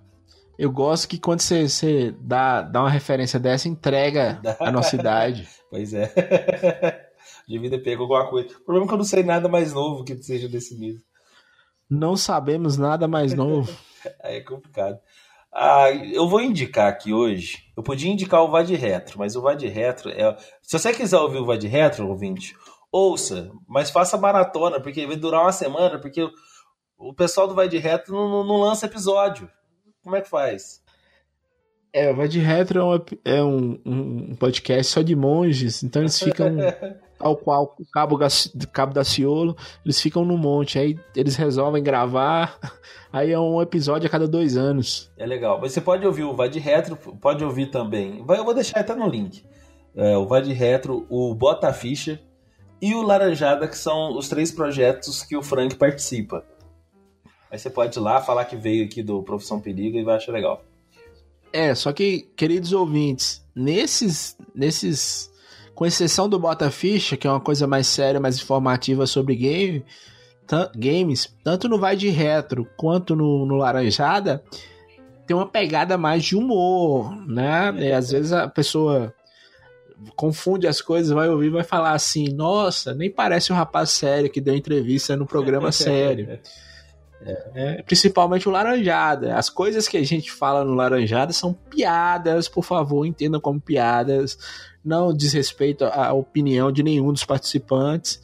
Eu 0.58 0.72
gosto 0.72 1.08
que 1.08 1.18
quando 1.18 1.42
você, 1.42 1.68
você 1.68 2.16
dá, 2.20 2.62
dá 2.62 2.82
uma 2.82 2.90
referência 2.90 3.40
dessa, 3.40 3.68
entrega 3.68 4.40
a 4.60 4.72
nossa 4.72 4.96
idade. 4.98 5.48
pois 5.70 5.94
é. 5.94 6.12
Devia 7.48 7.70
ter 7.70 7.80
pego 7.80 8.04
alguma 8.04 8.30
coisa. 8.30 8.50
O 8.50 8.62
problema 8.62 8.86
é 8.86 8.88
que 8.88 8.94
eu 8.94 8.98
não 8.98 9.06
sei 9.06 9.24
nada 9.24 9.50
mais 9.50 9.74
novo 9.74 10.04
que 10.04 10.16
seja 10.22 10.48
desse 10.48 10.78
mesmo. 10.78 11.02
Não 11.94 12.18
sabemos 12.18 12.78
nada 12.78 13.08
mais 13.08 13.34
novo. 13.34 13.72
Aí 14.24 14.38
é 14.38 14.42
complicado. 14.42 15.00
Ah, 15.52 15.92
eu 15.92 16.28
vou 16.28 16.42
indicar 16.42 16.88
aqui 16.88 17.14
hoje. 17.14 17.64
Eu 17.78 17.84
podia 17.84 18.12
indicar 18.12 18.42
o 18.42 18.50
Vad 18.50 18.70
Retro, 18.74 19.20
mas 19.20 19.36
o 19.36 19.42
Vad 19.42 19.62
Retro 19.64 20.10
é. 20.10 20.36
Se 20.62 20.78
você 20.80 20.92
quiser 20.92 21.20
ouvir 21.20 21.38
o 21.38 21.46
Vad 21.46 21.64
Retro, 21.64 22.10
ouvinte, 22.10 22.56
ouça, 22.92 23.52
mas 23.68 23.92
faça 23.92 24.18
maratona, 24.18 24.80
porque 24.80 25.06
vai 25.06 25.16
durar 25.16 25.42
uma 25.42 25.52
semana, 25.52 26.00
porque 26.00 26.28
o 26.98 27.14
pessoal 27.14 27.48
do 27.48 27.54
Vai 27.56 27.68
de 27.68 27.78
Retro 27.78 28.16
não, 28.16 28.44
não, 28.44 28.58
lança 28.62 28.86
episódio. 28.86 29.50
Como 30.04 30.16
é 30.16 30.22
que 30.22 30.30
faz? 30.30 30.82
É, 31.92 32.12
o 32.12 32.16
Vai 32.16 32.28
de 32.28 32.40
Retro 32.40 32.82
é, 33.24 33.44
um, 33.44 33.80
um, 33.86 34.36
podcast 34.36 34.92
só 34.92 35.02
de 35.02 35.16
monges, 35.16 35.84
então 35.84 36.02
eles 36.02 36.20
ficam 36.20 36.58
ao 37.24 37.38
qual 37.38 37.76
o 37.80 37.86
Cabo, 37.86 38.20
Cabo 38.72 38.94
da 38.94 39.04
Ciolo, 39.04 39.56
eles 39.86 40.00
ficam 40.02 40.26
no 40.26 40.38
monte, 40.38 40.78
aí 40.78 41.00
eles 41.16 41.36
resolvem 41.36 41.82
gravar, 41.82 42.60
aí 43.12 43.32
é 43.32 43.40
um 43.40 43.62
episódio 43.62 44.08
a 44.08 44.10
cada 44.10 44.28
dois 44.28 44.58
anos. 44.58 45.12
É 45.18 45.26
legal, 45.26 45.60
mas 45.62 45.72
você 45.72 45.82
pode 45.82 46.06
ouvir 46.06 46.24
o 46.24 46.36
Vai 46.36 46.50
de 46.50 46.60
Retro, 46.60 46.96
pode 46.96 47.44
ouvir 47.44 47.72
também, 47.72 48.20
eu 48.20 48.44
vou 48.44 48.54
deixar 48.54 48.82
até 48.82 48.94
no 48.94 49.08
link, 49.08 49.46
é, 49.96 50.18
o 50.18 50.26
Vai 50.26 50.42
de 50.42 50.54
Retro, 50.54 51.06
o 51.10 51.34
Bota 51.34 51.72
Ficha 51.72 52.20
e 52.82 52.94
o 52.94 53.02
Laranjada, 53.02 53.68
que 53.68 53.78
são 53.78 54.18
os 54.18 54.28
três 54.28 54.52
projetos 54.52 55.24
que 55.24 55.38
o 55.38 55.42
Frank 55.42 55.76
participa. 55.76 56.46
Aí 57.50 57.58
você 57.58 57.70
pode 57.70 57.98
ir 57.98 58.02
lá 58.02 58.20
falar 58.20 58.46
que 58.46 58.56
veio 58.56 58.84
aqui 58.84 59.02
do 59.02 59.24
Profissão 59.24 59.62
Perigo 59.62 59.98
e 59.98 60.04
vai 60.04 60.16
achar 60.16 60.32
legal. 60.32 60.64
É, 61.54 61.76
só 61.76 61.94
que, 61.94 62.28
queridos 62.36 62.74
ouvintes, 62.74 63.46
nesses. 63.56 64.36
nesses 64.56 65.32
com 65.76 65.86
exceção 65.86 66.30
do 66.30 66.40
Bota 66.40 66.70
Ficha, 66.70 67.18
que 67.18 67.28
é 67.28 67.30
uma 67.30 67.40
coisa 67.40 67.66
mais 67.66 67.88
séria, 67.88 68.20
mais 68.20 68.38
informativa 68.38 69.06
sobre 69.08 69.36
game, 69.36 69.86
games, 70.76 71.34
tanto 71.44 71.68
no 71.68 71.80
Vai 71.80 71.96
de 71.96 72.10
Retro 72.10 72.68
quanto 72.78 73.16
no, 73.16 73.46
no 73.46 73.56
Laranjada, 73.56 74.44
tem 75.26 75.36
uma 75.36 75.48
pegada 75.48 75.98
mais 75.98 76.24
de 76.24 76.36
humor, 76.36 77.16
né? 77.28 77.74
E 77.78 77.92
às 77.92 78.12
vezes 78.12 78.34
a 78.34 78.48
pessoa 78.48 79.14
confunde 80.16 80.68
as 80.68 80.82
coisas, 80.82 81.12
vai 81.12 81.30
ouvir 81.30 81.50
vai 81.50 81.64
falar 81.64 81.94
assim: 81.94 82.26
nossa, 82.34 82.94
nem 82.94 83.10
parece 83.10 83.54
um 83.54 83.56
rapaz 83.56 83.92
sério 83.92 84.30
que 84.30 84.42
deu 84.42 84.56
entrevista 84.56 85.16
no 85.16 85.26
programa 85.26 85.72
sério. 85.74 86.40
É, 87.26 87.82
principalmente 87.84 88.48
o 88.48 88.52
Laranjada. 88.52 89.36
As 89.36 89.50
coisas 89.50 89.88
que 89.88 89.98
a 89.98 90.04
gente 90.04 90.32
fala 90.32 90.64
no 90.64 90.74
Laranjada 90.74 91.32
são 91.32 91.54
piadas, 91.54 92.48
por 92.48 92.64
favor, 92.64 93.06
entendam 93.06 93.40
como 93.40 93.60
piadas. 93.60 94.38
Não 94.84 95.14
diz 95.14 95.34
respeito 95.34 95.86
à 95.86 96.12
opinião 96.12 96.72
de 96.72 96.84
nenhum 96.84 97.12
dos 97.12 97.24
participantes. 97.24 98.22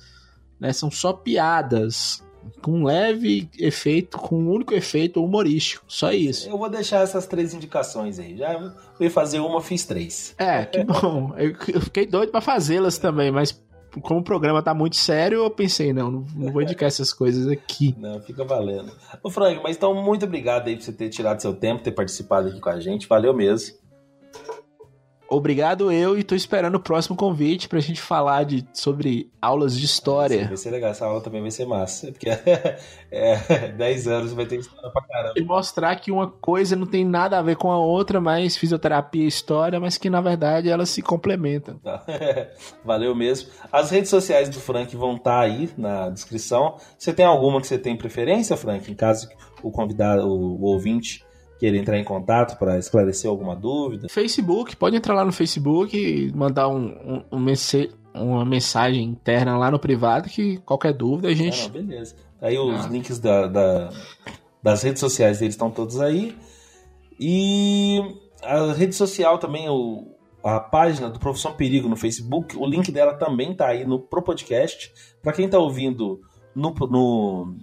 Né? 0.59 0.73
São 0.73 0.91
só 0.91 1.13
piadas. 1.13 2.23
Com 2.61 2.71
um 2.71 2.83
leve 2.85 3.49
efeito, 3.57 4.17
com 4.17 4.35
um 4.35 4.49
único 4.49 4.73
efeito 4.73 5.23
humorístico. 5.23 5.85
Só 5.87 6.11
isso. 6.11 6.49
Eu 6.49 6.57
vou 6.57 6.69
deixar 6.69 7.03
essas 7.03 7.27
três 7.27 7.53
indicações 7.53 8.17
aí. 8.17 8.35
Já 8.35 8.73
fui 8.97 9.09
fazer 9.09 9.39
uma, 9.39 9.61
fiz 9.61 9.85
três. 9.85 10.33
É, 10.37 10.65
que 10.65 10.83
bom. 10.83 11.33
Eu 11.37 11.81
fiquei 11.81 12.05
doido 12.05 12.31
para 12.31 12.41
fazê-las 12.41 12.97
também, 12.97 13.31
mas 13.31 13.51
como 14.01 14.19
o 14.19 14.23
programa 14.23 14.61
tá 14.61 14.73
muito 14.73 14.95
sério, 14.95 15.43
eu 15.43 15.49
pensei, 15.49 15.91
não, 15.91 16.25
não 16.35 16.51
vou 16.51 16.61
indicar 16.61 16.87
essas 16.87 17.13
coisas 17.13 17.47
aqui. 17.47 17.95
Não, 17.99 18.21
fica 18.21 18.43
valendo. 18.43 18.91
Ô, 19.23 19.29
Frank, 19.29 19.61
mas 19.63 19.75
então 19.75 19.93
muito 19.93 20.25
obrigado 20.25 20.67
aí 20.67 20.75
por 20.75 20.83
você 20.83 20.91
ter 20.91 21.09
tirado 21.09 21.41
seu 21.41 21.53
tempo, 21.53 21.83
ter 21.83 21.91
participado 21.91 22.49
aqui 22.49 22.59
com 22.59 22.69
a 22.69 22.79
gente. 22.79 23.07
Valeu 23.07 23.33
mesmo. 23.33 23.75
Obrigado 25.29 25.91
eu 25.91 26.17
e 26.17 26.23
tô 26.23 26.33
esperando 26.33 26.75
o 26.75 26.79
próximo 26.79 27.15
convite 27.15 27.69
pra 27.69 27.79
gente 27.79 28.01
falar 28.01 28.43
de, 28.45 28.67
sobre 28.73 29.31
aulas 29.39 29.77
de 29.77 29.85
história. 29.85 30.47
Vai 30.47 30.57
ser 30.57 30.71
legal, 30.71 30.89
essa 30.89 31.05
aula 31.05 31.21
também 31.21 31.41
vai 31.41 31.51
ser 31.51 31.65
massa. 31.65 32.11
Porque 32.11 32.29
é, 32.31 32.79
é 33.11 33.67
10 33.69 34.07
anos 34.07 34.33
vai 34.33 34.45
ter 34.45 34.57
história 34.57 34.89
pra 34.89 35.01
caramba. 35.03 35.33
E 35.37 35.43
mostrar 35.43 35.95
que 35.97 36.11
uma 36.11 36.27
coisa 36.27 36.75
não 36.75 36.87
tem 36.87 37.05
nada 37.05 37.37
a 37.37 37.41
ver 37.43 37.57
com 37.57 37.71
a 37.71 37.77
outra, 37.77 38.19
mas 38.19 38.57
fisioterapia 38.57 39.23
e 39.23 39.27
história, 39.27 39.79
mas 39.79 39.97
que 39.97 40.09
na 40.09 40.19
verdade 40.19 40.69
elas 40.69 40.89
se 40.89 41.01
complementam. 41.01 41.77
Tá. 41.77 42.03
Valeu 42.83 43.13
mesmo. 43.15 43.51
As 43.71 43.91
redes 43.91 44.09
sociais 44.09 44.49
do 44.49 44.59
Frank 44.59 44.95
vão 44.97 45.15
estar 45.15 45.31
tá 45.31 45.39
aí 45.41 45.69
na 45.77 46.09
descrição. 46.09 46.77
Você 46.97 47.13
tem 47.13 47.25
alguma 47.25 47.61
que 47.61 47.67
você 47.67 47.77
tem 47.77 47.95
preferência, 47.95 48.57
Frank? 48.57 48.89
Em 48.89 48.95
caso 48.95 49.29
o 49.61 49.71
convidado, 49.71 50.27
o, 50.27 50.59
o 50.59 50.63
ouvinte 50.63 51.23
queira 51.59 51.77
entrar 51.77 51.99
em 51.99 52.03
contato 52.03 52.57
para 52.57 52.79
esclarecer 52.79 53.29
alguma 53.29 53.55
dúvida? 53.55 54.07
Facebook, 54.07 54.75
pode 54.77 54.95
entrar 54.95 55.13
lá 55.13 55.25
no 55.25 55.31
Facebook 55.31 55.95
e 55.95 56.31
mandar 56.33 56.69
um, 56.69 57.23
um, 57.31 57.37
um 57.37 57.45
uma 58.13 58.45
mensagem 58.45 59.03
interna 59.03 59.57
lá 59.57 59.69
no 59.69 59.77
privado 59.77 60.29
que 60.29 60.57
qualquer 60.59 60.93
dúvida 60.93 61.27
a 61.27 61.33
gente. 61.33 61.67
Ah, 61.67 61.69
beleza. 61.69 62.15
Aí 62.41 62.57
os 62.57 62.85
ah. 62.85 62.87
links 62.87 63.19
da, 63.19 63.47
da, 63.47 63.89
das 64.63 64.81
redes 64.81 64.99
sociais 64.99 65.39
deles 65.39 65.53
estão 65.53 65.69
todos 65.69 65.99
aí. 65.99 66.35
E 67.19 67.99
a 68.41 68.71
rede 68.71 68.95
social 68.95 69.37
também, 69.37 69.69
o, 69.69 70.07
a 70.43 70.59
página 70.59 71.09
do 71.09 71.19
Profissão 71.19 71.53
Perigo 71.53 71.89
no 71.89 71.97
Facebook, 71.97 72.57
o 72.57 72.65
link 72.65 72.91
dela 72.91 73.13
também 73.13 73.53
tá 73.53 73.67
aí 73.67 73.85
no 73.85 73.99
pro 73.99 74.21
podcast. 74.21 74.91
Para 75.21 75.33
quem 75.33 75.49
tá 75.49 75.59
ouvindo 75.59 76.21
no, 76.55 76.73
no 76.89 77.55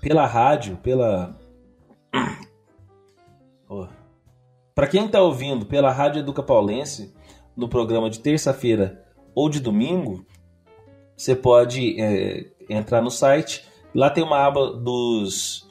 pela 0.00 0.26
rádio, 0.26 0.76
pela 0.78 1.38
para 4.74 4.86
quem 4.86 5.06
está 5.06 5.20
ouvindo 5.20 5.66
pela 5.66 5.92
Rádio 5.92 6.20
Educa 6.20 6.42
Paulense, 6.42 7.14
no 7.56 7.68
programa 7.68 8.10
de 8.10 8.18
terça-feira 8.18 9.04
ou 9.34 9.48
de 9.48 9.60
domingo, 9.60 10.26
você 11.16 11.34
pode 11.36 12.00
é, 12.00 12.46
entrar 12.68 13.00
no 13.00 13.10
site. 13.10 13.64
Lá 13.94 14.10
tem 14.10 14.24
uma 14.24 14.44
aba 14.44 14.72
dos 14.72 15.68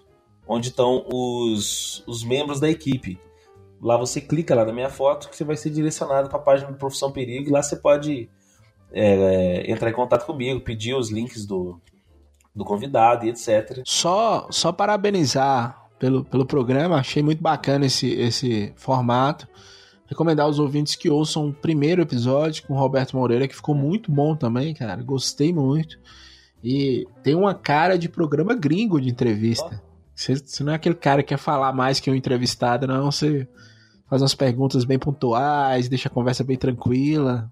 onde 0.47 0.69
estão 0.69 1.05
os, 1.11 2.03
os 2.07 2.23
membros 2.23 2.59
da 2.59 2.69
equipe. 2.69 3.19
Lá 3.81 3.97
você 3.97 4.21
clica 4.21 4.55
lá 4.55 4.63
na 4.63 4.71
minha 4.71 4.89
foto 4.89 5.29
que 5.29 5.35
você 5.35 5.43
vai 5.43 5.57
ser 5.57 5.69
direcionado 5.69 6.29
para 6.29 6.37
a 6.37 6.41
página 6.41 6.71
do 6.71 6.77
Profissão 6.77 7.11
Perigo. 7.11 7.51
Lá 7.51 7.61
você 7.61 7.75
pode 7.75 8.29
é, 8.91 9.69
entrar 9.69 9.89
em 9.89 9.93
contato 9.93 10.25
comigo, 10.25 10.61
pedir 10.61 10.93
os 10.93 11.11
links 11.11 11.45
do, 11.45 11.81
do 12.55 12.63
convidado 12.63 13.25
e 13.25 13.29
etc. 13.29 13.81
Só, 13.85 14.47
só 14.49 14.71
parabenizar 14.71 15.82
pelo, 16.03 16.25
pelo 16.25 16.45
programa, 16.45 16.97
achei 16.97 17.23
muito 17.23 17.41
bacana 17.41 17.85
esse, 17.85 18.11
esse 18.11 18.73
formato. 18.75 19.47
Recomendar 20.05 20.45
aos 20.45 20.59
ouvintes 20.59 20.97
que 20.97 21.09
ouçam 21.09 21.47
o 21.47 21.53
primeiro 21.53 22.01
episódio 22.01 22.61
com 22.67 22.73
o 22.73 22.77
Roberto 22.77 23.15
Moreira, 23.15 23.47
que 23.47 23.55
ficou 23.55 23.73
muito 23.73 24.11
bom 24.11 24.35
também, 24.35 24.73
cara. 24.73 25.01
Gostei 25.01 25.53
muito. 25.53 25.97
E 26.61 27.07
tem 27.23 27.35
uma 27.35 27.53
cara 27.53 27.97
de 27.97 28.09
programa 28.09 28.53
gringo 28.53 28.99
de 28.99 29.09
entrevista. 29.09 29.81
Você, 30.13 30.35
você 30.35 30.61
não 30.61 30.73
é 30.73 30.75
aquele 30.75 30.95
cara 30.95 31.23
que 31.23 31.29
quer 31.29 31.37
falar 31.37 31.71
mais 31.71 32.01
que 32.01 32.11
um 32.11 32.15
entrevistado, 32.15 32.85
não. 32.85 33.09
Você 33.09 33.47
faz 34.09 34.21
umas 34.21 34.35
perguntas 34.35 34.83
bem 34.83 34.99
pontuais, 34.99 35.87
deixa 35.87 36.09
a 36.09 36.11
conversa 36.11 36.43
bem 36.43 36.57
tranquila. 36.57 37.49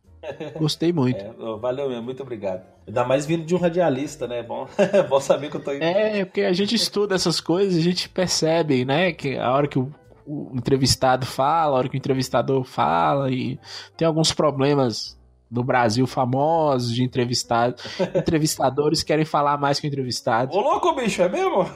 Gostei 0.57 0.93
muito. 0.93 1.24
É, 1.24 1.34
valeu 1.59 1.89
mesmo, 1.89 2.03
muito 2.03 2.22
obrigado. 2.22 2.63
Ainda 2.88 3.03
mais 3.03 3.26
vindo 3.26 3.45
de 3.45 3.55
um 3.55 3.57
radialista, 3.57 4.28
né? 4.28 4.43
Bom, 4.43 4.67
bom 5.09 5.19
saber 5.19 5.49
que 5.49 5.57
eu 5.57 5.63
tô. 5.63 5.72
É, 5.72 6.26
porque 6.26 6.41
a 6.41 6.53
gente 6.53 6.76
estuda 6.76 7.15
essas 7.15 7.39
coisas, 7.39 7.78
a 7.78 7.82
gente 7.82 8.07
percebe, 8.09 8.86
né? 8.86 9.11
Que 9.11 9.38
a 9.38 9.51
hora 9.51 9.67
que 9.67 9.80
o, 9.80 9.91
o 10.26 10.51
entrevistado 10.55 11.26
fala, 11.26 11.76
a 11.76 11.80
hora 11.80 11.89
que 11.89 11.95
o 11.95 11.97
entrevistador 11.97 12.63
fala, 12.63 13.32
e 13.32 13.59
tem 13.97 14.07
alguns 14.07 14.32
problemas 14.32 15.19
no 15.49 15.63
Brasil 15.63 16.07
famosos 16.07 16.93
de 16.93 17.03
entrevistados. 17.03 17.84
Entrevistadores 18.15 19.03
querem 19.03 19.26
falar 19.26 19.57
mais 19.57 19.80
que 19.80 19.88
o 19.88 19.89
entrevistado. 19.89 20.55
Ô 20.55 20.61
louco, 20.61 20.93
bicho, 20.95 21.22
é 21.22 21.28
mesmo? 21.28 21.69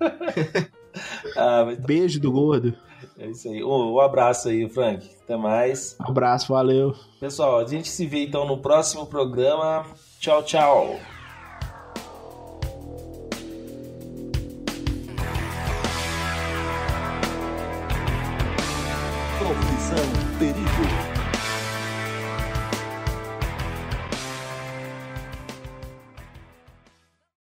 ah, 1.36 1.64
mas... 1.66 1.78
Beijo 1.78 2.18
do 2.18 2.32
gordo. 2.32 2.74
É 3.20 3.26
isso 3.26 3.48
aí. 3.48 3.62
Um, 3.62 3.92
um 3.92 4.00
abraço 4.00 4.48
aí, 4.48 4.66
Frank. 4.66 5.10
Até 5.22 5.36
mais. 5.36 5.94
Um 6.00 6.10
abraço, 6.10 6.50
valeu. 6.50 6.94
Pessoal, 7.20 7.58
a 7.58 7.66
gente 7.66 7.90
se 7.90 8.06
vê 8.06 8.24
então 8.24 8.46
no 8.46 8.56
próximo 8.56 9.04
programa. 9.04 9.84
Tchau, 10.18 10.42
tchau. 10.42 10.98